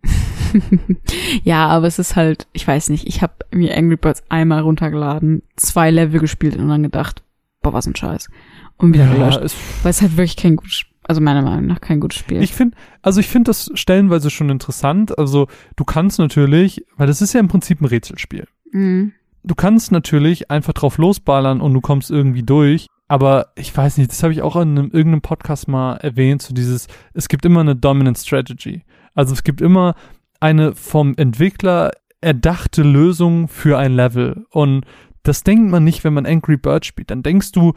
[1.42, 5.42] ja, aber es ist halt, ich weiß nicht, ich habe mir Angry Birds einmal runtergeladen,
[5.56, 7.22] zwei Level gespielt und dann gedacht,
[7.62, 8.28] boah, was ein Scheiß.
[8.76, 9.40] Und wieder gelöscht.
[9.42, 12.42] es, Weil es halt wirklich kein gutes, also meiner Meinung nach kein gutes Spiel.
[12.42, 15.18] Ich finde, also ich finde das stellenweise schon interessant.
[15.18, 18.46] Also du kannst natürlich, weil das ist ja im Prinzip ein Rätselspiel.
[18.70, 19.12] mhm.
[19.46, 22.86] Du kannst natürlich einfach drauf losballern und du kommst irgendwie durch.
[23.08, 26.54] Aber ich weiß nicht, das habe ich auch in einem, irgendeinem Podcast mal erwähnt, so
[26.54, 28.82] dieses, es gibt immer eine Dominant Strategy.
[29.14, 29.94] Also es gibt immer
[30.40, 34.46] eine vom Entwickler erdachte Lösung für ein Level.
[34.50, 34.84] Und
[35.22, 37.10] das denkt man nicht, wenn man Angry Bird spielt.
[37.10, 37.74] Dann denkst du,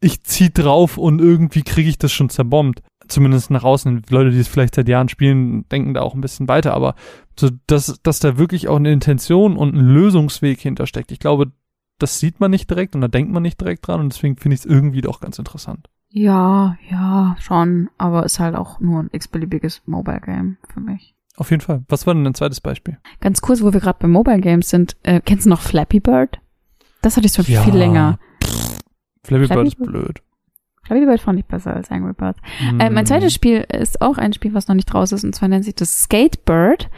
[0.00, 2.82] ich zieh drauf und irgendwie kriege ich das schon zerbombt.
[3.08, 4.02] Zumindest nach außen.
[4.10, 6.74] Leute, die es vielleicht seit Jahren spielen, denken da auch ein bisschen weiter.
[6.74, 6.94] Aber
[7.38, 11.12] so, dass, dass da wirklich auch eine Intention und ein Lösungsweg hintersteckt.
[11.12, 11.52] Ich glaube,
[11.98, 14.54] das sieht man nicht direkt und da denkt man nicht direkt dran und deswegen finde
[14.54, 15.88] ich es irgendwie doch ganz interessant.
[16.10, 17.90] Ja, ja, schon.
[17.98, 21.14] Aber ist halt auch nur ein x-beliebiges Mobile Game für mich.
[21.36, 21.84] Auf jeden Fall.
[21.88, 22.96] Was war denn dein zweites Beispiel?
[23.20, 26.40] Ganz kurz, wo wir gerade bei Mobile Games sind, äh, kennst du noch Flappy Bird?
[27.02, 28.18] Das hatte ich schon viel länger.
[29.24, 30.22] Flappy Flappy Bird ist blöd.
[30.84, 32.38] Flappy Bird fand ich besser als Angry Birds.
[32.78, 33.06] Äh, mein Mm.
[33.06, 35.74] zweites Spiel ist auch ein Spiel, was noch nicht raus ist, und zwar nennt sich
[35.74, 36.88] das Skatebird.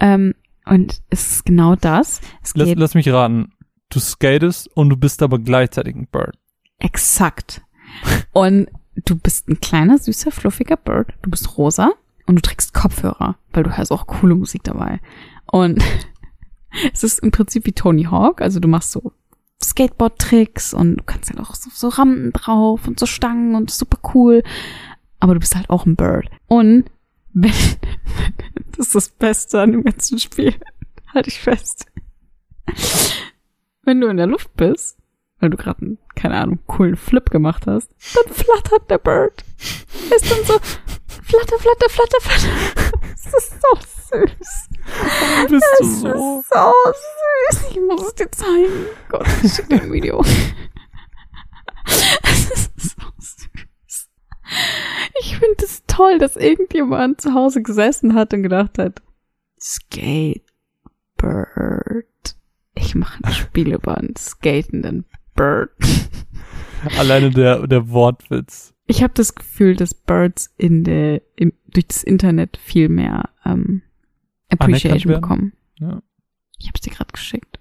[0.00, 0.34] Ähm,
[0.64, 2.20] und es ist genau das.
[2.54, 3.52] Lass, lass mich raten.
[3.90, 6.36] Du skatest und du bist aber gleichzeitig ein Bird.
[6.78, 7.62] exakt.
[8.32, 11.14] Und du bist ein kleiner, süßer, fluffiger Bird.
[11.22, 11.92] Du bist rosa
[12.26, 15.00] und du trägst Kopfhörer, weil du hörst auch coole Musik dabei.
[15.46, 15.82] Und
[16.92, 18.42] es ist im Prinzip wie Tony Hawk.
[18.42, 19.12] Also du machst so
[19.64, 23.98] Skateboard-Tricks und du kannst halt auch so, so Rampen drauf und so Stangen und super
[24.14, 24.42] cool.
[25.18, 26.28] Aber du bist halt auch ein Bird.
[26.46, 26.84] Und
[27.32, 27.52] wenn,
[28.76, 30.54] das ist das Beste an dem ganzen Spiel.
[31.14, 31.86] Halt ich fest.
[33.88, 34.98] Wenn du in der Luft bist,
[35.40, 39.42] weil du gerade einen, keine Ahnung, coolen Flip gemacht hast, dann flattert der Bird.
[39.58, 40.58] Ist dann so
[41.22, 42.52] flatter, flatter, flatter, flatter.
[43.24, 43.78] Das ist so
[44.18, 44.68] süß.
[45.48, 46.08] Bist du Das so?
[46.40, 47.70] ist so süß.
[47.70, 48.86] Ich muss es dir zeigen.
[49.08, 50.22] Gott, ich schicke dir ein Video.
[52.24, 54.10] Es ist so süß.
[55.20, 59.00] Ich finde es toll, dass irgendjemand zu Hause gesessen hat und gedacht hat,
[59.58, 60.44] Skatebird.
[62.80, 65.70] Ich mache ein Spiel über einen skatenden Bird.
[66.98, 68.72] Alleine der, der Wortwitz.
[68.86, 73.82] Ich habe das Gefühl, dass Birds in der im, durch das Internet viel mehr ähm,
[74.48, 75.52] Appreciation bekommen.
[75.78, 76.02] Ja.
[76.58, 77.58] Ich habe es dir gerade geschickt.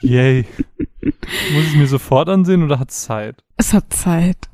[0.00, 0.44] Yay.
[1.02, 3.44] Muss ich mir sofort ansehen oder hat Zeit?
[3.56, 4.48] Es hat Zeit.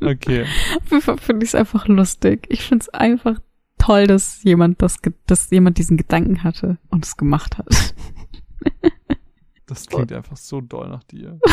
[0.00, 0.42] Okay.
[0.76, 2.46] Auf jeden Fall finde ich es einfach lustig.
[2.50, 3.40] Ich finde es einfach
[3.86, 4.96] toll, dass jemand das,
[5.26, 7.66] dass jemand diesen Gedanken hatte und es gemacht hat.
[9.66, 11.38] Das klingt einfach so doll nach dir.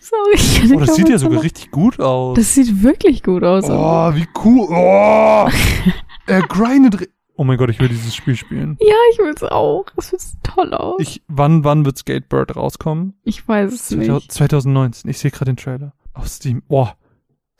[0.00, 0.34] Sorry.
[0.34, 1.42] ich kann Oh, das sieht ja sogar machen.
[1.44, 2.36] richtig gut aus.
[2.36, 3.64] Das sieht wirklich gut aus.
[3.68, 4.66] oh, wie cool.
[4.70, 5.48] Oh,
[6.26, 6.96] er grindet.
[7.00, 8.76] ri- Oh mein Gott, ich will dieses Spiel spielen.
[8.80, 9.86] Ja, ich will es auch.
[9.96, 10.96] Es sieht toll aus.
[11.00, 13.14] Ich, Ich, wann, wann wird Skatebird rauskommen?
[13.46, 14.32] weiß es 2000 nicht.
[14.32, 15.10] 2019.
[15.10, 15.94] Ich sehe gerade den Trailer.
[16.12, 16.62] Auf Steam.
[16.68, 16.88] Oh,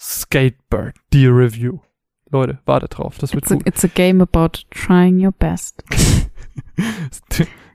[0.01, 1.79] Skatebird, die Review.
[2.31, 3.19] Leute, wartet drauf.
[3.19, 3.67] Das wird It's a, gut.
[3.67, 5.83] it's a game about trying your best.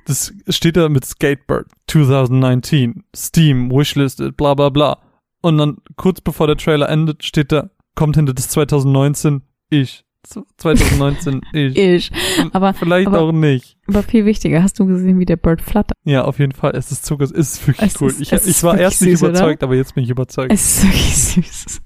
[0.07, 3.03] Das steht da mit Skatebird 2019.
[3.15, 4.99] Steam, Wishlisted, bla bla bla.
[5.41, 9.41] Und dann kurz bevor der Trailer endet, steht da, kommt hinter das 2019
[9.71, 10.05] ich.
[10.21, 11.75] Z- 2019 ich.
[11.75, 12.11] Ich.
[12.53, 13.77] Aber, Vielleicht aber- auch nicht.
[13.87, 15.97] aber viel wichtiger, hast du gesehen, wie der Bird flattert?
[16.03, 16.75] Ja, auf jeden Fall.
[16.75, 17.23] Es ist Zucker.
[17.23, 18.09] Es ist wirklich Es cool.
[18.09, 19.29] ist- ich, ich war erst nicht süß, oder?
[19.31, 20.51] überzeugt, aber jetzt bin ich überzeugt.
[20.53, 21.81] Es ist wirklich süß.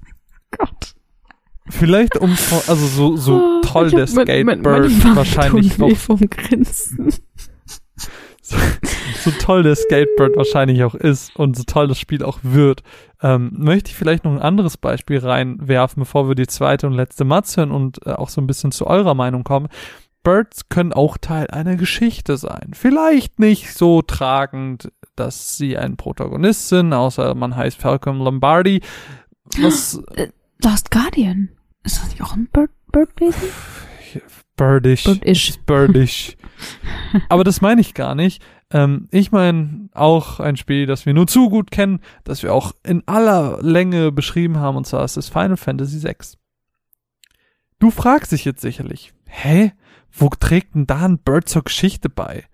[0.56, 0.94] Gott.
[1.68, 2.30] Vielleicht um,
[2.66, 4.66] also so, so Oh, toll ich der Skatebird
[5.14, 7.12] wahrscheinlich noch, vom Grinsen.
[8.42, 8.56] so,
[9.20, 12.82] so toll der Skatebird wahrscheinlich auch ist und so toll das Spiel auch wird,
[13.22, 17.24] ähm, möchte ich vielleicht noch ein anderes Beispiel reinwerfen, bevor wir die zweite und letzte
[17.24, 19.68] Matz hören und äh, auch so ein bisschen zu eurer Meinung kommen.
[20.22, 22.72] Birds können auch Teil einer Geschichte sein.
[22.74, 28.82] Vielleicht nicht so tragend, dass sie ein Protagonist sind, außer man heißt Falcon Lombardi.
[29.58, 30.02] Was,
[30.62, 31.50] Last Guardian.
[31.84, 33.48] Ist das nicht auch ein Bird, Birdwesen?
[34.56, 35.04] Birdish.
[35.04, 35.58] Birdish.
[35.64, 36.36] Birdish.
[37.28, 38.42] Aber das meine ich gar nicht.
[38.70, 42.72] Ähm, ich meine auch ein Spiel, das wir nur zu gut kennen, das wir auch
[42.84, 46.14] in aller Länge beschrieben haben, und zwar ist es Final Fantasy VI.
[47.78, 49.72] Du fragst dich jetzt sicherlich, hä?
[50.12, 52.44] Wo trägt denn da ein Bird zur Geschichte bei?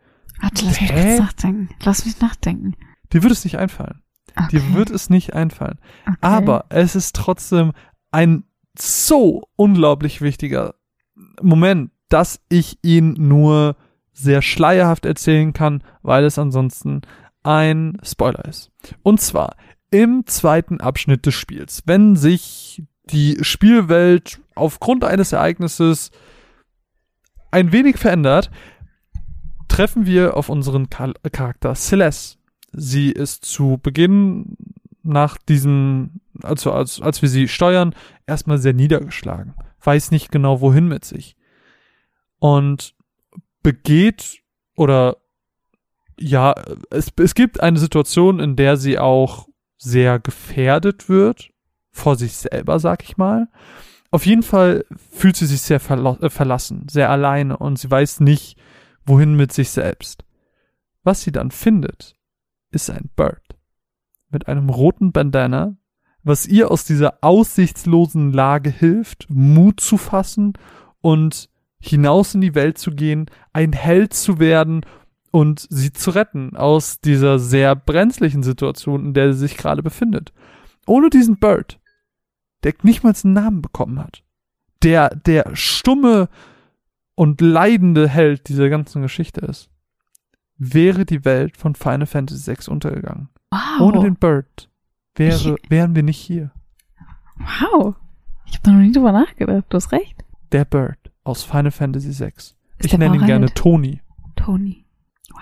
[0.40, 1.16] Warte, lass mich Hä?
[1.16, 1.68] kurz nachdenken.
[1.82, 2.76] Lass mich nachdenken.
[3.12, 4.02] Dir wird es nicht einfallen.
[4.36, 4.48] Okay.
[4.52, 5.78] Dir wird es nicht einfallen.
[6.06, 6.18] okay.
[6.20, 7.72] Aber es ist trotzdem
[8.10, 8.44] ein
[8.78, 10.74] so unglaublich wichtiger
[11.40, 13.76] Moment, dass ich ihn nur
[14.12, 17.02] sehr schleierhaft erzählen kann, weil es ansonsten
[17.42, 18.70] ein Spoiler ist.
[19.02, 19.56] Und zwar
[19.90, 26.10] im zweiten Abschnitt des Spiels, wenn sich die Spielwelt aufgrund eines Ereignisses
[27.50, 28.50] ein wenig verändert,
[29.68, 32.38] treffen wir auf unseren Char Charakter Celeste.
[32.72, 34.56] Sie ist zu Beginn
[35.02, 37.94] nach diesem, also als, als wir sie steuern,
[38.26, 41.36] erstmal sehr niedergeschlagen, weiß nicht genau wohin mit sich
[42.38, 42.94] und
[43.62, 44.42] begeht
[44.76, 45.16] oder
[46.18, 46.54] ja,
[46.90, 49.48] es, es gibt eine Situation, in der sie auch
[49.78, 51.50] sehr gefährdet wird,
[51.90, 53.48] vor sich selber, sag ich mal.
[54.10, 58.20] Auf jeden Fall fühlt sie sich sehr verlo- äh, verlassen, sehr alleine und sie weiß
[58.20, 58.58] nicht,
[59.04, 60.24] wohin mit sich selbst.
[61.02, 62.16] Was sie dann findet,
[62.70, 63.42] ist ein Bird
[64.30, 65.76] mit einem roten Bandana,
[66.26, 70.54] was ihr aus dieser aussichtslosen Lage hilft, Mut zu fassen
[71.00, 71.48] und
[71.78, 74.84] hinaus in die Welt zu gehen, ein Held zu werden
[75.30, 80.32] und sie zu retten aus dieser sehr brenzlichen Situation, in der sie sich gerade befindet.
[80.88, 81.78] Ohne diesen Bird,
[82.64, 84.24] der nicht mal einen Namen bekommen hat,
[84.82, 86.28] der der stumme
[87.14, 89.70] und leidende Held dieser ganzen Geschichte ist,
[90.58, 93.28] wäre die Welt von Final Fantasy VI untergegangen.
[93.52, 93.80] wow.
[93.80, 94.68] Ohne den Bird
[95.16, 96.50] wäre, wären wir nicht hier.
[97.38, 97.94] wow.
[98.46, 99.64] Ich habe noch nie drüber nachgedacht.
[99.68, 100.24] Du hast recht.
[100.52, 102.26] Der Bird aus Final Fantasy VI.
[102.36, 103.52] Ist Ich nenne ihn gerne?
[103.52, 104.00] Toni.
[104.36, 104.84] Tony.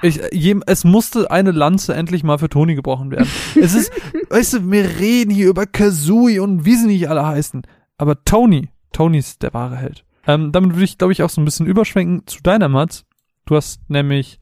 [0.03, 3.29] Ich, äh, jem, es musste eine Lanze endlich mal für Toni gebrochen werden.
[3.61, 3.93] es ist,
[4.31, 7.63] weißt du, wir reden hier über Kazooie und wie sie nicht alle heißen.
[7.99, 10.05] Aber Tony, Tony ist der wahre Held.
[10.27, 13.05] Ähm, damit würde ich, glaube ich, auch so ein bisschen überschwenken zu deiner Mats.
[13.45, 14.41] Du hast nämlich,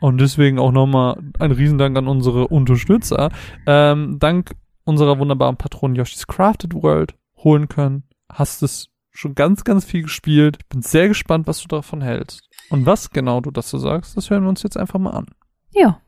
[0.00, 3.30] und deswegen auch nochmal ein Riesendank an unsere Unterstützer,
[3.66, 4.52] ähm, dank
[4.84, 8.04] unserer wunderbaren Patronen Yoshi's Crafted World holen können.
[8.30, 10.68] Hast es schon ganz, ganz viel gespielt.
[10.68, 12.42] Bin sehr gespannt, was du davon hältst.
[12.70, 15.26] Und was genau du dazu sagst, das hören wir uns jetzt einfach mal an.
[15.72, 16.00] Ja.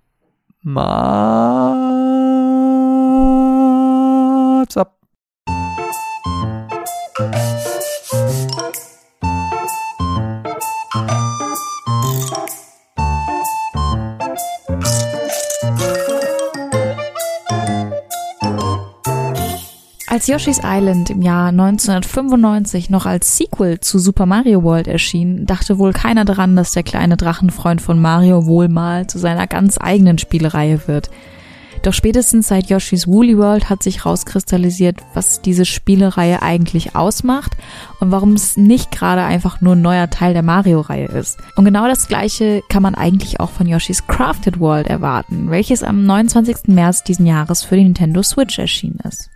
[0.62, 0.86] Mats
[4.76, 4.98] ab.
[20.16, 25.78] Als Yoshi's Island im Jahr 1995 noch als Sequel zu Super Mario World erschien, dachte
[25.78, 30.16] wohl keiner daran, dass der kleine Drachenfreund von Mario wohl mal zu seiner ganz eigenen
[30.16, 31.10] Spielereihe wird.
[31.82, 37.52] Doch spätestens seit Yoshi's Woolly World hat sich rauskristallisiert, was diese Spielereihe eigentlich ausmacht
[38.00, 41.36] und warum es nicht gerade einfach nur ein neuer Teil der Mario-Reihe ist.
[41.56, 46.06] Und genau das gleiche kann man eigentlich auch von Yoshi's Crafted World erwarten, welches am
[46.06, 46.68] 29.
[46.68, 49.28] März diesen Jahres für die Nintendo Switch erschienen ist.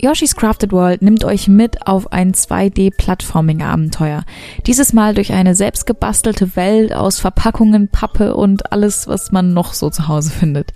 [0.00, 4.22] Yoshi's Crafted World nimmt euch mit auf ein 2D-Plattforming-Abenteuer.
[4.64, 9.90] Dieses Mal durch eine selbstgebastelte Welt aus Verpackungen, Pappe und alles, was man noch so
[9.90, 10.72] zu Hause findet.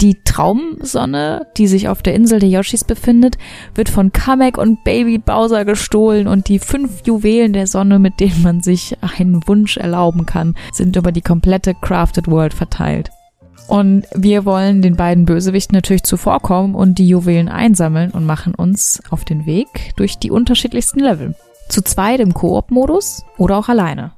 [0.00, 3.36] Die Traumsonne, die sich auf der Insel der Yoshis befindet,
[3.74, 8.42] wird von Kamek und Baby Bowser gestohlen und die fünf Juwelen der Sonne, mit denen
[8.42, 13.10] man sich einen Wunsch erlauben kann, sind über die komplette Crafted World verteilt.
[13.68, 19.02] Und wir wollen den beiden Bösewichten natürlich zuvorkommen und die Juwelen einsammeln und machen uns
[19.10, 21.34] auf den Weg durch die unterschiedlichsten Level.
[21.68, 24.12] Zu zweit im Koop-Modus oder auch alleine.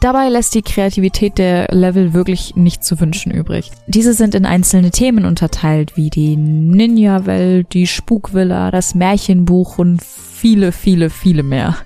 [0.00, 3.70] Dabei lässt die Kreativität der Level wirklich nicht zu wünschen übrig.
[3.86, 10.70] Diese sind in einzelne Themen unterteilt, wie die Ninja-Welt, die Spukvilla, das Märchenbuch und viele,
[10.70, 11.76] viele, viele mehr.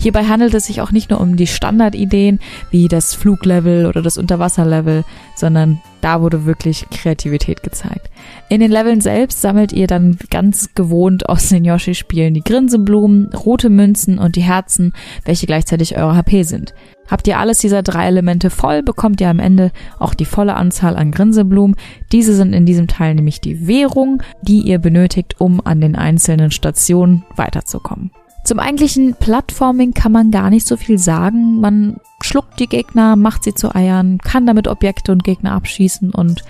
[0.00, 2.38] Hierbei handelt es sich auch nicht nur um die Standardideen,
[2.70, 5.04] wie das Fluglevel oder das Unterwasserlevel,
[5.34, 8.10] sondern da wurde wirklich Kreativität gezeigt.
[8.48, 13.70] In den Leveln selbst sammelt ihr dann ganz gewohnt aus den Yoshi-Spielen die Grinseblumen, rote
[13.70, 14.92] Münzen und die Herzen,
[15.24, 16.74] welche gleichzeitig eure HP sind.
[17.08, 20.96] Habt ihr alles dieser drei Elemente voll, bekommt ihr am Ende auch die volle Anzahl
[20.96, 21.76] an Grinseblumen.
[22.12, 26.50] Diese sind in diesem Teil nämlich die Währung, die ihr benötigt, um an den einzelnen
[26.50, 28.10] Stationen weiterzukommen.
[28.44, 31.60] Zum eigentlichen Plattforming kann man gar nicht so viel sagen.
[31.60, 36.44] Man schluckt die Gegner, macht sie zu Eiern, kann damit Objekte und Gegner abschießen und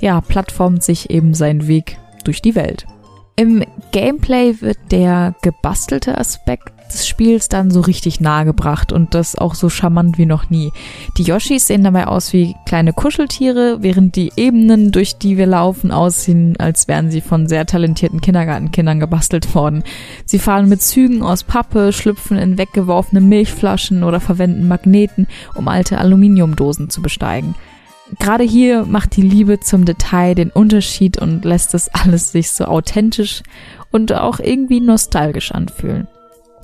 [0.00, 2.86] ja, plattformt sich eben seinen Weg durch die Welt.
[3.36, 9.36] Im Gameplay wird der gebastelte Aspekt des Spiels dann so richtig nahe gebracht und das
[9.36, 10.72] auch so charmant wie noch nie.
[11.16, 15.90] Die Yoshis sehen dabei aus wie kleine Kuscheltiere, während die Ebenen, durch die wir laufen,
[15.90, 19.84] aussehen, als wären sie von sehr talentierten Kindergartenkindern gebastelt worden.
[20.24, 25.98] Sie fahren mit Zügen aus Pappe, schlüpfen in weggeworfene Milchflaschen oder verwenden Magneten, um alte
[25.98, 27.54] Aluminiumdosen zu besteigen.
[28.18, 32.64] Gerade hier macht die Liebe zum Detail den Unterschied und lässt es alles sich so
[32.64, 33.42] authentisch
[33.90, 36.08] und auch irgendwie nostalgisch anfühlen.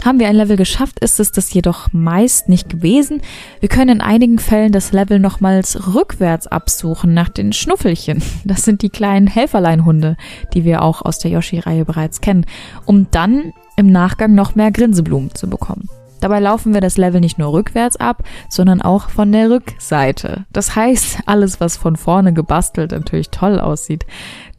[0.04, 3.22] Haben wir ein Level geschafft, ist es das jedoch meist nicht gewesen.
[3.60, 8.22] Wir können in einigen Fällen das Level nochmals rückwärts absuchen nach den Schnuffelchen.
[8.44, 10.18] Das sind die kleinen Helferleinhunde,
[10.52, 12.44] die wir auch aus der Yoshi-Reihe bereits kennen,
[12.84, 15.88] um dann im Nachgang noch mehr Grinseblumen zu bekommen.
[16.20, 20.44] Dabei laufen wir das Level nicht nur rückwärts ab, sondern auch von der Rückseite.
[20.52, 24.04] Das heißt, alles, was von vorne gebastelt natürlich toll aussieht,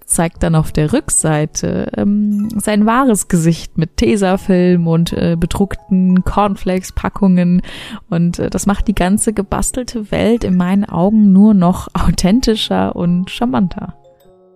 [0.06, 7.62] zeigt dann auf der Rückseite ähm, sein wahres Gesicht mit Tesafilm und äh, bedruckten Cornflakes-Packungen.
[8.10, 13.32] Und äh, das macht die ganze gebastelte Welt in meinen Augen nur noch authentischer und
[13.32, 13.96] charmanter.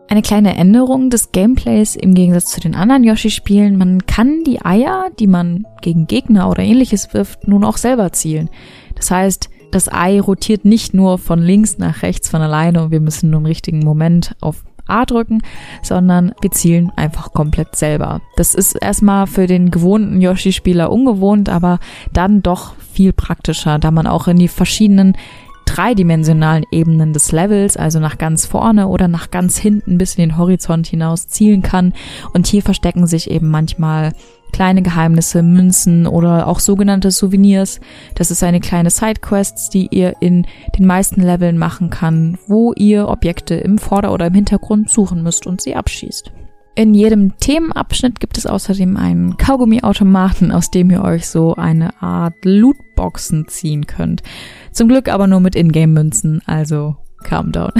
[0.08, 3.78] Eine kleine Änderung des Gameplays im Gegensatz zu den anderen Yoshi-Spielen.
[3.78, 8.50] Man kann die Eier, die man gegen Gegner oder ähnliches wirft, nun auch selber zielen.
[8.96, 13.02] Das heißt, das Ei rotiert nicht nur von links nach rechts von alleine und wir
[13.02, 15.42] müssen nur im richtigen Moment auf A drücken,
[15.82, 18.22] sondern wir zielen einfach komplett selber.
[18.36, 21.80] Das ist erstmal für den gewohnten Yoshi-Spieler ungewohnt, aber
[22.14, 25.16] dann doch viel praktischer, da man auch in die verschiedenen
[25.66, 30.38] dreidimensionalen Ebenen des Levels, also nach ganz vorne oder nach ganz hinten bis in den
[30.38, 31.94] Horizont hinaus zielen kann.
[32.34, 34.14] Und hier verstecken sich eben manchmal
[34.52, 37.80] kleine Geheimnisse, Münzen oder auch sogenannte Souvenirs.
[38.16, 40.46] Das ist eine kleine Sidequest, die ihr in
[40.78, 45.48] den meisten Leveln machen kann, wo ihr Objekte im Vorder- oder im Hintergrund suchen müsst
[45.48, 46.32] und sie abschießt.
[46.76, 52.36] In jedem Themenabschnitt gibt es außerdem einen Kaugummiautomaten, aus dem ihr euch so eine Art
[52.46, 54.24] Lootboxen ziehen könnt.
[54.72, 57.72] Zum Glück aber nur mit Ingame-Münzen, also calm down.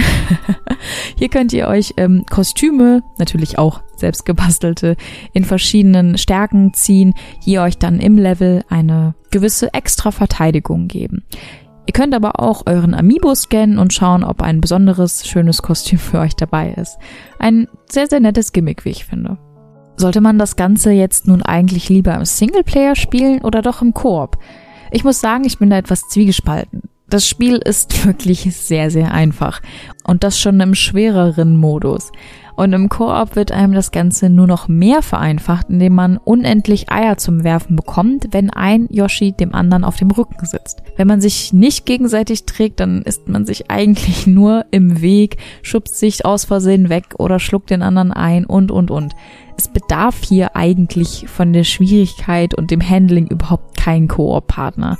[1.16, 4.96] Hier könnt ihr euch ähm, Kostüme, natürlich auch selbst gebastelte,
[5.32, 7.14] in verschiedenen Stärken ziehen,
[7.44, 11.24] die euch dann im Level eine gewisse extra Verteidigung geben.
[11.86, 16.20] Ihr könnt aber auch euren Amiibo scannen und schauen, ob ein besonderes, schönes Kostüm für
[16.20, 16.98] euch dabei ist.
[17.38, 19.38] Ein sehr, sehr nettes Gimmick, wie ich finde.
[19.96, 24.38] Sollte man das Ganze jetzt nun eigentlich lieber im Singleplayer spielen oder doch im Koop?
[24.90, 26.89] Ich muss sagen, ich bin da etwas zwiegespalten.
[27.10, 29.60] Das Spiel ist wirklich sehr, sehr einfach.
[30.04, 32.10] Und das schon im schwereren Modus.
[32.56, 37.16] Und im Koop wird einem das Ganze nur noch mehr vereinfacht, indem man unendlich Eier
[37.16, 40.82] zum Werfen bekommt, wenn ein Yoshi dem anderen auf dem Rücken sitzt.
[40.96, 45.96] Wenn man sich nicht gegenseitig trägt, dann ist man sich eigentlich nur im Weg, schubst
[45.98, 49.14] sich aus Versehen weg oder schluckt den anderen ein und, und, und.
[49.56, 54.98] Es bedarf hier eigentlich von der Schwierigkeit und dem Handling überhaupt keinen Koop-Partner.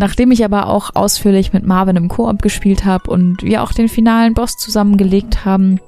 [0.00, 3.86] Nachdem ich aber auch ausführlich mit Marvin im Koop gespielt habe und wir auch den
[3.86, 5.78] finalen Boss zusammengelegt haben,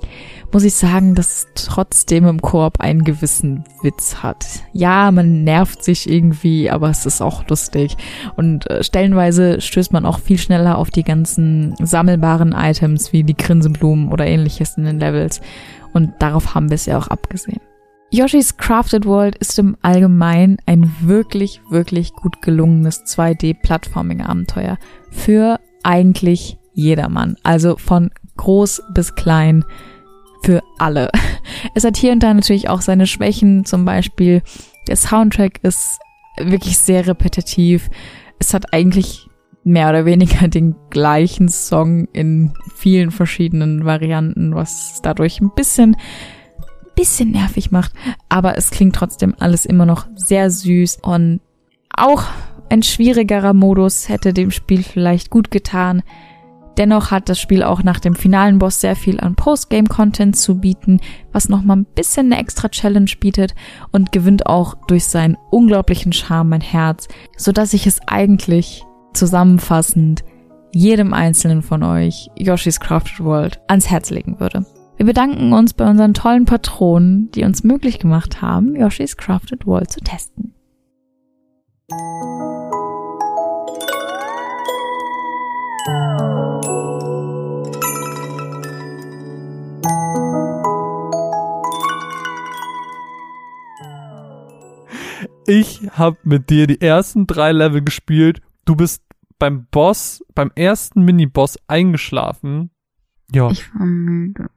[0.53, 4.45] muss ich sagen, dass trotzdem im Koop einen gewissen Witz hat.
[4.75, 7.97] Ja, man nervt sich irgendwie, aber es ist auch lustig.
[8.37, 13.35] Und äh, stellenweise stößt man auch viel schneller auf die ganzen sammelbaren Items wie die
[13.35, 15.41] Grinseblumen oder ähnliches in den Levels.
[15.95, 17.63] Und darauf haben wir es ja auch abgesehen.
[18.15, 24.77] Yoshi's Crafted World ist im Allgemeinen ein wirklich, wirklich gut gelungenes 2D-Plattforming-Abenteuer
[25.11, 27.37] für eigentlich jedermann.
[27.43, 29.65] Also von groß bis klein
[30.43, 31.11] für alle.
[31.75, 34.43] Es hat hier und da natürlich auch seine Schwächen, zum Beispiel
[34.89, 35.99] der Soundtrack ist
[36.37, 37.89] wirklich sehr repetitiv.
[38.39, 39.27] Es hat eigentlich
[39.65, 45.97] mehr oder weniger den gleichen Song in vielen verschiedenen Varianten, was dadurch ein bisschen
[46.95, 47.93] bisschen nervig macht,
[48.29, 51.41] aber es klingt trotzdem alles immer noch sehr süß und
[51.95, 52.25] auch
[52.71, 56.03] ein schwierigerer Modus hätte dem Spiel vielleicht gut getan.
[56.79, 61.01] Dennoch hat das Spiel auch nach dem finalen Boss sehr viel an Postgame-Content zu bieten,
[61.33, 63.55] was nochmal ein bisschen eine extra Challenge bietet
[63.91, 70.25] und gewinnt auch durch seinen unglaublichen Charme mein Herz, so dass ich es eigentlich zusammenfassend
[70.75, 74.65] jedem einzelnen von euch Yoshi's Crafted World ans Herz legen würde.
[74.97, 79.91] Wir bedanken uns bei unseren tollen Patronen, die uns möglich gemacht haben, Yoshi's Crafted World
[79.91, 80.55] zu testen.
[95.47, 98.41] Ich habe mit dir die ersten drei Level gespielt.
[98.65, 99.03] Du bist
[99.39, 102.71] beim Boss, beim ersten Mini-Boss eingeschlafen.
[103.35, 103.51] Ja.
[103.51, 104.51] Ich war müde.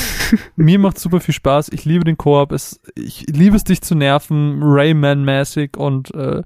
[0.56, 1.68] Mir macht super viel Spaß.
[1.70, 2.52] Ich liebe den Koop.
[2.52, 6.42] Es, ich liebe es, dich zu nerven, Rayman-mäßig und äh,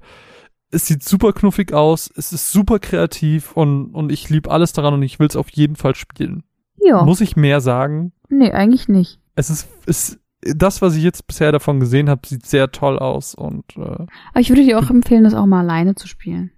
[0.69, 2.11] es sieht super knuffig aus.
[2.15, 5.49] Es ist super kreativ und, und ich liebe alles daran und ich will es auf
[5.49, 6.43] jeden Fall spielen.
[6.83, 7.03] Ja.
[7.03, 8.11] Muss ich mehr sagen?
[8.29, 9.19] Nee, eigentlich nicht.
[9.35, 13.33] Es ist, es, das, was ich jetzt bisher davon gesehen habe, sieht sehr toll aus
[13.35, 16.51] und äh, Aber ich würde dir auch empfehlen, das auch mal alleine zu spielen.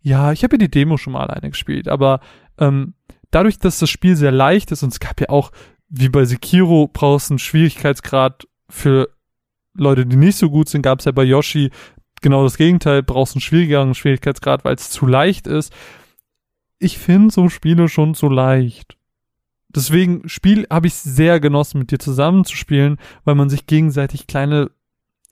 [0.00, 2.20] ja, ich habe ja die Demo schon mal alleine gespielt, aber
[2.58, 2.94] ähm,
[3.32, 5.50] dadurch, dass das Spiel sehr leicht ist und es gab ja auch,
[5.88, 9.08] wie bei Sekiro, brauchst du einen Schwierigkeitsgrad für
[9.74, 11.70] Leute, die nicht so gut sind, gab es ja bei Yoshi
[12.20, 15.72] genau das Gegenteil, brauchst einen schwierigeren Schwierigkeitsgrad, weil es zu leicht ist.
[16.78, 18.96] Ich finde so Spiele schon zu leicht.
[19.68, 24.70] Deswegen Spiel habe ich sehr genossen, mit dir zusammenzuspielen, weil man sich gegenseitig kleine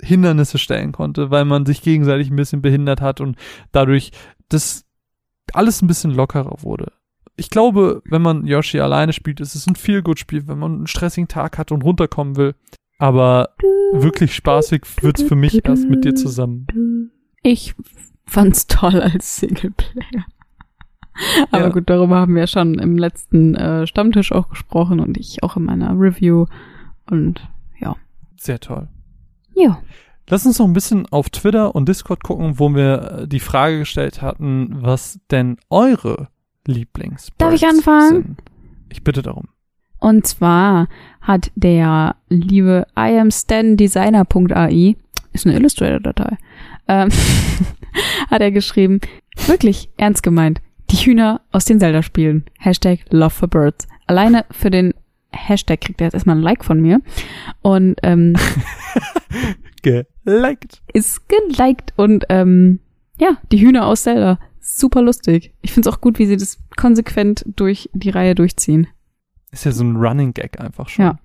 [0.01, 3.37] Hindernisse stellen konnte, weil man sich gegenseitig ein bisschen behindert hat und
[3.73, 4.13] dadurch
[4.49, 4.87] das
[5.53, 6.93] alles ein bisschen lockerer wurde.
[7.37, 10.75] Ich glaube, wenn man Yoshi alleine spielt, ist es ein viel gut Spiel, wenn man
[10.75, 12.55] einen stressigen Tag hat und runterkommen will.
[12.99, 13.51] Aber
[13.93, 17.11] wirklich spaßig wird's für mich erst mit dir zusammen.
[17.43, 17.75] Ich
[18.27, 20.27] fand's toll als Singleplayer.
[21.51, 21.69] Aber Ja.
[21.71, 25.65] gut, darüber haben wir schon im letzten äh, Stammtisch auch gesprochen und ich auch in
[25.65, 26.47] meiner Review.
[27.11, 27.41] Und
[27.79, 27.97] ja.
[28.37, 28.89] Sehr toll.
[29.55, 29.83] Ja.
[30.29, 33.81] Lass uns noch ein bisschen auf Twitter und Discord gucken, wo wir äh, die Frage
[33.81, 36.29] gestellt hatten, was denn eure
[36.71, 38.23] Lieblings Darf ich anfangen?
[38.23, 38.43] Sind.
[38.91, 39.49] Ich bitte darum.
[39.99, 40.89] Und zwar
[41.21, 44.97] hat der liebe iamstandesigner.ai,
[45.33, 46.39] ist eine Illustrator-Datei,
[46.89, 47.11] ähm,
[48.31, 49.01] hat er geschrieben,
[49.47, 50.61] wirklich ernst gemeint,
[50.91, 52.47] die Hühner aus den Zelda-Spielen.
[52.59, 53.87] Hashtag Love for Birds.
[54.07, 54.95] Alleine für den
[55.33, 57.01] Hashtag kriegt er jetzt erstmal ein Like von mir.
[57.63, 58.35] Und ähm,
[59.83, 60.83] Geliked.
[60.93, 62.81] ist geliked und ähm,
[63.19, 64.39] ja, die Hühner aus Zelda.
[64.77, 65.53] Super lustig.
[65.63, 68.87] Ich find's auch gut, wie sie das konsequent durch die Reihe durchziehen.
[69.51, 71.05] Ist ja so ein Running Gag einfach schon.
[71.07, 71.19] Ja.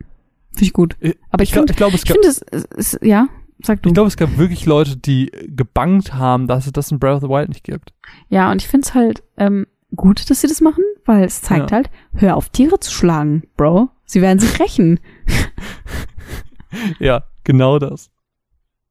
[0.52, 0.96] Finde ich gut.
[1.00, 3.28] Ich, Aber ich, ich, glaub- ich glaube, es ich gab, finde es, es, es, ja,
[3.62, 3.90] sag du.
[3.90, 7.22] ich glaube, es gab wirklich Leute, die gebangt haben, dass es das in Breath of
[7.24, 7.94] the Wild nicht gibt.
[8.30, 11.72] ja, und ich finde es halt ähm, gut, dass sie das machen, weil es zeigt
[11.72, 11.78] Ja.
[11.78, 13.90] halt, hör auf, Tiere zu schlagen, Bro.
[14.06, 15.00] Sie werden sich rächen.
[17.00, 18.12] Ja, genau das.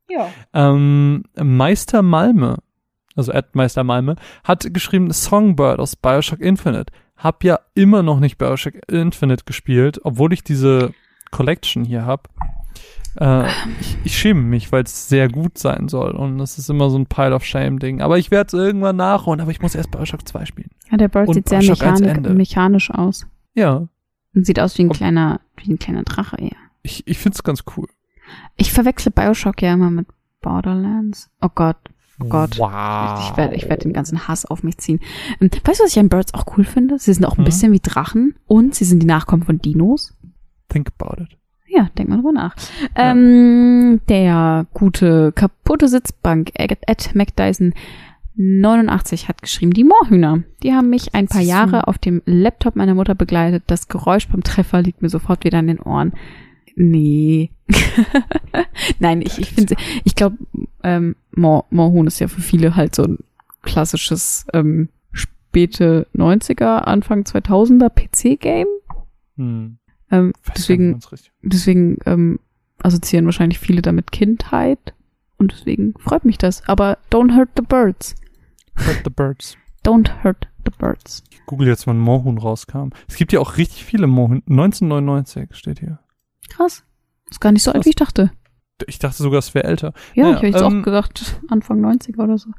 [0.08, 0.28] Ja.
[0.52, 2.58] Ähm, Meister Malme,
[3.16, 6.92] also Ed Meister Malme, hat geschrieben Songbird aus Bioshock Infinite.
[7.16, 10.92] Hab ja immer noch nicht Bioshock Infinite gespielt, obwohl ich diese
[11.30, 12.28] Collection hier hab.
[13.20, 13.46] Äh,
[13.80, 16.98] ich, ich schäme mich, weil es sehr gut sein soll und das ist immer so
[16.98, 18.00] ein Pile of Shame Ding.
[18.02, 20.70] Aber ich werde es irgendwann nachholen, aber ich muss erst Bioshock 2 spielen.
[20.90, 23.26] ja der Bird Und sieht sehr Bioshock 1 mechanik, mechanisch aus.
[23.54, 23.86] Ja,
[24.34, 26.56] Und sieht aus wie ein Ob- kleiner, wie ein kleiner Drache eher.
[26.82, 27.86] ich, ich find's ganz cool.
[28.56, 30.08] Ich verwechsel Bioshock ja immer mit
[30.42, 31.30] Borderlands.
[31.40, 31.76] Oh Gott.
[32.24, 32.58] Oh Gott.
[32.58, 33.30] Wow.
[33.30, 35.00] Ich werde ich werd den ganzen Hass auf mich ziehen.
[35.40, 36.98] Ähm, Weißt du, was ich an Birds auch cool finde?
[36.98, 37.44] Sie sind auch ein Hm?
[37.44, 40.14] bisschen wie Drachen und sie sind die Nachkommen von Dinos.
[40.68, 41.36] Think about it.
[41.66, 42.54] Ja, denk mal drüber nach.
[42.94, 47.74] Ähm, der gute kaputte Sitzbank Ed, Ed McDyson
[48.36, 50.42] 89 hat geschrieben, die Moorhühner.
[50.62, 51.40] Die haben mich ein paar.
[51.40, 53.64] Jahre auf dem Laptop meiner Mutter begleitet.
[53.68, 56.12] Das Geräusch beim Treffer liegt mir sofort wieder in den Ohren.
[56.76, 57.50] Nee.
[58.98, 60.38] Nein, ich, ich finde, ich glaube,
[60.82, 63.18] ähm, Moor, Moorhuhn ist ja für viele halt so ein
[63.62, 68.66] klassisches ähm, späte 90er, Anfang 2000er PC-Game.
[69.36, 69.78] Hm.
[70.10, 71.00] Ähm, deswegen
[71.42, 72.38] deswegen ähm,
[72.82, 74.94] assoziieren wahrscheinlich viele damit Kindheit
[75.38, 76.66] und deswegen freut mich das.
[76.68, 78.14] Aber don't hurt the birds.
[78.76, 79.56] Hurt the Birds.
[79.84, 81.22] Don't hurt the birds.
[81.30, 82.88] Ich google jetzt, wann Moorhuhn rauskam.
[83.06, 84.42] Es gibt ja auch richtig viele Moorhuhn.
[84.48, 85.98] 1999 steht hier.
[86.48, 86.84] Krass.
[87.30, 87.86] Ist gar nicht so alt, Krass.
[87.86, 88.30] wie ich dachte.
[88.86, 89.92] Ich dachte sogar, es wäre älter.
[90.14, 92.50] Ja, Naja, ich habe jetzt ähm, auch gedacht, Anfang 90er oder so.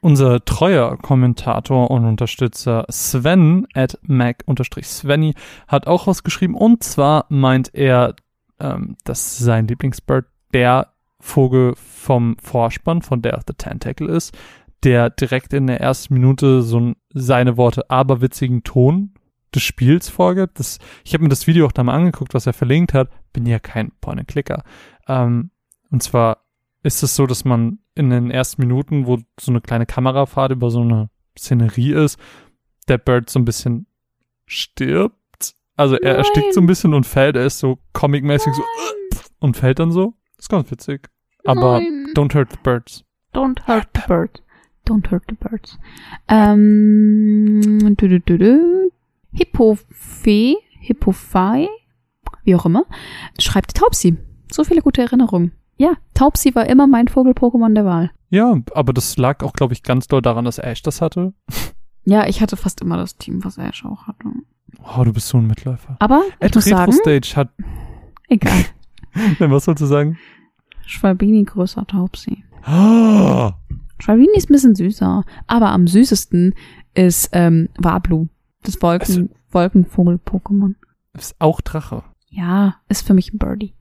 [0.00, 5.34] Unser treuer Kommentator und Unterstützer Sven at Mac-Svenny
[5.66, 8.14] hat auch was geschrieben und zwar meint er,
[8.60, 14.36] ähm, dass sein Lieblingsbird der Vogel vom Vorspann von Day of the Tentacle ist,
[14.84, 19.14] der direkt in der ersten Minute so ein, seine Worte aberwitzigen Ton
[19.56, 20.60] des Spiels vorgibt.
[20.60, 23.10] Das, ich habe mir das Video auch da mal angeguckt, was er verlinkt hat.
[23.32, 24.62] Bin ja kein Point-and-Clicker.
[25.08, 25.50] Ähm,
[25.90, 26.44] und zwar
[26.82, 30.70] ist es so, dass man in den ersten Minuten, wo so eine kleine Kamerafahrt über
[30.70, 32.18] so eine Szenerie ist,
[32.88, 33.86] der Bird so ein bisschen
[34.46, 35.54] stirbt.
[35.76, 36.18] Also er Nein.
[36.18, 37.36] erstickt so ein bisschen und fällt.
[37.36, 40.14] Er ist so comic-mäßig so äh, und fällt dann so.
[40.38, 41.08] ist ganz witzig.
[41.44, 42.12] Aber Nein.
[42.14, 43.04] don't hurt the birds.
[43.32, 44.42] Don't hurt the birds.
[44.86, 45.78] Don't hurt the birds.
[46.28, 47.96] Ähm.
[49.36, 49.84] Hippophe,
[50.80, 51.68] Hippophi,
[52.44, 52.84] wie auch immer,
[53.38, 54.16] schreibt Taubsi.
[54.50, 55.52] So viele gute Erinnerungen.
[55.76, 58.10] Ja, Taubsi war immer mein Vogel-Pokémon der Wahl.
[58.30, 61.32] Ja, aber das lag auch, glaube ich, ganz doll daran, dass Ash das hatte.
[62.08, 64.28] Ja, ich hatte fast immer das Team, was Ash auch hatte.
[64.96, 65.96] Oh, du bist so ein Mitläufer.
[65.98, 67.48] Aber ich Ed muss Retro sagen, Stage hat.
[68.28, 68.64] egal.
[69.40, 70.16] Was sollst du sagen?
[70.86, 72.44] Schwalbini größer Taubsi.
[72.62, 73.54] Ah,
[73.98, 76.54] Schwalbini ist ein bisschen süßer, aber am süßesten
[76.94, 78.28] ist ähm, Wablu,
[78.66, 80.74] das Wolken, Wolkenvogel-Pokémon.
[81.14, 82.02] ist auch Drache.
[82.28, 83.74] Ja, ist für mich ein Birdie.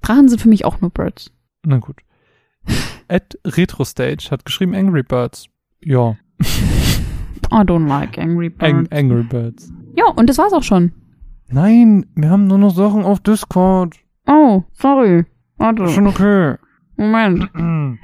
[0.00, 1.30] Drachen sind für mich auch nur Birds.
[1.64, 1.96] Na gut.
[3.08, 5.46] Ed Retro Stage hat geschrieben Angry Birds.
[5.84, 6.16] Ja,
[7.52, 8.64] I don't like Angry Birds.
[8.64, 9.72] Ang Angry Birds.
[9.96, 10.92] ja, und das war's auch schon.
[11.48, 13.96] Nein, wir haben nur noch Sachen auf Discord.
[14.26, 15.26] Oh, sorry.
[15.58, 16.56] Warte, Schon okay.
[16.96, 17.50] Moment.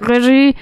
[0.00, 0.56] Regie.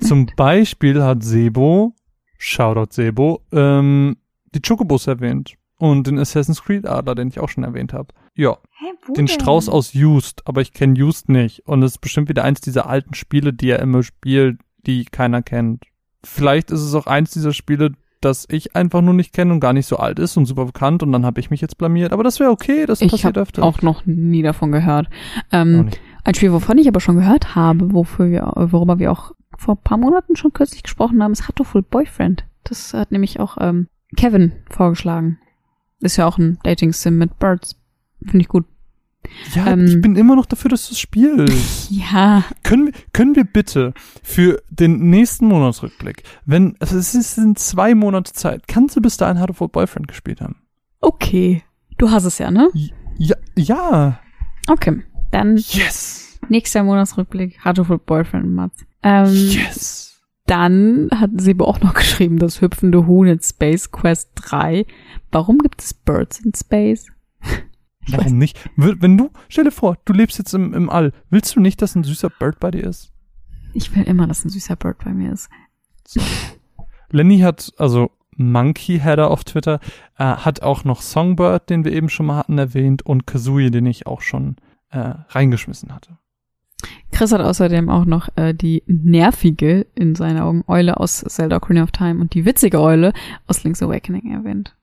[0.00, 1.94] Zum Beispiel hat Sebo,
[2.38, 4.16] Shoutout Sebo, ähm,
[4.54, 5.54] die Chocobos erwähnt.
[5.78, 8.08] Und den Assassin's Creed Adler, den ich auch schon erwähnt habe.
[8.34, 8.56] Ja,
[9.06, 9.28] wo den?
[9.28, 11.66] Strauß aus Used, aber ich kenne Used nicht.
[11.66, 15.42] Und es ist bestimmt wieder eins dieser alten Spiele, die er immer spielt, die keiner
[15.42, 15.84] kennt.
[16.24, 17.92] Vielleicht ist es auch eins dieser Spiele,
[18.22, 21.02] das ich einfach nur nicht kenne und gar nicht so alt ist und super bekannt
[21.02, 22.12] und dann habe ich mich jetzt blamiert.
[22.12, 23.62] Aber das wäre okay, das Ich passiert habe öfter.
[23.62, 25.08] auch noch nie davon gehört.
[25.52, 25.90] Ähm,
[26.24, 29.82] ein Spiel, wovon ich aber schon gehört habe, wofür wir, worüber wir auch vor ein
[29.82, 32.44] paar Monaten schon kürzlich gesprochen haben, ist Hatoful Boyfriend.
[32.64, 35.38] Das hat nämlich auch ähm, Kevin vorgeschlagen.
[36.00, 37.76] Ist ja auch ein Dating-Sim mit Birds.
[38.22, 38.64] Finde ich gut.
[39.54, 41.90] Ja, ähm, ich bin immer noch dafür, dass du es spielst.
[41.90, 43.92] Ja, Können wir, können wir bitte
[44.22, 49.16] für den nächsten Monatsrückblick, wenn, also es ist in zwei Monate Zeit, kannst du bis
[49.16, 50.56] dahin Hard of Boyfriend gespielt haben?
[51.00, 51.62] okay.
[51.98, 52.68] Du hast es ja, ne?
[53.16, 54.18] Ja, ja.
[54.68, 55.02] Okay.
[55.30, 56.25] Dann Yes.
[56.48, 57.58] Nächster Monatsrückblick.
[57.64, 58.84] Hatoful Boyfriend, Mats.
[59.02, 60.06] Ähm, Yes.
[60.46, 64.86] Dann hat Sebo auch noch geschrieben, das hüpfende Huhn in Space Quest 3.
[65.32, 67.06] Warum gibt es Birds in Space?
[68.06, 68.58] Ich Warum nicht?
[68.76, 71.96] Wenn du, stell dir vor, du lebst jetzt im, im All, willst du nicht, dass
[71.96, 73.12] ein süßer Bird bei dir ist?
[73.74, 75.50] Ich will immer, dass ein süßer Bird bei mir ist.
[77.10, 79.80] Lenny hat, also Monkey Header auf Twitter,
[80.18, 83.86] äh, hat auch noch Songbird, den wir eben schon mal hatten, erwähnt und Kazooie, den
[83.86, 84.56] ich auch schon
[84.90, 86.18] äh, reingeschmissen hatte.
[87.10, 91.84] Chris hat außerdem auch noch äh, die nervige, in seinen Augen, Eule aus Zelda Ocarina
[91.84, 93.12] of Time und die witzige Eule
[93.46, 94.76] aus Link's Awakening erwähnt.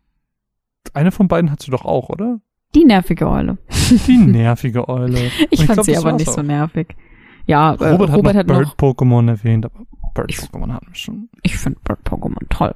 [0.94, 2.40] Eine von beiden hast du doch auch, oder?
[2.76, 3.58] Die nervige Eule.
[4.08, 5.30] Die nervige Eule.
[5.52, 6.34] Ich Und fand glaub, sie aber nicht auch.
[6.34, 6.96] so nervig.
[7.46, 9.82] Ja, äh, Robert, Robert, hat noch hat noch, Bird-Pokémon erwähnt, aber
[10.28, 11.30] Ich- Bird-Pokémon hatten wir schon.
[11.44, 12.74] ich finde Bird-Pokémon toll.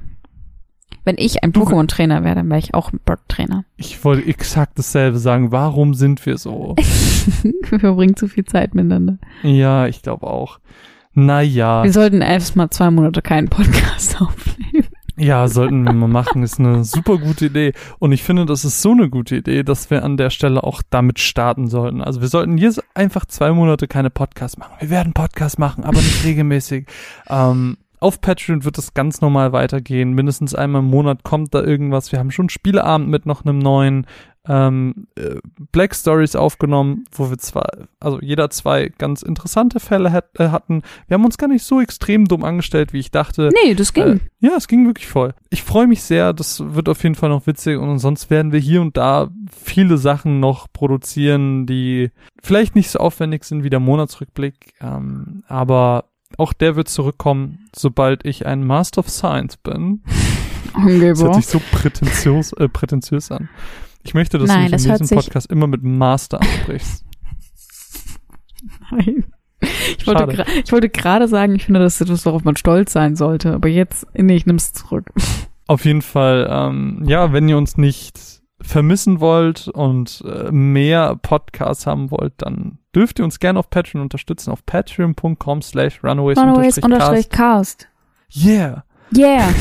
[1.07, 3.63] Wenn ich ein Pokémon-Trainer wäre, dann wäre ich auch ein Bird-Trainer.
[3.77, 5.53] Ich wollte exakt dasselbe sagen.
[5.53, 6.75] Warum sind wir so?
[7.69, 9.17] Wir verbringen zu viel Zeit miteinander.
[9.41, 10.59] ja, ich glaube auch.
[11.13, 14.85] Naja, Wir sollten erstmal zwei Monate keinen Podcast aufnehmen.
[15.15, 16.43] ja, sollten wir mal machen.
[16.43, 17.71] Ist eine super gute Idee.
[17.99, 20.81] Und ich finde, das ist so eine gute Idee, dass wir an der Stelle auch
[20.89, 22.01] damit starten sollten.
[22.01, 24.73] Also wir sollten jetzt einfach zwei Monate keine Podcasts machen.
[24.79, 26.85] Wir werden Podcasts machen, aber nicht regelmäßig.
[27.29, 30.13] Ähm, auf Patreon wird es ganz normal weitergehen.
[30.13, 32.11] Mindestens einmal im Monat kommt da irgendwas.
[32.11, 34.05] Wir haben schon Spieleabend mit noch einem neuen
[34.47, 35.35] ähm, äh,
[35.71, 37.69] Black Stories aufgenommen, wo wir zwar,
[37.99, 40.83] also jeder zwei ganz interessante Fälle hat, äh, hatten.
[41.07, 43.49] Wir haben uns gar nicht so extrem dumm angestellt, wie ich dachte.
[43.63, 44.03] Nee, das ging.
[44.03, 45.33] Äh, ja, es ging wirklich voll.
[45.49, 48.59] Ich freue mich sehr, das wird auf jeden Fall noch witzig und sonst werden wir
[48.59, 52.11] hier und da viele Sachen noch produzieren, die
[52.41, 56.05] vielleicht nicht so aufwendig sind wie der Monatsrückblick, ähm, aber
[56.37, 60.03] auch der wird zurückkommen, sobald ich ein Master of Science bin.
[60.73, 63.49] Das hört sich so prätentiös, äh, prätentiös an.
[64.03, 67.03] Ich möchte, dass Nein, du mich nächsten sich- Podcast immer mit Master ansprichst.
[68.91, 69.25] Nein.
[69.97, 70.89] Ich wollte, Schade.
[70.89, 73.53] gerade sagen, ich finde, das ist etwas, worauf man stolz sein sollte.
[73.53, 75.09] Aber jetzt, nee, ich nehme es zurück.
[75.65, 78.19] Auf jeden Fall, ähm, ja, wenn ihr uns nicht
[78.61, 84.01] vermissen wollt und äh, mehr Podcasts haben wollt, dann dürft ihr uns gerne auf Patreon
[84.01, 87.87] unterstützen, auf patreon.com slash runaways Runaways unterstrich Cast.
[88.35, 88.83] Yeah.
[89.15, 89.53] Yeah.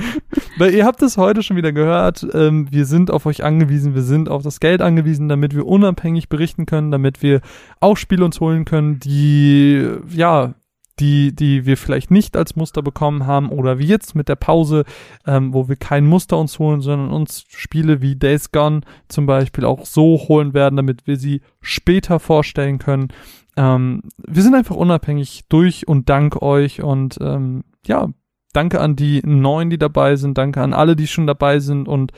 [0.58, 4.02] Weil ihr habt es heute schon wieder gehört, ähm, wir sind auf euch angewiesen, wir
[4.02, 7.42] sind auf das Geld angewiesen, damit wir unabhängig berichten können, damit wir
[7.78, 10.54] auch Spiele uns holen können, die, ja,
[11.00, 14.84] die, die wir vielleicht nicht als Muster bekommen haben oder wie jetzt mit der Pause,
[15.26, 19.64] ähm, wo wir kein Muster uns holen, sondern uns Spiele wie Days Gone zum Beispiel
[19.64, 23.08] auch so holen werden, damit wir sie später vorstellen können.
[23.56, 28.08] Ähm, wir sind einfach unabhängig durch und dank euch und ähm, ja,
[28.52, 32.12] danke an die Neuen, die dabei sind, danke an alle, die schon dabei sind und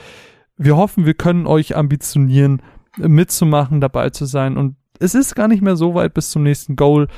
[0.57, 2.61] wir hoffen, wir können euch ambitionieren,
[2.98, 6.77] mitzumachen, dabei zu sein und es ist gar nicht mehr so weit bis zum nächsten
[6.77, 7.09] Goal,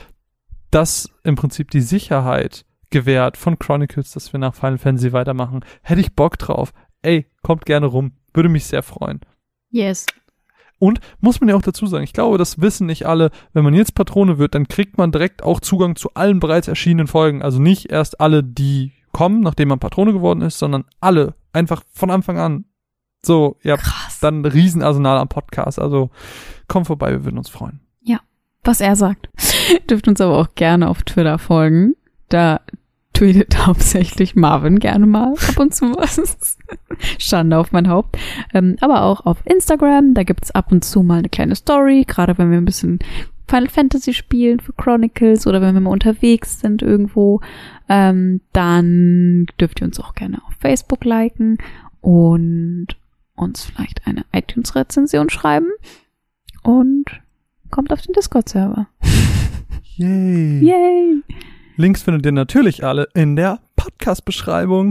[0.73, 5.65] das im Prinzip die Sicherheit gewährt von Chronicles, dass wir nach Final Fantasy weitermachen.
[5.83, 6.73] Hätte ich Bock drauf.
[7.03, 8.13] Ey, kommt gerne rum.
[8.35, 9.21] Würde mich sehr freuen.
[9.71, 10.07] Yes.
[10.79, 13.75] Und muss man ja auch dazu sagen, ich glaube, das wissen nicht alle, wenn man
[13.75, 17.43] jetzt Patrone wird, dann kriegt man direkt auch Zugang zu allen bereits erschienenen Folgen.
[17.43, 22.11] Also nicht erst alle, die kommen, nachdem man Patrone geworden ist, sondern alle einfach von
[22.11, 22.65] Anfang an.
[23.25, 24.19] So, ja, Krass.
[24.21, 25.79] dann ein Riesenarsenal am Podcast.
[25.79, 26.11] Also
[26.67, 27.81] komm vorbei, wir würden uns freuen.
[28.65, 29.29] Was er sagt.
[29.91, 31.95] Dürft uns aber auch gerne auf Twitter folgen.
[32.29, 32.61] Da
[33.13, 36.59] tweetet hauptsächlich Marvin gerne mal ab und zu was.
[37.19, 38.17] Schande auf mein Haupt.
[38.55, 42.39] Ähm, aber auch auf Instagram, da gibt's ab und zu mal eine kleine Story, gerade
[42.39, 43.01] wenn wir ein bisschen
[43.49, 47.41] Final Fantasy spielen für Chronicles oder wenn wir mal unterwegs sind irgendwo.
[47.89, 51.59] Ähm, dann dürft ihr uns auch gerne auf Facebook liken
[52.01, 52.89] und
[53.35, 55.69] uns vielleicht eine iTunes-Rezension schreiben.
[56.63, 57.07] Und
[57.73, 58.87] kommt auf den Discord-Server.
[59.97, 60.61] Yay.
[60.61, 61.23] Yay!
[61.77, 64.91] Links findet ihr natürlich alle in der Podcast-Beschreibung.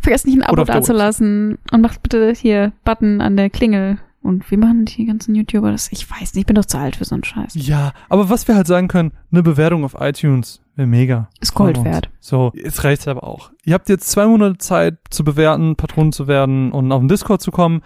[0.00, 3.50] Vergesst nicht ein Abo Oder auf der dazulassen und macht bitte hier Button an der
[3.50, 3.98] Klingel.
[4.22, 5.92] Und wie machen die ganzen YouTuber das?
[5.92, 7.52] Ich weiß nicht, ich bin doch zu alt für so einen Scheiß.
[7.56, 11.28] Ja, aber was wir halt sagen können, eine Bewertung auf iTunes wäre mega.
[11.40, 12.08] Ist Gold wert.
[12.20, 13.50] So, jetzt reicht's aber auch.
[13.64, 17.42] Ihr habt jetzt zwei Monate Zeit zu bewerten, Patronen zu werden und auf den Discord
[17.42, 17.82] zu kommen.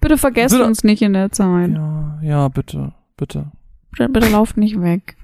[0.00, 1.70] Bitte vergesst Bitte- uns nicht in der Zeit.
[1.72, 3.52] Ja, ja, bitte, bitte.
[3.92, 5.16] Bitte, bitte lauft nicht weg.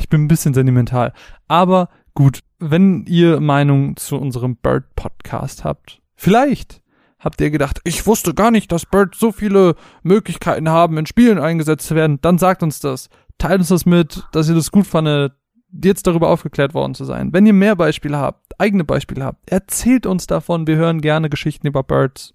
[0.00, 1.12] Ich bin ein bisschen sentimental.
[1.46, 6.82] Aber gut, wenn ihr Meinung zu unserem Bird Podcast habt, vielleicht
[7.20, 11.38] habt ihr gedacht, ich wusste gar nicht, dass Bird so viele Möglichkeiten haben, in Spielen
[11.38, 13.08] eingesetzt zu werden, dann sagt uns das.
[13.38, 15.32] Teilt uns das mit, dass ihr das gut fandet,
[15.70, 17.32] jetzt darüber aufgeklärt worden zu sein.
[17.32, 20.66] Wenn ihr mehr Beispiele habt, eigene Beispiele habt, erzählt uns davon.
[20.66, 22.34] Wir hören gerne Geschichten über Birds.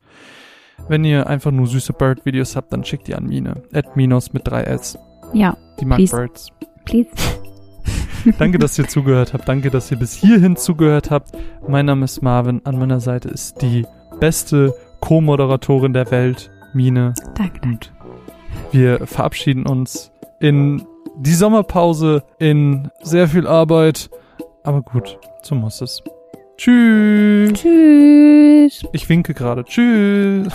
[0.90, 3.64] Wenn ihr einfach nur süße Bird-Videos habt, dann schickt die an Mine.
[3.74, 4.98] At Minos mit 3S.
[5.34, 6.16] Ja, Die mag Please.
[6.16, 6.48] Birds.
[6.86, 7.10] please.
[8.40, 9.48] Danke, dass ihr zugehört habt.
[9.50, 11.32] Danke, dass ihr bis hierhin zugehört habt.
[11.68, 12.62] Mein Name ist Marvin.
[12.64, 13.86] An meiner Seite ist die
[14.20, 17.14] beste Co-Moderatorin der Welt, Mine.
[17.36, 17.90] Danke, danke.
[18.72, 20.86] Wir verabschieden uns in
[21.18, 24.10] die Sommerpause, in sehr viel Arbeit.
[24.64, 26.02] Aber gut, so muss es.
[26.58, 27.54] Tschüss.
[27.54, 28.82] Tschüss.
[28.92, 29.64] Ich winke gerade.
[29.64, 30.54] Tschüss.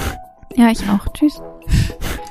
[0.56, 1.12] Ja, ich auch.
[1.12, 1.42] Tschüss.